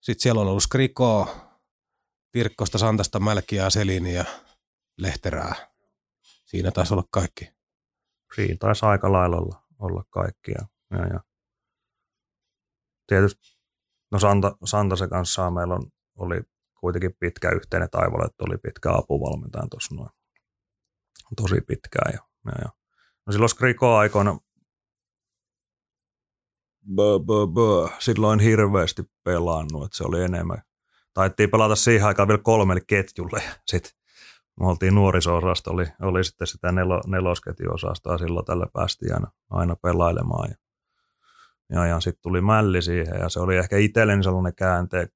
Sitten 0.00 0.22
siellä 0.22 0.40
on 0.40 0.46
ollut 0.46 0.62
Skriko, 0.62 1.36
Tirkkosta, 2.32 2.78
Santasta, 2.78 3.20
Mälkiä, 3.20 3.70
Seliniä, 3.70 4.24
Lehterää. 4.98 5.54
Siinä 6.44 6.70
taisi 6.70 6.94
olla 6.94 7.04
kaikki. 7.10 7.50
Siinä 8.34 8.56
taisi 8.60 8.86
aika 8.86 9.12
lailla 9.12 9.36
olla, 9.36 9.62
olla 9.78 10.04
kaikki. 10.10 10.50
Ja, 10.50 10.66
ja, 10.90 11.06
ja. 11.06 11.20
Tietysti, 13.06 13.58
no 14.10 14.18
Santa, 14.18 14.56
Santase 14.64 15.08
kanssa 15.08 15.50
meillä 15.50 15.74
on, 15.74 15.82
oli 16.18 16.40
kuitenkin 16.80 17.14
pitkä 17.20 17.50
yhteinen 17.50 17.90
taivalle, 17.90 18.24
että 18.24 18.44
oli 18.48 18.58
pitkä 18.58 18.92
apuvalmentaja 18.92 19.66
tuossa 19.70 19.94
noin. 19.94 20.10
Tosi 21.36 21.60
pitkään. 21.60 22.12
Ja, 22.12 22.20
ja, 22.46 22.52
ja. 22.62 22.68
No 23.26 23.32
silloin 23.32 23.50
Skriko-aikoina 23.50 24.38
bö, 26.96 27.18
bö, 27.26 27.46
bö. 27.54 27.88
silloin 27.98 28.40
hirveästi 28.40 29.02
pelannut, 29.24 29.84
että 29.84 29.96
se 29.96 30.04
oli 30.04 30.22
enemmän. 30.22 30.62
Taittiin 31.14 31.50
pelata 31.50 31.76
siihen 31.76 32.06
aikaan 32.06 32.28
vielä 32.28 32.42
kolmelle 32.42 32.82
ketjulle 32.86 33.42
ja 33.46 33.52
sitten 33.66 33.92
me 34.60 34.66
oltiin 34.66 34.94
nuoriso-osasto, 34.94 35.70
oli, 35.70 35.86
oli 36.02 36.24
sitten 36.24 36.46
sitä 36.46 36.72
nelo, 36.72 37.00
nelosketjuosastoa, 37.06 38.18
silloin 38.18 38.46
tällä 38.46 38.66
päästiin 38.72 39.14
aina, 39.14 39.30
aina 39.50 39.76
pelailemaan. 39.76 40.50
Ja, 40.50 40.56
ja, 41.72 41.86
ja 41.86 42.00
sitten 42.00 42.22
tuli 42.22 42.40
Mälli 42.40 42.82
siihen 42.82 43.20
ja 43.20 43.28
se 43.28 43.40
oli 43.40 43.56
ehkä 43.56 43.76
itselleni 43.76 44.22
sellainen 44.22 44.54
käänteen 44.54 45.08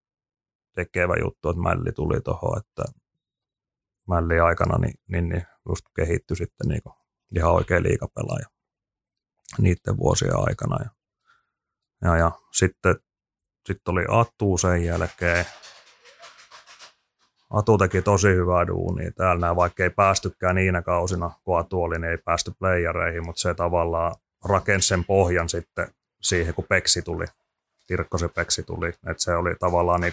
tekevä 0.75 1.15
juttu, 1.23 1.49
että 1.49 1.63
Mälli 1.63 1.93
tuli 1.93 2.21
tuohon, 2.21 2.59
että 2.59 2.83
Mälli 4.13 4.41
aikana 4.41 4.79
niin, 4.79 4.95
niin, 5.09 5.29
niin 5.29 5.47
just 5.69 5.87
kehittyi 5.97 6.37
sitten 6.37 6.69
niin 6.69 6.83
kuin 6.83 6.95
ihan 7.37 7.53
oikein 7.53 7.83
liikapelaaja 7.83 8.47
niiden 9.59 9.97
vuosien 9.97 10.37
aikana. 10.37 10.77
Ja, 10.85 10.91
ja, 12.05 12.17
ja 12.17 12.31
sitten, 12.53 12.97
sitten 13.67 13.93
oli 13.93 14.05
Atu 14.09 14.59
sen 14.59 14.85
jälkeen. 14.85 15.45
Atu 17.51 17.79
teki 17.79 18.03
tosi 18.03 18.29
hyvää 18.29 18.67
duunia 18.67 19.13
täällä, 19.13 19.41
nämä, 19.41 19.57
vaikka 19.57 19.83
ei 19.83 19.91
päästykään 19.91 20.55
niinä 20.55 20.83
kausina, 20.83 21.31
kun 21.45 21.59
Atu 21.59 21.83
oli, 21.83 21.99
niin 21.99 22.11
ei 22.11 22.19
päästy 22.19 22.53
playereihin, 22.59 23.27
mutta 23.27 23.41
se 23.41 23.55
tavallaan 23.55 24.15
rakensi 24.45 24.89
sen 24.89 25.05
pohjan 25.05 25.49
sitten 25.49 25.95
siihen, 26.21 26.55
kun 26.55 26.65
Peksi 26.69 27.03
tuli, 27.03 27.25
Tirkkosen 27.87 28.31
Peksi 28.31 28.63
tuli, 28.63 28.89
että 28.89 29.23
se 29.23 29.35
oli 29.35 29.55
tavallaan 29.61 30.01
niin 30.01 30.13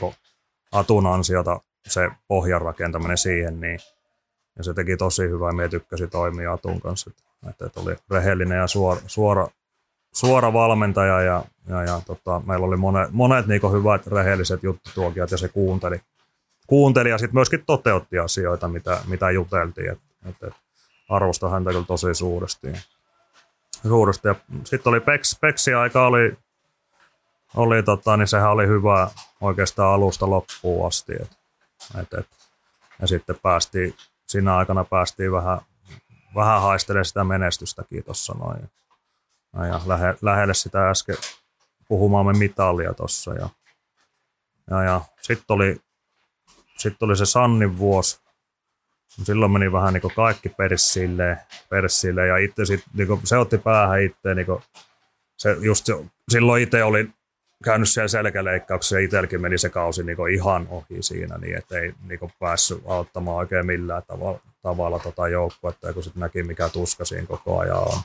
Atun 0.72 1.08
ansiota 1.08 1.60
se 1.88 2.09
pohjan 2.27 2.61
rakentaminen 2.61 3.17
siihen, 3.17 3.59
niin 3.59 3.80
ja 4.59 4.63
se 4.63 4.73
teki 4.73 4.97
tosi 4.97 5.30
hyvää, 5.30 5.51
me 5.51 5.69
tykkäsi 5.69 6.07
toimia 6.07 6.53
Atun 6.53 6.82
kanssa, 6.82 7.11
että, 7.49 7.65
että 7.65 7.80
oli 7.80 7.95
rehellinen 8.09 8.57
ja 8.57 8.67
suora, 8.67 9.01
suora, 9.07 9.47
suora 10.13 10.53
valmentaja 10.53 11.21
ja, 11.21 11.43
ja, 11.67 11.84
ja 11.84 12.01
tota, 12.05 12.41
meillä 12.45 12.65
oli 12.65 12.77
monet, 12.77 13.11
monet 13.11 13.47
niin 13.47 13.61
hyvät 13.71 14.07
rehelliset 14.07 14.63
juttutuokiot 14.63 15.32
ja 15.32 15.38
se 15.38 15.47
kuunteli, 15.47 16.01
kuunteli 16.67 17.09
ja 17.09 17.17
sitten 17.17 17.36
myöskin 17.36 17.63
toteutti 17.65 18.19
asioita, 18.19 18.67
mitä, 18.67 18.99
mitä 19.07 19.32
juteltiin, 19.32 19.91
että 19.91 20.03
et, 20.30 20.43
et, 20.43 20.53
arvostan 21.09 21.51
häntä 21.51 21.69
kyllä 21.69 21.86
tosi 21.86 22.13
suuresti. 22.13 22.67
suuresti. 23.88 24.27
Sitten 24.63 24.89
oli 24.89 24.99
Peks, 24.99 25.38
Peksi 25.41 25.73
aika 25.73 26.07
oli, 26.07 26.38
oli 27.55 27.84
tota, 27.84 28.17
niin 28.17 28.27
sehän 28.27 28.51
oli 28.51 28.67
hyvä 28.67 29.09
oikeastaan 29.41 29.93
alusta 29.93 30.30
loppuun 30.30 30.88
asti. 30.88 31.13
Et, 31.21 31.38
et, 31.97 32.13
et, 32.13 32.27
ja 33.01 33.07
sitten 33.07 33.39
päästiin 33.43 33.95
siinä 34.27 34.57
aikana 34.57 34.83
päästiin 34.83 35.31
vähän, 35.31 35.61
vähän 36.35 36.61
haistelemaan 36.61 37.05
sitä 37.05 37.23
menestystäkin 37.23 38.03
tuossa 38.03 38.33
noin. 38.33 38.69
Ja, 39.53 39.81
lähe, 39.85 40.15
lähelle 40.21 40.53
sitä 40.53 40.89
äsken 40.89 41.17
puhumaamme 41.87 42.33
mitalia 42.33 42.93
tuossa. 42.93 43.33
Ja, 43.33 43.49
ja, 44.69 44.83
ja 44.83 45.01
sitten 45.21 45.45
oli, 45.49 45.81
sit 46.77 47.03
oli 47.03 47.17
se 47.17 47.25
Sannin 47.25 47.77
vuosi. 47.77 48.19
Silloin 49.23 49.51
meni 49.51 49.71
vähän 49.71 49.93
niin 49.93 50.15
kaikki 50.15 50.49
perssille, 50.49 51.37
perssille 51.69 52.27
ja 52.27 52.37
itse 52.37 52.65
sit, 52.65 52.83
niin 52.93 53.07
se 53.23 53.37
otti 53.37 53.57
päähän 53.57 54.01
itse. 54.01 54.35
Niin 54.35 54.47
se 55.37 55.51
just 55.59 55.85
silloin 56.29 56.63
itse 56.63 56.83
oli 56.83 57.09
käynyt 57.64 57.89
siellä 57.89 58.07
selkäleikkauksessa 58.07 58.97
itselläkin 58.97 59.41
meni 59.41 59.57
se 59.57 59.70
kausi 59.70 60.03
niin 60.03 60.30
ihan 60.34 60.68
ohi 60.70 61.03
siinä, 61.03 61.38
niin 61.38 61.57
ettei 61.57 61.93
niin 62.07 62.20
päässyt 62.39 62.84
auttamaan 62.86 63.38
oikein 63.38 63.66
millään 63.66 64.03
tavalla, 64.07 64.39
tavalla 64.62 64.99
tota 64.99 65.28
joukkuetta, 65.28 65.93
kun 65.93 66.03
sitten 66.03 66.22
näki 66.22 66.43
mikä 66.43 66.70
tuska 66.70 67.05
siinä 67.05 67.28
koko 67.28 67.60
ajan 67.60 67.78
on. 67.78 68.01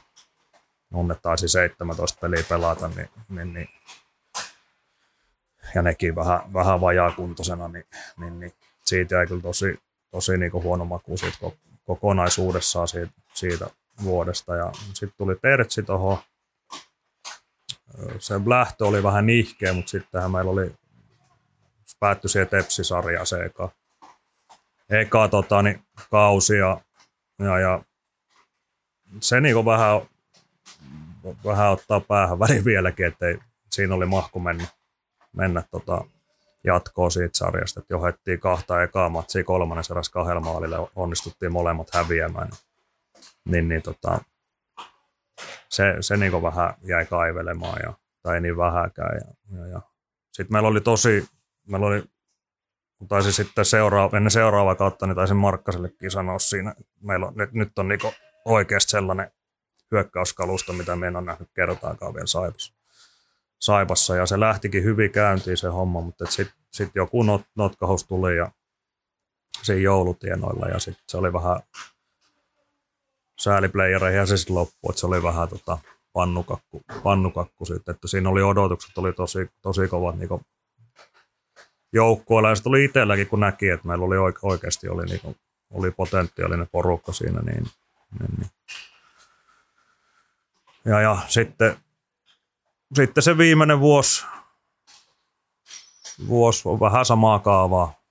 On, 0.93 1.11
että 1.11 1.23
taisi 1.23 1.49
17 1.49 2.19
peliä 2.21 2.45
pelata, 2.49 2.89
niin, 2.89 3.09
niin, 3.29 3.53
niin 3.53 3.69
ja 5.75 5.83
nekin 5.83 6.15
vähän, 6.15 6.41
vähän 6.53 6.81
vajaakuntoisena, 6.81 7.69
niin, 7.69 7.85
niin, 8.19 8.41
niin 8.41 8.53
siitä 8.85 9.15
jäi 9.15 9.27
kyllä 9.27 9.43
tosi, 9.43 9.79
tosi 10.11 10.39
niin 10.39 10.53
huono 10.53 10.85
maku 10.85 11.17
siitä 11.17 11.39
kokonaisuudessaan 11.87 12.89
siitä, 12.89 13.13
siitä 13.35 13.67
vuodesta. 14.03 14.57
Ja 14.57 14.73
sitten 14.95 15.17
tuli 15.19 15.37
Tertsi 15.43 15.83
tuohon 15.83 16.19
se 18.19 18.35
lähtö 18.47 18.87
oli 18.87 19.03
vähän 19.03 19.27
nihkeä, 19.27 19.73
mutta 19.73 19.91
sittenhän 19.91 20.31
meillä 20.31 20.51
oli, 20.51 20.75
päättyi 22.01 22.31
siihen 22.31 22.49
Tepsi-sarja 22.49 23.25
se 23.25 23.45
eka, 23.45 23.71
eka 24.91 25.29
tota, 25.29 25.63
niin, 25.63 25.83
kausi 26.11 26.57
ja, 26.57 26.81
ja, 27.39 27.59
ja 27.59 27.83
se 29.21 29.41
niin 29.41 29.65
vähän, 29.65 30.01
vähän 31.45 31.71
ottaa 31.71 32.01
päähän 32.01 32.39
väliin 32.39 32.65
vieläkin, 32.65 33.07
ettei 33.07 33.39
siinä 33.71 33.95
oli 33.95 34.07
mahku 34.07 34.41
mennä, 34.41 34.67
mennä 35.33 35.63
tota, 35.71 36.05
jatkoa 36.65 37.11
siitä 37.11 37.39
sarjasta, 37.39 37.81
että 37.81 37.95
johdettiin 37.95 38.41
kahta 38.41 38.83
ekaa 38.83 39.09
matsia 39.09 39.45
kolmannen 39.45 39.85
eräs 39.91 40.09
kahdella 40.09 40.41
maalilla, 40.41 40.91
onnistuttiin 40.97 41.53
molemmat 41.53 41.89
häviämään. 41.95 42.51
Niin, 43.45 43.69
niin 43.69 43.83
tota, 43.83 44.19
se, 45.69 45.97
se 46.01 46.17
niin 46.17 46.43
vähän 46.43 46.75
jäi 46.83 47.07
kaivelemaan, 47.07 47.81
ja, 47.83 47.93
tai 48.23 48.35
ei 48.35 48.41
niin 48.41 48.57
vähäkään. 48.57 49.17
Ja, 49.17 49.59
ja, 49.59 49.67
ja. 49.67 49.81
Sitten 50.33 50.53
meillä 50.53 50.69
oli 50.69 50.81
tosi, 50.81 51.29
meillä 51.67 51.87
oli, 51.87 52.05
taisin 53.09 53.33
sitten 53.33 53.65
seuraava, 53.65 54.17
ennen 54.17 54.31
seuraavaa 54.31 54.75
kautta, 54.75 55.07
niin 55.07 55.17
taisin 55.17 55.37
Markkasellekin 55.37 56.11
sanoa 56.11 56.39
siinä, 56.39 56.75
meillä 57.01 57.27
on, 57.27 57.35
nyt, 57.37 57.53
nyt 57.53 57.79
on 57.79 57.89
niin 57.89 58.01
oikeasti 58.45 58.91
sellainen 58.91 59.31
hyökkäyskalusto, 59.91 60.73
mitä 60.73 60.97
me 60.97 61.07
en 61.07 61.17
ole 61.17 61.25
nähnyt 61.25 61.51
kertaakaan 61.55 62.15
vielä 62.15 62.27
Saipassa. 62.27 62.75
Saipassa. 63.61 64.17
Ja 64.17 64.27
se 64.27 64.41
lähtikin 64.41 64.85
hyvin 64.85 65.11
käyntiin 65.11 65.57
se 65.57 65.69
homma, 65.69 66.01
mutta 66.01 66.27
sitten 66.27 66.57
sit 66.71 66.91
joku 66.95 67.23
not, 67.23 67.43
notkahus 67.55 68.05
tuli 68.05 68.37
ja 68.37 68.51
siinä 69.63 69.81
joulutienoilla 69.81 70.69
ja 70.69 70.79
sitten 70.79 71.05
se 71.09 71.17
oli 71.17 71.33
vähän 71.33 71.61
sääliplayereihin 73.39 74.19
ja 74.19 74.27
se 74.27 74.37
sitten 74.37 74.57
loppui, 74.57 74.91
että 74.91 75.01
se 75.01 75.07
oli 75.07 75.23
vähän 75.23 75.49
tota, 75.49 75.79
pannukakku, 76.13 76.83
pannukakku 77.03 77.65
sitten, 77.65 77.95
että 77.95 78.09
siinä 78.09 78.29
oli 78.29 78.43
odotukset, 78.43 78.99
oli 78.99 79.13
tosi, 79.13 79.51
tosi 79.63 79.89
kovat 79.89 80.17
niin 80.19 80.29
joukkueella 81.93 82.49
ja 82.49 82.55
se 82.55 82.63
tuli 82.63 82.85
itselläkin, 82.85 83.27
kun 83.27 83.41
näki, 83.41 83.69
että 83.69 83.89
meillä 83.89 84.05
oli 84.05 84.17
oikeasti 84.43 84.89
oli, 84.89 85.05
niin 85.05 85.21
kuin, 85.21 85.37
oli 85.71 85.91
potentiaalinen 85.91 86.69
porukka 86.73 87.13
siinä, 87.13 87.41
niin, 87.41 87.67
niin, 88.21 88.31
niin. 88.39 88.51
Ja, 90.85 91.01
ja 91.01 91.19
sitten, 91.29 91.77
sitten 92.95 93.23
se 93.23 93.39
viimeinen 93.39 93.81
vuosi, 93.81 94.25
vuosi 96.29 96.69
on 96.69 96.81
vähän 96.81 97.05
samaa 97.05 97.39
kaavaa 97.39 98.05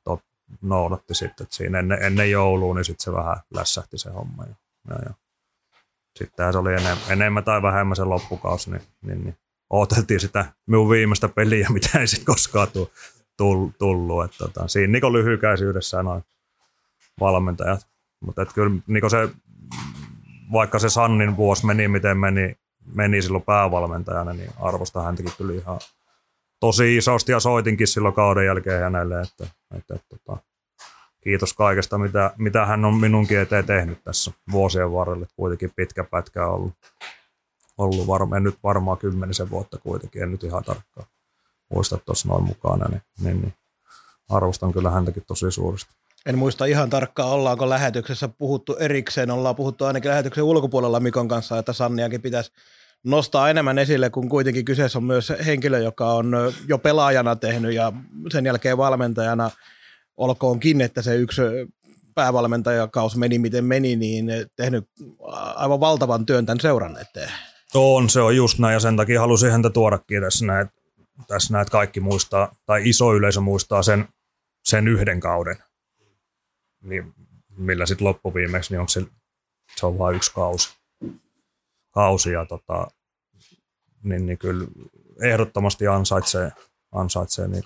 noudatti 0.62 1.16
sitten, 1.16 1.44
että 1.44 1.56
siinä 1.56 1.80
ennen, 1.80 2.04
ennen 2.04 2.32
joulua, 2.32 2.76
niin 2.76 2.86
sitten 2.86 3.04
se 3.04 3.14
vähän 3.14 3.38
lässähti 3.54 3.98
se 3.98 4.10
homma. 4.10 4.44
Ja, 4.44 4.56
ja, 4.90 4.96
ja. 5.06 5.14
Sittenhän 6.20 6.54
se 6.54 6.60
oli 6.60 6.74
enemmän, 6.74 6.98
enemmän 7.10 7.44
tai 7.44 7.62
vähemmän 7.62 7.96
se 7.96 8.04
loppukausi, 8.04 8.72
niin, 8.72 8.82
niin, 9.02 9.24
niin 9.24 9.38
odoteltiin 9.70 10.20
sitä 10.20 10.46
minun 10.66 10.90
viimeistä 10.90 11.30
peliä, 11.30 11.68
mitä 11.74 12.00
ei 12.00 12.08
sitten 12.08 12.26
koskaan 12.26 12.68
tullut. 13.78 14.26
Että, 14.26 14.38
tota, 14.38 14.68
siinä 14.68 14.92
niin 14.92 15.14
lyhykäisyydessä 15.14 16.04
noin 16.04 16.24
valmentajat. 17.20 17.88
Mutta 18.26 18.46
kyllä 18.46 18.76
niin 18.88 19.10
se, 19.10 19.30
vaikka 20.52 20.80
se 20.80 20.90
Sannin 20.90 21.38
vuosi 21.38 21.66
meni 21.66 21.88
miten 21.88 22.18
meni, 22.18 22.58
meni 22.96 23.22
silloin 23.22 23.44
päävalmentajana, 23.44 24.34
niin 24.34 24.52
arvosta 24.60 25.02
häntäkin 25.02 25.34
tuli 25.38 25.56
ihan 25.56 25.80
tosi 26.60 26.98
isosti 26.98 27.32
ja 27.32 27.40
soitinkin 27.40 27.88
silloin 27.88 28.16
kauden 28.16 28.46
jälkeen 28.46 28.84
hänelle, 28.84 29.22
että, 29.22 29.44
että, 29.78 29.96
että, 29.96 30.16
että 30.16 30.53
kiitos 31.24 31.54
kaikesta, 31.54 31.98
mitä, 31.98 32.32
mitä 32.38 32.66
hän 32.66 32.86
on 32.86 32.96
minunkin 32.96 33.40
eteen 33.40 33.66
tehnyt 33.66 34.04
tässä 34.04 34.32
vuosien 34.52 34.94
varrelle. 34.94 35.28
Kuitenkin 35.36 35.72
pitkä 35.76 36.04
pätkä 36.04 36.46
on 36.48 36.54
ollut, 36.54 36.74
ollut 37.78 38.08
varma, 38.08 38.40
nyt 38.40 38.58
varmaan 38.64 38.98
kymmenisen 38.98 39.50
vuotta 39.50 39.78
kuitenkin, 39.78 40.24
en 40.24 40.32
nyt 40.32 40.44
ihan 40.44 40.64
tarkkaan 40.64 41.08
muista 41.74 41.98
tuossa 41.98 42.28
noin 42.28 42.44
mukana, 42.44 42.86
niin, 42.90 43.02
niin, 43.20 43.42
niin 43.42 43.54
arvostan 44.30 44.74
kyllä 44.74 44.90
häntäkin 44.90 45.24
tosi 45.28 45.52
suuresti. 45.52 45.94
En 46.26 46.38
muista 46.38 46.66
ihan 46.66 46.90
tarkkaan, 46.90 47.30
ollaanko 47.30 47.70
lähetyksessä 47.70 48.28
puhuttu 48.28 48.76
erikseen. 48.76 49.32
Ollaan 49.32 49.56
puhuttu 49.56 49.86
ainakin 49.86 50.12
lähetyksen 50.12 50.44
ulkopuolella 50.44 51.00
Mikon 51.00 51.28
kanssa, 51.28 51.60
että 51.60 51.74
Sanniakin 51.74 52.22
pitäisi 52.22 52.52
nostaa 53.04 53.50
enemmän 53.50 53.80
esille, 53.80 54.10
kun 54.10 54.30
kuitenkin 54.30 54.66
kyseessä 54.66 55.00
on 55.00 55.04
myös 55.04 55.34
henkilö, 55.46 55.80
joka 55.80 56.14
on 56.14 56.34
jo 56.68 56.78
pelaajana 56.78 57.36
tehnyt 57.36 57.74
ja 57.74 57.94
sen 58.32 58.46
jälkeen 58.46 58.78
valmentajana, 58.78 59.52
olkoonkin, 60.18 60.82
että 60.82 61.02
se 61.02 61.16
yksi 61.16 61.42
päävalmentajakaus 62.16 63.18
meni 63.18 63.40
miten 63.40 63.66
meni, 63.66 63.96
niin 63.96 64.26
tehnyt 64.56 64.90
aivan 65.56 65.80
valtavan 65.80 66.26
työn 66.26 66.46
tämän 66.46 66.60
seuran 66.60 66.98
eteen. 67.02 67.32
On, 67.74 68.10
se 68.10 68.22
on 68.22 68.36
just 68.36 68.60
näin 68.60 68.74
ja 68.74 68.80
sen 68.80 68.98
takia 68.98 69.20
halusin 69.20 69.52
häntä 69.52 69.70
tuodakin 69.70 70.22
tässä 70.22 70.46
näin, 70.46 70.68
tässä 71.28 71.54
näin, 71.54 71.68
kaikki 71.72 72.00
muistaa, 72.00 72.56
tai 72.66 72.90
iso 72.90 73.14
yleisö 73.14 73.42
muistaa 73.42 73.84
sen, 73.84 74.08
sen 74.64 74.88
yhden 74.88 75.20
kauden 75.20 75.58
niin 76.84 77.14
millä 77.58 77.86
sitten 77.86 78.08
loppuviimeksi, 78.08 78.74
niin 78.74 78.80
onko 78.80 78.90
se, 78.90 79.06
se 79.76 79.86
on 79.86 79.98
vain 79.98 80.16
yksi 80.16 80.34
kausi. 80.34 80.70
kausi 81.92 82.32
ja 82.32 82.46
tota, 82.46 82.88
niin, 84.04 84.26
niin 84.26 84.38
kyllä 84.38 84.68
ehdottomasti 85.22 85.88
ansaitsee, 85.88 86.52
ansaitsee 86.92 87.48
niin 87.48 87.64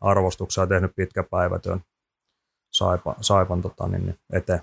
arvostuksia 0.00 0.66
tehnyt 0.66 0.92
pitkä 0.96 1.22
päivätyön 1.22 1.80
saipa, 2.80 3.14
Saipan 3.20 3.62
tota, 3.62 3.88
niin, 3.88 4.06
niin 4.06 4.16
eteen. 4.32 4.60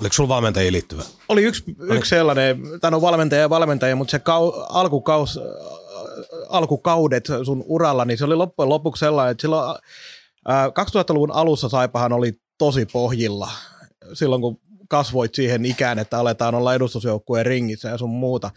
Oliko 0.00 0.12
sulla 0.12 0.28
valmentajia 0.28 0.72
liittyvä? 0.72 1.02
Oli 1.28 1.42
yksi, 1.42 1.64
Oli. 1.80 1.96
yksi 1.96 2.08
sellainen, 2.08 2.62
tai 2.80 2.94
on 2.94 3.02
valmentaja 3.02 3.40
ja 3.40 3.50
valmentaja, 3.50 3.96
mutta 3.96 4.10
se 4.10 4.18
kau, 4.18 4.52
alkukaus, 4.68 5.40
alkukaudet 6.48 7.24
sun 7.44 7.64
uralla, 7.66 8.04
niin 8.04 8.18
se 8.18 8.24
oli 8.24 8.34
loppujen 8.34 8.68
lopuksi 8.68 9.00
sellainen, 9.00 9.30
että 9.32 9.40
silloin 9.42 9.78
2000-luvun 10.48 11.32
alussa 11.32 11.68
Saipahan 11.68 12.12
oli 12.12 12.32
tosi 12.58 12.86
pohjilla 12.86 13.50
silloin, 14.12 14.42
kun 14.42 14.60
kasvoit 14.88 15.34
siihen 15.34 15.64
ikään, 15.64 15.98
että 15.98 16.18
aletaan 16.18 16.54
olla 16.54 16.74
edustusjoukkueen 16.74 17.46
ringissä 17.46 17.88
ja 17.88 17.98
sun 17.98 18.10
muuta. 18.10 18.50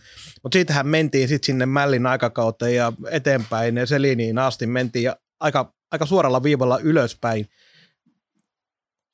Mutta 0.43 0.55
siitähän 0.55 0.87
mentiin 0.87 1.27
sitten 1.27 1.45
sinne 1.45 1.65
Mällin 1.65 2.05
aikakauteen 2.05 2.75
ja 2.75 2.93
eteenpäin 3.11 3.77
ja 3.77 3.85
Seliniin 3.85 4.37
asti 4.37 4.67
mentiin 4.67 5.03
ja 5.03 5.15
aika, 5.39 5.73
aika 5.93 6.05
suoralla 6.05 6.43
viivalla 6.43 6.79
ylöspäin. 6.79 7.49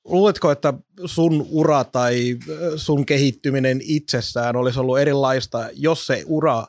Luuletko, 0.05 0.51
että 0.51 0.73
sun 1.05 1.45
ura 1.49 1.83
tai 1.83 2.37
sun 2.75 3.05
kehittyminen 3.05 3.79
itsessään 3.83 4.55
olisi 4.55 4.79
ollut 4.79 4.99
erilaista, 4.99 5.69
jos 5.73 6.07
se 6.07 6.23
ura 6.25 6.67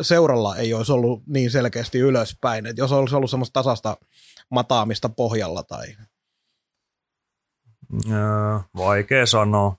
seuralla 0.00 0.56
ei 0.56 0.74
olisi 0.74 0.92
ollut 0.92 1.22
niin 1.26 1.50
selkeästi 1.50 1.98
ylöspäin? 1.98 2.66
Et 2.66 2.78
jos 2.78 2.92
olisi 2.92 3.16
ollut 3.16 3.30
semmoista 3.30 3.52
tasasta 3.52 3.96
mataamista 4.50 5.08
pohjalla? 5.08 5.62
Tai? 5.62 5.86
Vaikea 8.76 9.26
sanoa. 9.26 9.76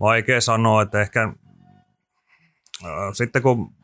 Vaikea 0.00 0.40
sanoa, 0.40 0.82
että 0.82 1.00
ehkä 1.00 1.32
sitten 3.12 3.42
kun 3.42 3.74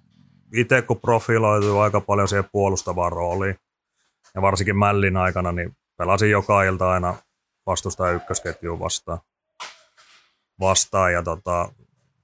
itse 0.57 0.83
kun 0.83 1.01
profiloituu 1.01 1.79
aika 1.79 2.01
paljon 2.01 2.29
siihen 2.29 2.49
puolustavaan 2.53 3.13
rooliin, 3.13 3.57
ja 4.35 4.43
varsinkin 4.43 4.77
Mällin 4.77 5.17
aikana, 5.17 5.53
niin 5.53 5.77
pelasin 5.97 6.31
joka 6.31 6.63
ilta 6.63 6.91
aina 6.91 7.15
vastustajan 7.67 8.17
ykkösketjuun 8.17 8.81
vastaan. 8.81 9.19
vastaan 10.61 11.13
ja 11.13 11.23
tota, 11.23 11.73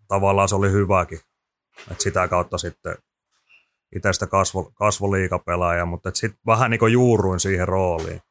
tavallaan 0.08 0.48
se 0.48 0.54
oli 0.54 0.72
hyväkin. 0.72 1.20
Et 1.90 2.00
sitä 2.00 2.28
kautta 2.28 2.58
sitten 2.58 2.96
itsestä 3.96 4.26
kasvo, 4.26 4.72
kasvoliikapelaaja, 4.74 5.86
mutta 5.86 6.10
sitten 6.14 6.40
vähän 6.46 6.70
niin 6.70 6.92
juuruin 6.92 7.40
siihen 7.40 7.68
rooliin. 7.68 8.22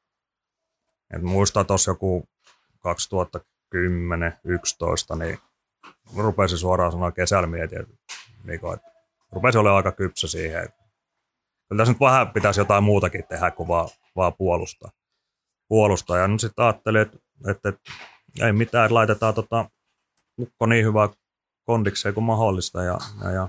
Et 1.15 1.21
muistan 1.21 1.65
tuossa 1.65 1.91
joku 1.91 2.27
2010-2011, 2.77 2.79
niin 5.19 5.39
rupesin 6.17 6.57
suoraan 6.57 6.91
sanoa 6.91 7.11
kesällä 7.11 7.47
mietin, 7.47 7.81
että, 7.81 7.93
niin 8.43 8.59
kuin, 8.59 8.73
että 8.73 8.91
rupesin 9.31 9.61
olemaan 9.61 9.77
aika 9.77 9.91
kypsä 9.91 10.27
siihen. 10.27 10.63
Että 10.63 10.76
kyllä 11.69 11.79
tässä 11.81 11.91
nyt 11.93 12.01
vähän 12.01 12.27
pitäisi 12.27 12.59
jotain 12.59 12.83
muutakin 12.83 13.23
tehdä 13.29 13.51
kuin 13.51 13.67
vaan, 13.67 13.89
vaan 14.15 14.33
puolustaa. 14.37 14.91
puolustaa. 15.67 16.17
Ja 16.17 16.27
nyt 16.27 16.41
sitten 16.41 16.65
ajattelin, 16.65 17.01
että, 17.01 17.17
että, 17.49 17.69
että 17.69 17.91
ei 18.41 18.53
mitään, 18.53 18.85
että 18.85 18.93
laitetaan 18.93 19.33
tota, 19.33 19.69
lukko 20.37 20.65
niin 20.65 20.85
hyvää 20.85 21.09
kondikseen 21.63 22.13
kuin 22.13 22.23
mahdollista. 22.23 22.83
Ja, 22.83 22.97
ja, 23.23 23.31
ja 23.31 23.47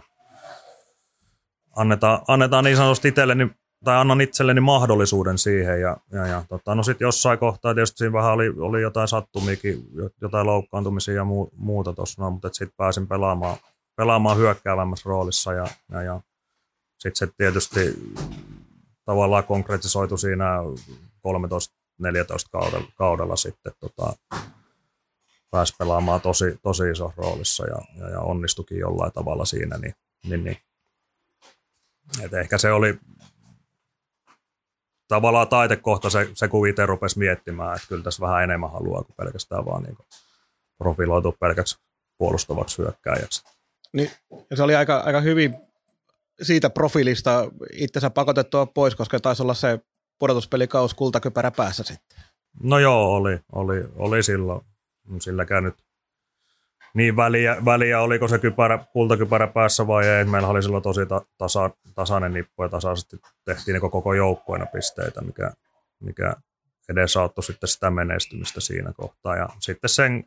annetaan, 1.77 2.21
annetaan 2.29 2.65
niin 2.65 2.77
sanotusti 2.77 3.09
itselleni, 3.09 3.51
tai 3.85 3.97
annan 3.97 4.21
itselleni 4.21 4.61
mahdollisuuden 4.61 5.39
siihen. 5.39 5.81
Ja, 5.81 5.97
ja, 6.13 6.27
ja 6.27 6.45
tota, 6.49 6.75
no 6.75 6.83
sitten 6.83 7.07
jossain 7.07 7.39
kohtaa 7.39 7.75
tietysti 7.75 7.99
siinä 7.99 8.13
vähän 8.13 8.33
oli, 8.33 8.49
oli 8.59 8.83
jotain 8.83 9.09
sattumiakin, 9.09 9.85
jotain 10.21 10.47
loukkaantumisia 10.47 11.15
ja 11.15 11.25
muu, 11.25 11.51
muuta 11.57 11.93
tuossa, 11.93 12.23
no, 12.23 12.31
mutta 12.31 12.49
sitten 12.53 12.77
pääsin 12.77 13.09
pelaamaan, 13.09 13.57
pelaamaan 13.97 14.37
hyökkäävämmässä 14.37 15.09
roolissa 15.09 15.53
ja, 15.53 15.67
ja, 15.93 16.03
ja 16.03 16.21
sitten 16.99 17.29
se 17.29 17.35
tietysti 17.37 17.81
tavallaan 19.05 19.45
konkretisoitu 19.45 20.17
siinä 20.17 20.59
13-14 20.63 22.11
kaudella, 22.53 22.93
kaudella 22.97 23.37
sitten 23.37 23.73
tota, 23.81 24.17
pääsi 25.51 25.75
pelaamaan 25.79 26.21
tosi, 26.21 26.59
tosi 26.63 26.91
iso 26.91 27.13
roolissa 27.17 27.67
ja, 27.67 27.79
ja, 27.99 28.09
ja 28.09 28.21
onnistukin 28.21 28.79
jollain 28.79 29.13
tavalla 29.13 29.45
siinä, 29.45 29.79
niin, 29.79 29.95
niin, 30.25 30.45
niin 30.45 30.59
et 32.23 32.35
ehkä 32.35 32.59
se 32.59 32.73
oli 32.73 32.99
tavallaan 35.09 35.49
taitekohta 35.49 36.11
se, 36.11 36.31
se 36.35 36.49
kun 36.49 36.69
itse 36.69 36.87
rupesi 36.87 37.19
miettimään, 37.19 37.77
että 37.77 37.89
kyllä 37.89 38.03
tässä 38.03 38.27
vähän 38.27 38.45
enemmän 38.45 38.73
haluaa 38.73 39.03
kuin 39.03 39.17
pelkästään 39.17 39.65
vaan 39.65 39.83
niin 39.83 39.97
profiloitua 40.79 41.33
pelkäksi 41.41 41.79
puolustavaksi 42.19 42.79
hyökkääjäksi. 42.79 43.45
Niin, 43.93 44.11
se 44.55 44.63
oli 44.63 44.75
aika, 44.75 44.99
aika 44.99 45.21
hyvin 45.21 45.68
siitä 46.43 46.71
profiilista 46.71 47.51
itsensä 47.73 48.11
pakotettua 48.11 48.67
pois, 48.67 48.97
koska 48.97 49.21
taisi 49.21 49.43
olla 49.43 49.55
se 49.55 49.81
pudotuspelikaus 50.19 50.95
kultakypärä 50.95 51.51
päässä 51.51 51.83
sitten. 51.83 52.19
No 52.63 52.79
joo, 52.79 53.15
oli, 53.15 53.41
oli, 53.53 53.85
oli 53.97 54.23
silloin. 54.23 54.61
Silläkään 55.21 55.65
nyt 55.65 55.75
niin 56.95 57.17
väliä, 57.17 57.57
väliä 57.65 58.01
oliko 58.01 58.29
se 58.29 58.39
kypärä, 58.39 58.79
kultakypärä 58.93 59.47
päässä 59.47 59.87
vai 59.87 60.09
ei. 60.09 60.25
Meillä 60.25 60.49
oli 60.49 60.63
silloin 60.63 60.83
tosi 60.83 61.07
ta, 61.07 61.23
tasa, 61.39 61.71
tasainen 61.95 62.33
nippu 62.33 62.63
ja 62.63 62.69
tasaisesti 62.69 63.21
tehtiin 63.45 63.73
niin 63.73 63.91
koko 63.91 64.15
joukkueena 64.15 64.67
pisteitä, 64.67 65.21
mikä, 65.21 65.53
mikä 66.01 66.35
edesauttoi 66.89 67.45
sitten 67.45 67.69
sitä 67.69 67.91
menestymistä 67.91 68.61
siinä 68.61 68.93
kohtaa. 68.93 69.37
Ja 69.37 69.49
sitten 69.61 69.91
sen 69.91 70.25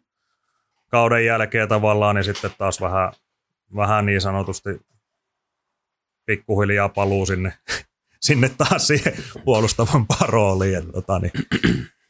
kauden 0.88 1.26
jälkeen 1.26 1.68
tavallaan 1.68 2.16
niin 2.16 2.24
sitten 2.24 2.52
taas 2.58 2.82
vähän, 2.82 3.12
vähän 3.76 4.06
niin 4.06 4.22
sanotusti 4.22 4.70
pikkuhiljaa 6.26 6.90
paluu 6.90 7.26
sinne, 7.26 7.54
sinne 8.22 8.50
taas 8.50 8.88
siihen 8.88 9.14
puolustavampaan 9.46 10.30
rooliin. 10.30 10.78
Että, 10.78 10.92
tota, 10.92 11.20
niin, 11.20 11.32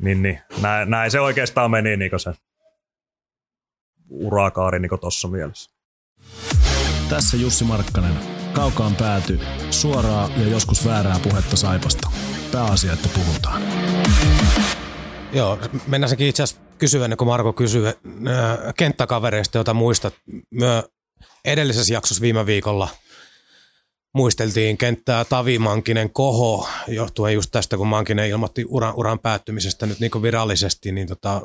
niin, 0.02 0.22
niin, 0.22 0.40
näin, 0.62 0.90
näin, 0.90 1.12
se 1.12 1.20
oikeastaan 1.20 1.72
meni 1.72 1.98
niin 1.98 2.12
se 2.18 2.34
urakaari 4.10 4.80
niin 4.80 5.00
tuossa 5.02 5.28
mielessä. 5.28 5.72
Tässä 7.10 7.38
Jussi 7.38 7.64
Markkanen. 7.64 8.14
Kaukaan 8.54 8.96
pääty. 8.96 9.40
Suoraa 9.70 10.30
ja 10.38 10.48
joskus 10.48 10.86
väärää 10.86 11.20
puhetta 11.24 11.56
Saipasta. 11.56 12.12
Pääasia, 12.52 12.94
että 12.94 13.10
puhutaan. 13.16 13.62
Joo, 15.34 15.60
mennään 15.88 16.10
sekin 16.10 16.28
itse 16.28 16.44
asiassa 16.44 16.62
kysyä, 16.78 17.04
ennen 17.06 17.18
kuin 17.18 17.28
Marko 17.28 17.54
kysyy 17.54 17.88
äh, 17.88 17.94
kenttäkavereista, 18.78 19.58
joita 19.58 19.74
muistat. 19.74 20.14
Myö 20.52 20.84
edellisessä 21.46 21.94
jaksossa 21.94 22.22
viime 22.22 22.46
viikolla 22.46 22.90
muisteltiin 24.14 24.78
kenttää 24.78 25.26
Tavi 25.26 25.60
Mankinen 25.60 26.10
koho, 26.10 26.68
johtuen 26.88 27.34
just 27.34 27.52
tästä, 27.52 27.78
kun 27.78 27.88
Mankinen 27.88 28.30
ilmoitti 28.30 28.66
uran, 28.68 28.94
uran 28.98 29.20
päättymisestä 29.20 29.86
nyt 29.86 30.00
niin 30.00 30.22
virallisesti, 30.22 30.92
niin 30.92 31.08
tota, 31.08 31.42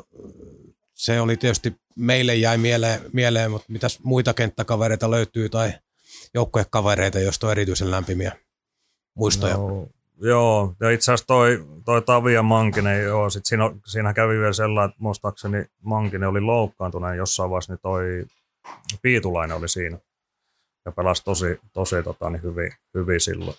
se 0.93 1.21
oli 1.21 1.37
tietysti 1.37 1.75
meille 1.95 2.35
jäi 2.35 2.57
mieleen, 2.57 3.01
mieleen 3.13 3.51
mutta 3.51 3.71
mitäs 3.71 3.99
muita 4.03 4.33
kenttäkavereita 4.33 5.11
löytyy 5.11 5.49
tai 5.49 5.73
joukkuekavereita, 6.33 7.19
joista 7.19 7.47
on 7.47 7.51
erityisen 7.51 7.91
lämpimiä 7.91 8.31
muistoja? 9.15 9.57
No, 9.57 9.87
joo, 10.21 10.75
ja 10.79 10.89
itse 10.89 11.11
asiassa 11.11 11.27
toi, 11.27 11.65
toi 11.85 12.01
Tavi 12.01 12.33
ja 12.33 12.43
Mankinen, 12.43 13.03
joo, 13.03 13.29
sit 13.29 13.45
siinä, 13.45 13.71
siinä 13.85 14.13
kävi 14.13 14.39
vielä 14.39 14.53
sellainen, 14.53 14.89
että 14.89 15.03
muistaakseni 15.03 15.65
Mankinen 15.81 16.29
oli 16.29 16.41
loukkaantunut 16.41 17.15
jossain 17.15 17.49
vaiheessa, 17.49 17.73
niin 17.73 17.81
toi 17.81 18.25
Piitulainen 19.01 19.57
oli 19.57 19.69
siinä 19.69 19.97
ja 20.87 20.91
pelasi 20.91 21.23
tosi, 21.23 21.59
tosi 21.73 22.03
tota, 22.03 22.29
niin 22.29 22.43
hyvin, 22.43 22.71
hyvin 22.93 23.21
silloin. 23.21 23.57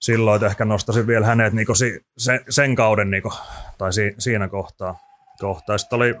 Silloin, 0.00 0.36
että 0.36 0.46
ehkä 0.46 0.64
nostaisin 0.64 1.06
vielä 1.06 1.26
hänet 1.26 1.52
niin 1.52 1.76
si, 1.76 2.00
sen, 2.18 2.40
sen 2.48 2.74
kauden 2.74 3.10
niin 3.10 3.22
kuin, 3.22 3.34
tai 3.78 3.92
si, 3.92 4.14
siinä 4.18 4.48
kohtaa. 4.48 4.98
kohtaa. 5.40 5.78
Sitten 5.78 5.96
oli, 5.96 6.14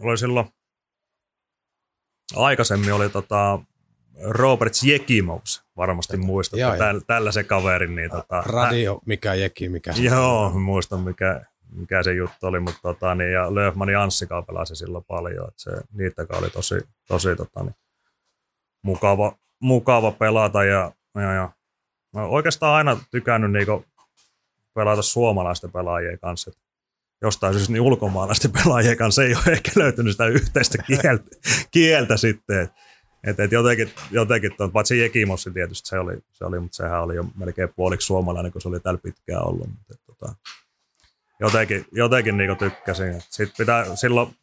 oli 0.00 0.18
silloin 0.18 0.46
aikaisemmin 2.36 2.92
oli 2.92 3.08
tota, 3.08 3.58
Robert 4.22 4.72
Jekimovs, 4.82 5.64
varmasti 5.76 6.16
muistat, 6.16 6.60
täl, 6.78 7.00
tällaisen 7.06 7.46
kaverin. 7.46 7.94
Niin, 7.94 8.10
tota, 8.10 8.42
Radio, 8.46 9.00
mikä 9.06 9.34
Jeki, 9.34 9.68
mikä 9.68 9.92
se 9.92 10.02
Joo, 10.02 10.50
muistan 10.50 11.00
mikä, 11.00 11.40
mikä 11.76 12.02
se 12.02 12.12
juttu 12.12 12.46
oli, 12.46 12.60
mutta 12.60 12.80
tota, 12.82 13.14
niin, 13.14 13.32
ja 13.32 13.54
Löfmanin 13.54 13.98
Anssi 13.98 14.26
pelasi 14.46 14.76
silloin 14.76 15.04
paljon, 15.04 15.48
että 15.48 15.62
se, 15.62 15.70
niitäkään 15.92 16.42
oli 16.42 16.50
tosi, 16.50 16.74
tosi 17.08 17.36
tota, 17.36 17.62
niin, 17.62 17.74
mukava, 18.84 19.36
mukava 19.60 20.12
pelata 20.12 20.64
ja, 20.64 20.92
ja, 21.14 21.32
ja 21.32 21.50
mä 22.12 22.26
oikeastaan 22.26 22.74
aina 22.74 23.00
tykännyt 23.10 23.52
niinku 23.52 23.84
pelata 24.74 25.02
suomalaisten 25.02 25.72
pelaajien 25.72 26.18
kanssa. 26.18 26.50
Et 26.50 26.58
jostain 27.22 27.54
syystä 27.54 27.72
niin 27.72 27.82
ulkomaalaisten 27.82 28.52
pelaajien 28.62 28.96
kanssa 28.96 29.24
ei 29.24 29.34
ole 29.34 29.52
ehkä 29.52 29.70
löytynyt 29.76 30.12
sitä 30.12 30.26
yhteistä 30.26 30.82
kieltä, 30.82 31.24
kieltä 31.70 32.16
sitten. 32.16 32.70
Et, 33.24 33.40
et 33.40 33.52
jotenkin, 33.52 33.90
jotenkin 34.10 34.56
ton, 34.56 34.72
paitsi 34.72 34.98
Jekimossi 34.98 35.50
tietysti 35.50 35.88
se 35.88 35.98
oli, 35.98 36.18
se 36.32 36.44
oli, 36.44 36.60
mutta 36.60 36.76
sehän 36.76 37.02
oli 37.02 37.16
jo 37.16 37.24
melkein 37.36 37.68
puoliksi 37.76 38.06
suomalainen, 38.06 38.52
kun 38.52 38.60
se 38.60 38.68
oli 38.68 38.80
täällä 38.80 39.00
pitkään 39.02 39.46
ollut. 39.46 39.68
Mutta, 39.68 39.94
et, 39.94 40.00
tota, 40.06 40.34
jotenkin, 41.40 41.86
jotenkin 41.92 42.36
niin 42.36 42.56
tykkäsin. 42.56 43.20
Sitten 43.20 43.56
pitää 43.58 43.96
silloin, 43.96 44.36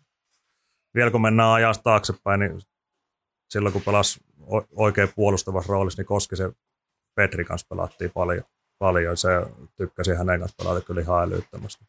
vielä 0.96 1.12
kun 1.12 1.22
mennään 1.22 1.50
ajasta 1.50 1.84
taaksepäin, 1.84 2.40
niin 2.40 2.62
silloin 3.50 3.74
kun 3.74 3.82
pelasi 3.82 4.20
oikein 4.76 5.10
puolustavassa 5.16 5.72
roolissa, 5.72 6.02
niin 6.02 6.08
Koskisen 6.08 6.56
Petri 7.16 7.46
kanssa 7.46 7.68
pelattiin 7.70 8.12
paljon. 8.12 8.44
paljon. 8.80 9.18
Se 9.18 9.30
tykkäsi 9.78 10.14
hänen 10.14 10.40
kanssa 10.40 10.64
pelata 10.64 10.82
kyllä 10.82 11.02
ihan 11.02 11.24
älyttömästi. 11.24 11.86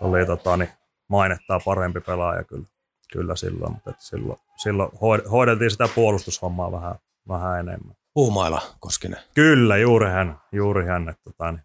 Oli 0.00 0.26
tota, 0.26 0.56
niin, 0.56 0.70
mainettaa 1.08 1.60
parempi 1.64 2.00
pelaaja 2.00 2.44
kyllä, 2.44 2.66
kyllä 3.12 3.36
silloin, 3.36 3.72
mutta 3.72 3.92
silloin, 3.98 4.38
silloin 4.62 4.90
hoideltiin 5.30 5.70
sitä 5.70 5.88
puolustushommaa 5.94 6.72
vähän, 6.72 6.94
vähän 7.28 7.60
enemmän. 7.60 7.96
Puumaila 8.14 8.62
Koskinen. 8.80 9.20
Kyllä, 9.34 9.76
juuri 9.76 10.10
hän, 10.10 10.40
juuri 10.52 10.86
hän 10.86 11.08
että 11.08 11.22
tota, 11.24 11.52
niin, 11.52 11.62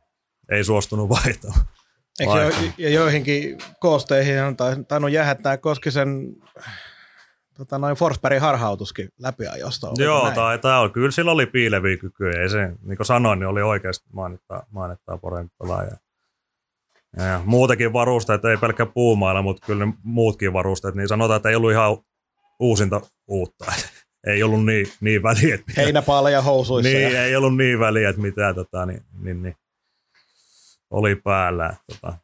ei 0.51 0.63
suostunut 0.63 1.09
vaihtamaan. 1.09 1.65
Eikö 2.19 2.33
jo, 2.33 2.71
ja 2.77 2.89
joihinkin 2.89 3.57
koosteihin 3.79 4.43
on 4.43 4.55
tainnut 4.87 5.11
jäädä 5.11 5.35
tämä 5.35 5.57
Koskisen 5.57 6.35
tota, 7.57 7.77
noin 7.77 7.95
Forsbergin 7.95 8.41
harhautuskin 8.41 9.09
läpiajosta. 9.19 9.87
Joo, 9.97 10.31
tai, 10.31 10.59
tai 10.59 10.79
on. 10.79 10.91
kyllä 10.91 11.11
sillä 11.11 11.31
oli 11.31 11.45
piileviä 11.45 11.97
kykyjä. 11.97 12.41
Ei 12.41 12.49
se, 12.49 12.73
niin 12.81 12.97
kuin 12.97 13.07
sanoin, 13.07 13.39
niin 13.39 13.47
oli 13.47 13.61
oikeasti 13.61 14.09
mainittaa, 14.13 14.65
mainittaa 14.71 15.17
parempi 15.17 15.55
pelaaja. 15.59 15.91
Ja, 17.17 17.23
ja 17.23 17.41
muutenkin 17.45 17.93
varusteet, 17.93 18.45
ei 18.45 18.57
pelkkä 18.57 18.85
puumailla, 18.85 19.41
mutta 19.41 19.65
kyllä 19.65 19.85
ne 19.85 19.93
muutkin 20.03 20.53
varusteet, 20.53 20.95
niin 20.95 21.07
sanotaan, 21.07 21.37
että 21.37 21.49
ei 21.49 21.55
ollut 21.55 21.71
ihan 21.71 21.97
uusinta 22.59 23.01
uutta. 23.27 23.65
ei 24.27 24.43
ollut 24.43 24.65
niin, 24.65 24.87
niin 25.01 25.23
väliä. 25.23 25.55
Että 25.55 25.65
mitä, 25.67 25.81
Heinäpaaleja 25.81 26.41
housuissa. 26.41 26.89
Niin, 26.89 27.13
ja... 27.13 27.25
ei 27.25 27.35
ollut 27.35 27.57
niin 27.57 27.79
väliä, 27.79 28.09
että 28.09 28.21
mitä 28.21 28.53
tota, 28.53 28.85
niin, 28.85 29.01
niin, 29.19 29.43
niin, 29.43 29.55
oli 30.89 31.15
päällä. 31.15 31.75
Tota, 31.87 32.17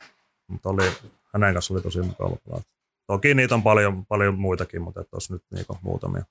mutta 0.47 0.69
oli, 0.69 0.91
hänen 1.33 1.53
kanssa 1.53 1.73
oli 1.73 1.81
tosi 1.81 2.01
mukava 2.01 2.35
pelata. 2.45 2.71
Toki 3.11 3.33
niitä 3.33 3.55
on 3.55 3.63
paljon, 3.63 4.05
paljon 4.05 4.39
muitakin, 4.39 4.81
mutta 4.81 5.03
tuossa 5.03 5.33
nyt 5.33 5.43
niinku 5.53 5.77
muutamia. 5.81 6.23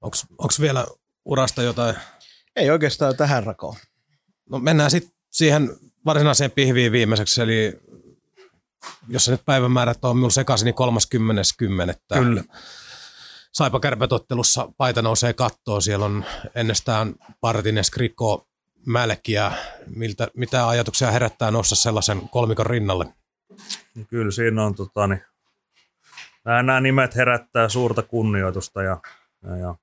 Onko 0.00 0.48
vielä 0.60 0.86
urasta 1.24 1.62
jotain? 1.62 1.96
Ei 2.56 2.70
oikeastaan 2.70 3.16
tähän 3.16 3.44
rakoon. 3.44 3.76
No 4.50 4.58
mennään 4.58 4.90
sitten 4.90 5.14
siihen 5.30 5.76
varsinaiseen 6.04 6.50
pihviin 6.50 6.92
viimeiseksi, 6.92 7.42
eli 7.42 7.80
jos 9.08 9.24
se 9.24 9.30
nyt 9.30 9.44
päivämäärät 9.44 10.04
on 10.04 10.16
minulla 10.16 10.30
sekaisin, 10.30 10.66
niin 10.66 10.74
30.10. 11.92 12.18
Kyllä. 12.18 12.44
Saipa 13.52 13.80
kärpätottelussa 13.80 14.72
paita 14.76 15.02
nousee 15.02 15.32
kattoon, 15.32 15.82
siellä 15.82 16.04
on 16.04 16.24
ennestään 16.54 17.14
Partinen, 17.40 17.84
Skriko, 17.84 18.48
Mälkiä. 18.86 19.52
Miltä, 19.86 20.28
mitä 20.36 20.68
ajatuksia 20.68 21.10
herättää 21.10 21.50
noussa 21.50 21.76
sellaisen 21.76 22.28
kolmikon 22.28 22.66
rinnalle? 22.66 23.14
Niin 23.94 24.06
kyllä 24.06 24.30
siinä 24.30 24.64
on, 24.64 24.74
tota, 24.74 25.06
niin, 25.06 25.24
nämä, 26.44 26.62
nämä 26.62 26.80
nimet 26.80 27.16
herättää 27.16 27.68
suurta 27.68 28.02
kunnioitusta 28.02 28.82
ja, 28.82 29.00
ja, 29.42 29.56
ja 29.56 29.74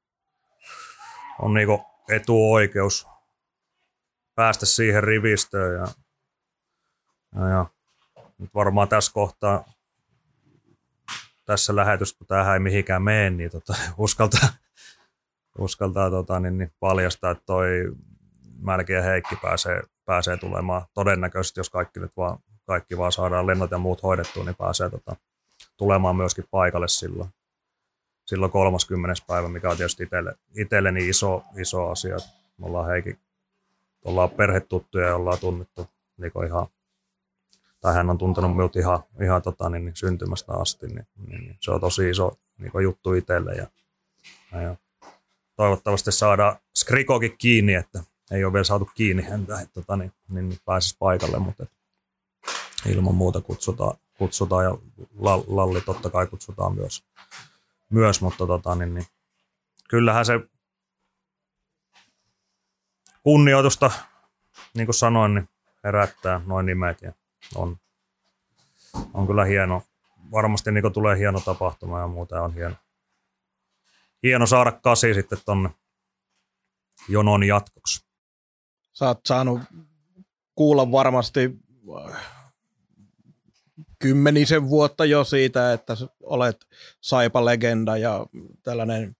on 1.39 1.53
niinku 1.53 1.85
etuoikeus 2.09 3.07
päästä 4.35 4.65
siihen 4.65 5.03
rivistöön 5.03 5.75
ja, 5.75 5.87
ja, 7.35 7.47
ja 7.47 7.65
nyt 8.37 8.55
varmaan 8.55 8.87
tässä 8.87 9.13
kohtaa 9.13 9.65
tässä 11.49 11.75
lähetyssä, 11.75 12.17
kun 12.17 12.27
tämähän 12.27 12.53
ei 12.53 12.59
mihinkään 12.59 13.01
mene, 13.01 13.29
niin 13.29 13.51
tota, 13.51 13.73
uskaltaa, 13.97 14.49
uskaltaa 15.57 16.09
tota, 16.09 16.39
niin, 16.39 16.57
niin 16.57 16.71
paljastaa, 16.79 17.31
että 17.31 17.43
toi 17.45 17.69
Mälki 18.61 18.93
ja 18.93 19.01
Heikki 19.01 19.35
pääsee, 19.35 19.83
pääsee 20.05 20.37
tulemaan 20.37 20.81
todennäköisesti, 20.93 21.59
jos 21.59 21.69
kaikki 21.69 21.99
nyt 21.99 22.17
vaan 22.17 22.39
kaikki 22.69 22.97
vaan 22.97 23.11
saadaan 23.11 23.47
lennot 23.47 23.71
ja 23.71 23.77
muut 23.77 24.03
hoidettua, 24.03 24.43
niin 24.43 24.55
pääsee 24.55 24.89
tota, 24.89 25.15
tulemaan 25.77 26.15
myöskin 26.15 26.45
paikalle 26.51 26.87
silloin, 26.87 27.29
silloin 28.25 28.51
30. 28.51 29.23
päivä, 29.27 29.49
mikä 29.49 29.69
on 29.69 29.77
tietysti 29.77 30.03
itselle, 30.03 30.35
itselleni 30.57 31.09
iso, 31.09 31.43
iso 31.57 31.89
asia. 31.89 32.17
Me 32.57 32.65
ollaan 32.65 32.87
Heikin, 32.87 33.19
ollaan 34.05 34.29
perhetuttuja 34.29 35.07
ja 35.07 35.15
ollaan 35.15 35.39
tunnettu 35.39 35.87
niin 36.17 36.45
ihan, 36.47 36.67
tai 37.81 37.93
hän 37.93 38.09
on 38.09 38.17
tuntenut 38.17 38.55
minut 38.55 38.75
ihan, 38.75 38.99
ihan 39.21 39.41
tota, 39.41 39.69
niin, 39.69 39.85
niin, 39.85 39.95
syntymästä 39.95 40.53
asti, 40.53 40.87
niin, 40.87 41.07
niin, 41.27 41.41
niin, 41.41 41.57
se 41.59 41.71
on 41.71 41.81
tosi 41.81 42.09
iso 42.09 42.37
niin 42.57 42.71
juttu 42.83 43.13
itselle 43.13 43.53
ja, 43.55 43.67
ja, 44.61 44.75
toivottavasti 45.55 46.11
saadaan 46.11 46.55
Skrikokin 46.75 47.37
kiinni, 47.37 47.73
että 47.73 48.03
ei 48.31 48.45
ole 48.45 48.53
vielä 48.53 48.63
saatu 48.63 48.89
kiinni 48.95 49.23
häntä, 49.23 49.61
että 49.61 49.73
tota, 49.73 49.97
niin, 49.97 50.11
niin, 50.31 50.49
niin 50.49 50.59
pääsisi 50.65 50.95
paikalle, 50.99 51.39
mutta 51.39 51.63
että 51.63 51.78
ilman 52.85 53.15
muuta 53.15 53.41
kutsutaan, 53.41 53.97
kutsutaan 54.17 54.63
ja 54.65 54.77
Lalli 55.47 55.81
totta 55.81 56.09
kai 56.09 56.27
kutsutaan 56.27 56.75
myös, 56.75 57.03
myös 57.89 58.21
mutta 58.21 58.47
tota, 58.47 58.75
niin, 58.75 58.93
niin, 58.93 59.05
kyllähän 59.89 60.25
se 60.25 60.33
kunnioitusta, 63.23 63.91
niin 64.73 64.87
kuin 64.87 64.95
sanoin, 64.95 65.33
niin 65.33 65.49
herättää 65.83 66.41
noin 66.45 66.65
nimet 66.65 67.01
ja 67.01 67.13
on, 67.55 67.77
on 69.13 69.27
kyllä 69.27 69.45
hieno. 69.45 69.83
Varmasti 70.31 70.71
niin 70.71 70.93
tulee 70.93 71.17
hieno 71.17 71.39
tapahtuma 71.39 71.99
ja 71.99 72.07
muuta 72.07 72.41
on 72.41 72.53
hieno, 72.53 72.75
hieno 74.23 74.45
saada 74.45 74.71
kasi 74.71 75.13
sitten 75.13 75.37
tonne 75.45 75.69
jonon 77.07 77.43
jatkoksi. 77.43 78.05
Sä 78.93 79.07
oot 79.07 79.19
saanut 79.25 79.61
kuulla 80.55 80.91
varmasti 80.91 81.59
kymmenisen 83.99 84.69
vuotta 84.69 85.05
jo 85.05 85.23
siitä, 85.23 85.73
että 85.73 85.97
olet 86.23 86.57
Saipa-legenda 87.01 87.97
ja 87.97 88.25
tällainen 88.63 89.15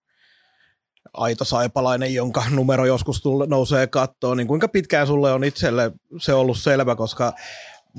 aito 1.14 1.46
saipalainen, 1.46 2.14
jonka 2.14 2.44
numero 2.50 2.86
joskus 2.86 3.22
tulle, 3.22 3.48
nousee 3.48 3.88
kattoon, 3.88 4.38
niin 4.38 4.48
kuinka 4.48 4.68
pitkään 4.68 5.08
sulle 5.08 5.34
on 5.34 5.44
itselle 5.44 5.92
se 6.18 6.34
ollut 6.34 6.58
selvä, 6.58 6.96
koska 6.96 7.34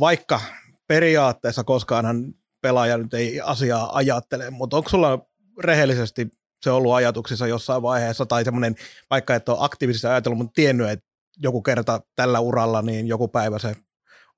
vaikka 0.00 0.40
periaatteessa 0.86 1.64
koskaanhan 1.64 2.34
pelaaja 2.60 2.98
nyt 2.98 3.14
ei 3.14 3.40
asiaa 3.40 3.96
ajattele, 3.96 4.50
mutta 4.50 4.76
onko 4.76 4.88
sulla 4.88 5.18
rehellisesti 5.58 6.28
se 6.62 6.70
ollut 6.70 6.92
ajatuksissa 6.94 7.46
jossain 7.46 7.82
vaiheessa, 7.82 8.26
tai 8.26 8.44
semmoinen, 8.44 8.74
vaikka 9.10 9.34
et 9.34 9.48
ole 9.48 9.58
aktiivisesti 9.60 10.06
ajatellut, 10.06 10.38
mutta 10.38 10.54
tiennyt, 10.54 10.90
että 10.90 11.06
joku 11.38 11.62
kerta 11.62 12.00
tällä 12.16 12.40
uralla, 12.40 12.82
niin 12.82 13.06
joku 13.06 13.28
päivä 13.28 13.58
se 13.58 13.76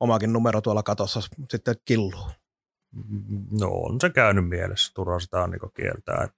omakin 0.03 0.33
numero 0.33 0.61
tuolla 0.61 0.83
katossa 0.83 1.21
sitten 1.51 1.77
killuu? 1.85 2.31
No 3.61 3.69
on 3.69 4.01
se 4.01 4.11
käynyt 4.11 4.49
mielessä, 4.49 4.93
turha 4.95 5.19
sitä 5.19 5.43
on 5.43 5.51
niin 5.51 5.73
kieltää. 5.75 6.29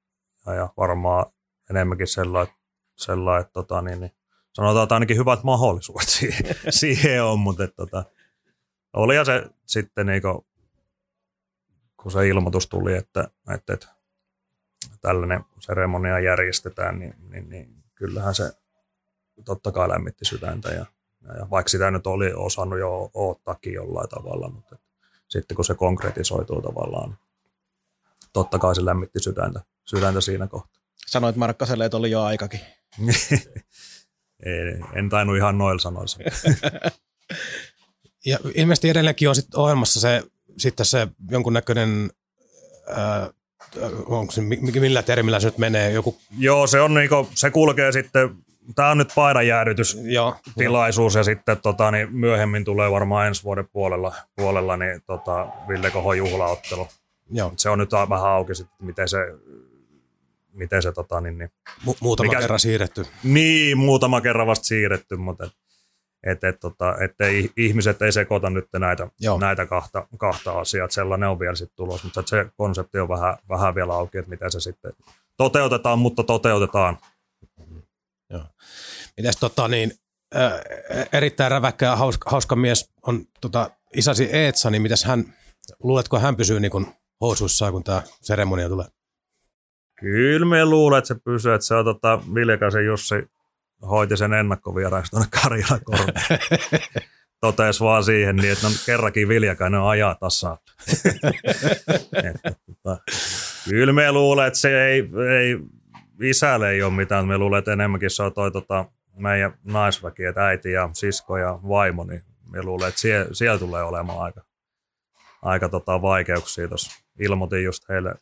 Ja, 0.46 0.54
ja 0.54 0.68
varmaan 0.76 1.26
enemmänkin 1.70 2.06
sellainen, 2.06 2.54
sellainen 2.96 3.50
tota, 3.52 3.82
niin, 3.82 4.00
niin, 4.00 4.12
sanotaan, 4.52 4.82
että 4.82 4.94
ainakin 4.94 5.16
hyvät 5.16 5.42
mahdollisuudet 5.42 6.08
siihen, 6.18 6.56
siihen 6.70 7.24
on, 7.24 7.38
mutta 7.38 7.64
että, 7.64 7.76
tota, 7.76 8.04
oli 8.92 9.14
se 9.24 9.50
sitten 9.66 10.06
niin 10.06 10.22
kuin, 10.22 10.46
kun 12.02 12.12
se 12.12 12.28
ilmoitus 12.28 12.68
tuli, 12.68 12.94
että, 12.94 13.28
että, 13.54 13.74
että 13.74 13.88
tällainen 15.00 15.44
seremonia 15.60 16.20
järjestetään, 16.20 16.98
niin, 16.98 17.14
niin, 17.28 17.48
niin 17.48 17.84
kyllähän 17.94 18.34
se 18.34 18.52
totta 19.44 19.72
kai 19.72 19.88
lämmitti 19.88 20.24
sydäntä 20.24 20.68
ja 20.68 20.86
vaikka 21.50 21.70
sitä 21.70 21.90
nyt 21.90 22.06
oli 22.06 22.32
osannut 22.36 22.78
jo 22.78 23.10
oottaakin 23.14 23.72
jollain 23.72 24.08
tavalla, 24.08 24.48
mutta 24.48 24.76
sitten 25.28 25.54
kun 25.56 25.64
se 25.64 25.74
konkretisoituu 25.74 26.62
tavallaan, 26.62 27.08
niin 27.10 27.18
totta 28.32 28.58
kai 28.58 28.74
se 28.74 28.84
lämmitti 28.84 29.20
sydäntä, 29.20 29.60
sydäntä 29.84 30.20
siinä 30.20 30.46
kohtaa. 30.46 30.82
Sanoit 31.06 31.36
Markkaselle, 31.36 31.84
että 31.84 31.96
oli 31.96 32.10
jo 32.10 32.22
aikakin. 32.22 32.60
Ei, 34.44 34.80
en 34.92 35.08
tainnut 35.08 35.36
ihan 35.36 35.58
noilla 35.58 35.78
sanoissa. 35.78 36.18
ja 38.26 38.38
ilmeisesti 38.54 38.88
edelleenkin 38.88 39.28
on 39.28 39.34
sit 39.34 39.54
ohjelmassa 39.54 40.00
se, 40.00 40.22
sitten 40.58 40.86
se 40.86 41.08
jonkunnäköinen, 41.30 42.10
äh, 42.90 43.28
onko 44.06 44.32
se, 44.32 44.40
millä 44.80 45.02
termillä 45.02 45.40
se 45.40 45.46
nyt 45.46 45.58
menee? 45.58 45.92
Joku... 45.92 46.18
Joo, 46.38 46.66
se, 46.66 46.80
on 46.80 46.94
niinku, 46.94 47.28
se 47.34 47.50
kulkee 47.50 47.92
sitten 47.92 48.43
tämä 48.74 48.90
on 48.90 48.98
nyt 48.98 49.12
paidanjäädytys 49.14 49.98
tilaisuus 50.58 51.14
ja 51.14 51.24
sitten 51.24 51.56
tota, 51.62 51.90
niin 51.90 52.16
myöhemmin 52.16 52.64
tulee 52.64 52.90
varmaan 52.90 53.26
ensi 53.26 53.44
vuoden 53.44 53.68
puolella, 53.72 54.14
puolella 54.36 54.76
niin 54.76 55.02
tota, 55.06 55.48
Ville 55.68 55.90
Kohon 55.90 56.18
juhlaottelu. 56.18 56.88
Joo. 57.30 57.52
Se 57.56 57.70
on 57.70 57.78
nyt 57.78 57.92
vähän 57.92 58.30
auki 58.30 58.54
sitten, 58.54 58.86
miten 58.86 59.08
se, 59.08 59.18
miten 60.52 60.82
se 60.82 60.92
tota, 60.92 61.20
niin, 61.20 61.38
niin, 61.38 61.50
Mu- 61.86 61.96
muutama 62.00 62.28
mikä, 62.28 62.40
kerran 62.40 62.60
siirretty. 62.60 63.06
Niin, 63.22 63.78
muutama 63.78 64.20
kerran 64.20 64.46
vasta 64.46 64.66
siirretty, 64.66 65.16
mutta 65.16 65.44
et, 65.44 65.52
et, 66.26 66.44
et, 66.44 66.60
tota, 66.60 66.96
ettei 67.00 67.50
ihmiset 67.56 68.02
ei 68.02 68.12
sekoita 68.12 68.50
nyt 68.50 68.68
näitä, 68.78 69.08
näitä 69.40 69.66
kahta, 69.66 70.06
kahta 70.18 70.60
asiaa. 70.60 70.88
Sellainen 70.88 71.28
on 71.28 71.38
vielä 71.38 71.54
sitten 71.54 71.76
tulos, 71.76 72.04
mutta 72.04 72.22
se 72.26 72.46
konsepti 72.56 72.98
on 72.98 73.08
vähän, 73.08 73.36
vähän 73.48 73.74
vielä 73.74 73.94
auki, 73.94 74.18
että 74.18 74.30
miten 74.30 74.52
se 74.52 74.60
sitten 74.60 74.92
toteutetaan, 75.36 75.98
mutta 75.98 76.22
toteutetaan. 76.22 76.98
Joo. 78.34 78.44
Mites 79.16 79.36
tota 79.36 79.68
niin, 79.68 79.92
äh, 80.36 80.52
erittäin 81.12 81.50
räväkkä 81.50 81.86
ja 81.86 81.96
hauska, 81.96 82.30
hauska 82.30 82.56
mies 82.56 82.90
on 83.06 83.24
tota, 83.40 83.70
isäsi 83.96 84.24
Eetsa, 84.24 84.70
niin 84.70 84.82
mitäs 84.82 85.04
hän, 85.04 85.34
luuletko 85.82 86.18
hän 86.18 86.36
pysyy 86.36 86.60
niin 86.60 86.70
kuin 86.70 86.86
housuissaan, 87.20 87.72
kun 87.72 87.84
tämä 87.84 88.02
seremonia 88.22 88.68
tulee? 88.68 88.86
Kyllä 90.00 90.46
me 90.46 90.64
luulen, 90.64 90.98
että 90.98 91.08
se 91.08 91.14
pysyy, 91.24 91.54
että 91.54 91.66
se 91.66 91.74
on 91.74 91.84
tota, 91.84 92.20
Viljakaisen 92.34 92.86
Jussi 92.86 93.14
hoiti 93.82 94.16
sen 94.16 94.32
ennakkovieraaksi 94.32 95.10
tuonne 95.10 95.28
Karjalan 95.42 95.80
Totees 97.40 97.80
vaan 97.80 98.04
siihen, 98.04 98.36
niin 98.36 98.52
että 98.52 98.66
no, 98.66 98.72
kerrankin 98.86 99.28
Viljakainen 99.28 99.80
ajaa 99.80 100.14
tasaa. 100.14 100.58
tota, 102.66 103.02
kyllä 103.68 103.92
me 103.92 104.12
luulen, 104.12 104.46
että 104.46 104.58
se 104.58 104.86
ei, 104.86 104.98
ei 105.40 105.58
isälle 106.20 106.70
ei 106.70 106.82
ole 106.82 106.92
mitään. 106.92 107.26
Me 107.26 107.38
luulen, 107.38 107.58
että 107.58 107.72
enemmänkin 107.72 108.10
se 108.10 108.22
on 108.22 108.32
toi 108.32 108.50
tota, 108.50 108.84
meidän 109.16 109.58
naisväki, 109.64 110.24
että 110.24 110.46
äiti 110.46 110.72
ja 110.72 110.90
sisko 110.92 111.36
ja 111.36 111.58
vaimo, 111.68 112.04
niin 112.04 112.22
me 112.50 112.62
luulen, 112.62 112.88
että 112.88 113.00
siellä, 113.00 113.28
siellä 113.32 113.58
tulee 113.58 113.82
olemaan 113.82 114.18
aika, 114.18 114.42
aika 115.42 115.68
tota, 115.68 116.02
vaikeuksia. 116.02 116.68
Tuossa 116.68 117.02
ilmoitin 117.18 117.64
just 117.64 117.88
heille 117.88 118.14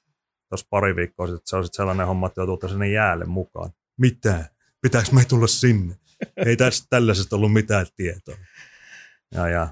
tuossa 0.49 0.67
pari 0.71 0.97
viikkoa 0.97 1.27
sitten, 1.27 1.37
että 1.39 1.51
se 1.51 1.57
on 1.57 1.65
sit 1.65 1.75
sellainen 1.75 2.07
homma, 2.07 2.27
että 2.27 2.41
joutuu 2.41 2.69
sinne 2.69 2.89
jäälle 2.89 3.25
mukaan. 3.25 3.71
Mitä? 3.99 4.45
Pitääkö 4.83 5.09
me 5.13 5.25
tulla 5.25 5.47
sinne? 5.47 5.95
Ei 6.47 6.57
tästä 6.57 6.87
tällaisesta 6.91 7.37
ollut 7.37 7.53
mitään 7.53 7.87
tietoa. 7.97 8.35
Ja, 9.35 9.49
ja. 9.49 9.69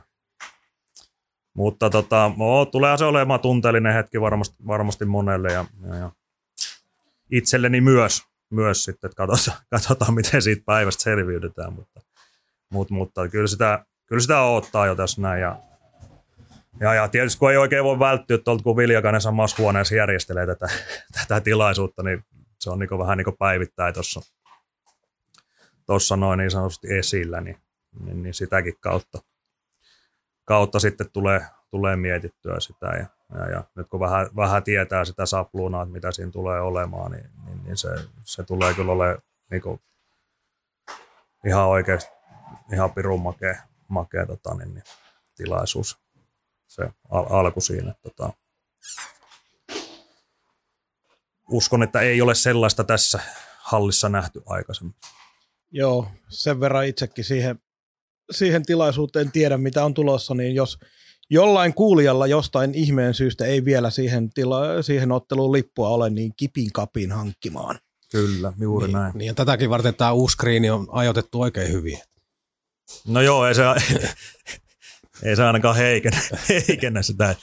Mutta 1.55 1.91
tota, 1.91 2.33
no, 2.37 2.65
tulee 2.65 2.99
se 2.99 3.05
olemaan 3.05 3.41
tunteellinen 3.41 3.95
hetki 3.95 4.21
varmasti, 4.21 4.57
varmasti 4.67 5.05
monelle 5.05 5.53
ja, 5.53 5.65
ja, 5.89 5.97
ja 5.97 6.11
itselleni 7.31 7.81
myös, 7.81 8.23
myös 8.51 8.85
sitten, 8.85 9.09
että 9.09 9.27
katsotaan, 9.27 9.63
katsotaan, 9.71 10.15
miten 10.15 10.43
siitä 10.43 10.63
päivästä 10.67 11.03
selviydytään, 11.03 11.73
mutta, 11.73 12.01
mutta, 12.71 12.95
mutta 12.95 13.29
kyllä, 13.29 13.47
sitä, 13.47 13.85
kyllä 14.07 14.21
sitä 14.21 14.43
odottaa 14.43 14.87
jo 14.87 14.95
tässä 14.95 15.21
näin. 15.21 15.41
Ja, 15.41 15.57
ja, 16.81 16.95
ja 16.95 17.09
tietysti 17.09 17.39
kun 17.39 17.51
ei 17.51 17.57
oikein 17.57 17.85
voi 17.85 17.99
välttyä 17.99 18.39
tuolta, 18.39 18.63
kun 18.63 18.77
Viljakainen 18.77 19.21
samassa 19.21 19.63
huoneessa 19.63 19.95
järjestelee 19.95 20.47
tätä, 20.47 20.69
tätä 21.19 21.41
tilaisuutta, 21.41 22.03
niin 22.03 22.25
se 22.61 22.71
on 22.71 22.79
niin 22.79 22.99
vähän 22.99 23.19
niin 23.19 23.37
päivittäin 23.39 23.95
tuossa 23.95 24.21
tossa 25.87 26.17
noin 26.17 26.39
niin 26.39 26.51
sanotusti 26.51 26.99
esillä, 26.99 27.41
niin, 27.41 27.57
niin, 28.05 28.23
niin 28.23 28.35
sitäkin 28.35 28.75
kautta, 28.81 29.19
kautta 30.45 30.81
sitten 30.81 31.11
tulee, 31.13 31.41
tulee 31.71 31.97
mietittyä 31.97 32.61
sitä 32.61 32.87
ja 32.87 33.07
ja, 33.35 33.51
ja 33.51 33.65
nyt 33.75 33.89
kun 33.89 34.01
vähän, 34.01 34.27
vähän 34.37 34.63
tietää 34.63 35.05
sitä 35.05 35.27
sapluunaa, 35.27 35.83
että 35.83 35.93
mitä 35.93 36.13
siinä 36.13 36.31
tulee 36.31 36.61
olemaan, 36.61 37.11
niin, 37.11 37.31
niin, 37.45 37.65
niin 37.65 37.77
se, 37.77 37.89
se 38.25 38.43
tulee 38.43 38.75
kyllä 38.75 38.93
olemaan 38.93 39.19
niin 39.51 39.63
kuin, 39.63 39.81
ihan 41.47 41.67
oikeasti 41.69 42.11
ihan 42.73 42.93
pirun 42.93 43.21
makea, 43.21 43.63
makea 43.89 44.27
tota, 44.27 44.55
niin, 44.55 44.75
niin, 44.75 44.85
tilaisuus 45.37 45.99
se 46.67 46.91
al- 47.11 47.27
alku 47.31 47.61
siinä. 47.61 47.95
Tota, 48.03 48.33
uskon, 51.49 51.83
että 51.83 52.01
ei 52.01 52.23
ole 52.23 52.35
sellaista 52.35 52.85
tässä 52.85 53.21
hallissa 53.59 54.09
nähty 54.09 54.43
aikaisemmin. 54.47 54.95
Joo, 55.71 56.09
sen 56.29 56.61
verran 56.61 56.87
itsekin 56.87 57.25
siihen, 57.25 57.61
siihen 58.31 58.67
tilaisuuteen 58.67 59.33
tiedä, 59.33 59.59
mitä 59.59 59.85
on 59.85 59.95
tulossa, 59.95 60.35
niin 60.35 60.55
jos 60.55 60.79
jollain 61.31 61.75
kuulijalla 61.75 62.27
jostain 62.27 62.75
ihmeen 62.75 63.15
syystä 63.15 63.45
ei 63.45 63.65
vielä 63.65 63.91
siihen, 63.91 64.31
tila, 64.31 64.83
siihen 64.83 65.13
otteluun 65.13 65.53
lippua 65.53 65.89
ole, 65.89 66.11
niin 66.11 66.33
kipin 66.37 66.73
kapin 66.73 67.13
hankkimaan. 67.13 67.79
Kyllä, 68.13 68.53
juuri 68.59 68.87
niin, 68.87 68.93
näin. 68.93 69.13
Niin, 69.15 69.27
ja 69.27 69.35
tätäkin 69.35 69.71
varten 69.71 69.95
tämä 69.95 70.13
uusi 70.13 70.33
screeni 70.33 70.71
on 70.71 70.87
ajoitettu 70.91 71.41
oikein 71.41 71.73
hyvin. 71.73 71.99
No 73.07 73.21
joo, 73.21 73.47
ei 73.47 73.55
se, 73.55 73.63
ei 75.29 75.37
se 75.37 75.45
ainakaan 75.45 75.77
heikennä, 75.77 76.21
heikennä 76.69 77.03
sitä. 77.03 77.37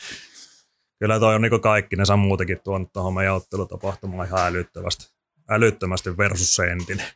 Kyllä 1.00 1.20
toi 1.20 1.36
on 1.36 1.42
niin 1.42 1.62
kaikki, 1.62 1.96
ne 1.96 2.06
saa 2.06 2.18
muutenkin 2.18 2.60
tuonut 2.64 2.94
tuohon 2.94 3.14
meidän 3.14 3.36
ottelutapahtumaan 3.36 4.28
ihan 4.28 4.48
älyttömästi, 4.48 5.14
älyttömästi 5.50 6.18
versus 6.18 6.56
se 6.56 6.64
entinen. 6.64 7.08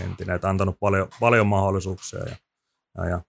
Entinen, 0.00 0.36
että 0.36 0.48
antanut 0.48 0.80
paljon, 0.80 1.08
paljon 1.20 1.46
mahdollisuuksia 1.46 2.18
ja, 2.18 2.36
ja, 2.98 3.08
ja 3.08 3.20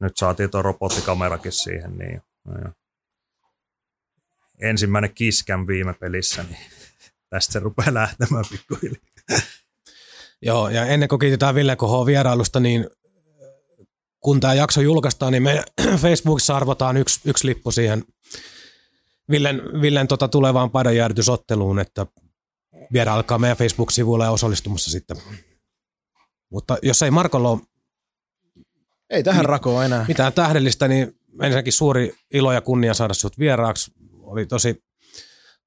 nyt 0.00 0.16
saatiin 0.16 0.50
tuo 0.50 0.62
robottikamerakin 0.62 1.52
siihen, 1.52 1.98
niin 1.98 2.22
ja 2.64 2.72
ensimmäinen 4.60 5.14
kiskän 5.14 5.66
viime 5.66 5.94
pelissä, 5.94 6.42
niin 6.42 6.58
tästä 7.30 7.52
se 7.52 7.58
rupeaa 7.58 7.94
lähtemään 7.94 8.44
pikkuhiljaa. 8.50 9.02
Joo, 10.42 10.68
ja 10.68 10.86
ennen 10.86 11.08
kuin 11.08 11.18
kiitetään 11.18 11.54
Ville 11.54 11.76
Kohoa 11.76 12.06
vierailusta, 12.06 12.60
niin 12.60 12.86
kun 14.20 14.40
tämä 14.40 14.54
jakso 14.54 14.80
julkaistaan, 14.80 15.32
niin 15.32 15.42
me 15.42 15.64
Facebookissa 16.02 16.56
arvotaan 16.56 16.96
yksi, 16.96 17.20
yksi 17.24 17.46
lippu 17.46 17.70
siihen 17.70 18.04
Villen, 19.30 19.62
Villen 19.80 20.08
tota 20.08 20.28
tulevaan 20.28 20.70
paidanjäädytysotteluun, 20.70 21.78
että 21.78 22.06
vierailkaa 22.92 23.38
meidän 23.38 23.56
Facebook-sivuilla 23.56 24.24
ja 24.24 24.30
osallistumassa 24.30 24.90
sitten. 24.90 25.16
Mutta 26.50 26.78
jos 26.82 27.02
ei 27.02 27.10
Markolla 27.10 27.50
ole 27.50 27.60
Ei 29.10 29.22
tähän 29.22 29.44
rakoa 29.44 29.84
enää. 29.84 30.04
mitään 30.08 30.32
tähdellistä, 30.32 30.88
niin 30.88 31.18
ensinnäkin 31.42 31.72
suuri 31.72 32.14
ilo 32.30 32.52
ja 32.52 32.60
kunnia 32.60 32.94
saada 32.94 33.14
sinut 33.14 33.38
vieraaksi. 33.38 33.92
Oli 34.22 34.46
tosi, 34.46 34.84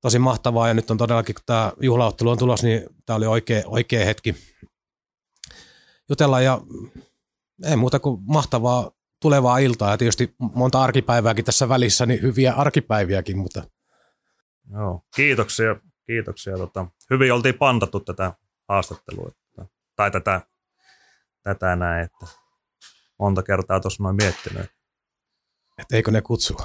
tosi 0.02 0.20
mahtavaa 0.20 0.68
ja 0.68 0.74
nyt 0.74 0.92
on 0.92 0.98
todellakin, 0.98 1.36
kun 1.36 1.44
tämä 1.46 1.72
juhlaottelu 1.82 2.30
on 2.30 2.38
tulos, 2.38 2.64
niin 2.64 2.84
tämä 3.06 3.18
oli 3.18 3.26
oikea, 3.26 3.64
oikea 3.66 4.06
hetki 4.06 4.36
jutella 6.10 6.42
ja 6.42 6.62
ei 7.66 7.76
muuta 7.76 8.00
kuin 8.00 8.22
mahtavaa 8.26 8.92
tulevaa 9.22 9.58
iltaa 9.58 9.92
ja 9.92 9.98
tietysti 9.98 10.36
monta 10.40 10.84
arkipäivääkin 10.84 11.46
tässä 11.46 11.70
välissä, 11.70 12.06
niin 12.06 12.22
hyviä 12.22 12.54
arkipäiviäkin, 12.54 13.38
mutta 13.38 13.64
Joo. 14.72 15.02
Kiitoksia. 15.16 15.76
Kiitoksia. 16.06 16.58
Tota, 16.58 16.86
hyvin 17.10 17.34
oltiin 17.34 17.58
pantattu 17.58 18.00
tätä 18.00 18.34
haastattelua. 18.70 19.32
Tai 19.96 20.12
tätä, 20.12 20.42
tätä 21.44 21.76
näin, 21.76 22.06
että 22.06 22.43
monta 23.20 23.44
kertaa 23.44 23.80
tuossa 23.80 24.04
noin 24.04 24.16
miettinyt. 24.16 24.66
et 25.78 25.92
eikö 25.92 26.12
ne 26.12 26.22
kutsu. 26.22 26.58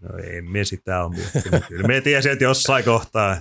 No 0.00 0.18
ei 0.24 0.42
me 0.42 0.64
sitä 0.64 1.04
ole 1.04 1.14
miettinyt. 1.14 1.66
Kyllä 1.66 1.88
me 1.88 2.00
tiesin, 2.00 2.32
että 2.32 2.44
jossain 2.44 2.84
kohtaa, 2.84 3.36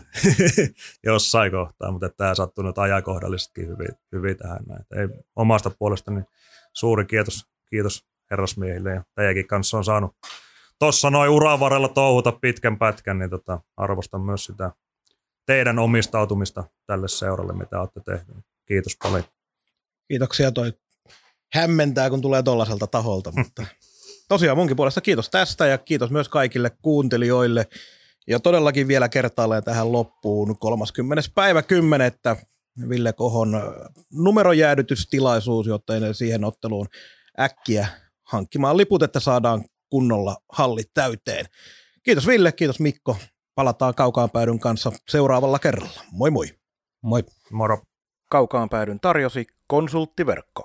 jossain 1.03 1.51
kohtaa, 1.51 1.91
mutta 1.91 2.09
tämä 2.09 2.36
sattuu 2.36 2.63
nyt 2.63 2.78
ajankohdallisestikin 2.78 3.68
hyvin, 3.68 3.88
hyvin 4.11 4.38
tähän. 4.38 4.59
Näin. 4.68 4.86
Ei, 4.95 5.26
omasta 5.36 5.70
puolestani 5.70 6.22
suuri 6.74 7.05
kiitos, 7.05 7.45
kiitos 7.70 8.05
herrasmiehille 8.32 8.91
ja 8.91 9.03
teidänkin 9.16 9.47
kanssa 9.47 9.78
on 9.78 9.84
saanut 9.84 10.16
tuossa 10.80 11.09
noin 11.09 11.30
uran 11.30 11.59
varrella 11.59 11.88
touhuta 11.88 12.32
pitkän 12.32 12.78
pätkän, 12.78 13.20
niin 13.20 13.30
tota, 13.30 13.59
arvostan 13.78 14.22
myös 14.22 14.43
sitä 14.45 14.72
teidän 15.45 15.80
omistautumista 15.80 16.63
tälle 16.88 17.07
seuralle, 17.07 17.53
mitä 17.53 17.80
olette 17.80 18.01
tehneet. 18.05 18.45
Kiitos 18.66 18.97
paljon. 19.03 19.24
Kiitoksia 20.07 20.51
toi 20.51 20.74
hämmentää, 21.53 22.09
kun 22.09 22.21
tulee 22.21 22.43
tollaiselta 22.43 22.87
taholta, 22.87 23.31
mutta 23.37 23.65
tosiaan 24.27 24.57
munkin 24.57 24.77
puolesta 24.77 25.01
kiitos 25.01 25.29
tästä 25.29 25.65
ja 25.65 25.77
kiitos 25.77 26.11
myös 26.11 26.29
kaikille 26.29 26.71
kuuntelijoille. 26.81 27.67
Ja 28.27 28.39
todellakin 28.39 28.87
vielä 28.87 29.09
kertaalleen 29.09 29.63
tähän 29.63 29.91
loppuun 29.91 30.57
30. 30.59 31.23
päivä 31.35 31.61
10. 31.61 32.11
Ville 32.89 33.13
Kohon 33.13 33.61
numerojäädytystilaisuus, 34.13 35.67
jotta 35.67 35.93
siihen 36.13 36.43
otteluun 36.43 36.87
äkkiä 37.39 37.87
hankkimaan 38.23 38.77
liput, 38.77 39.03
että 39.03 39.19
saadaan 39.19 39.65
kunnolla 39.89 40.37
hallit 40.51 40.89
täyteen. 40.93 41.45
Kiitos 42.03 42.27
Ville, 42.27 42.51
kiitos 42.51 42.79
Mikko. 42.79 43.17
Palataan 43.55 43.95
kaukaan 43.95 44.29
päädyn 44.29 44.59
kanssa 44.59 44.91
seuraavalla 45.09 45.59
kerralla. 45.59 46.01
Moi 46.11 46.31
moi. 46.31 46.47
Moi. 47.01 47.23
Moro. 47.51 47.81
Kaukaan 48.29 48.69
päädyn 48.69 48.99
tarjosi 48.99 49.47
konsulttiverkko. 49.67 50.63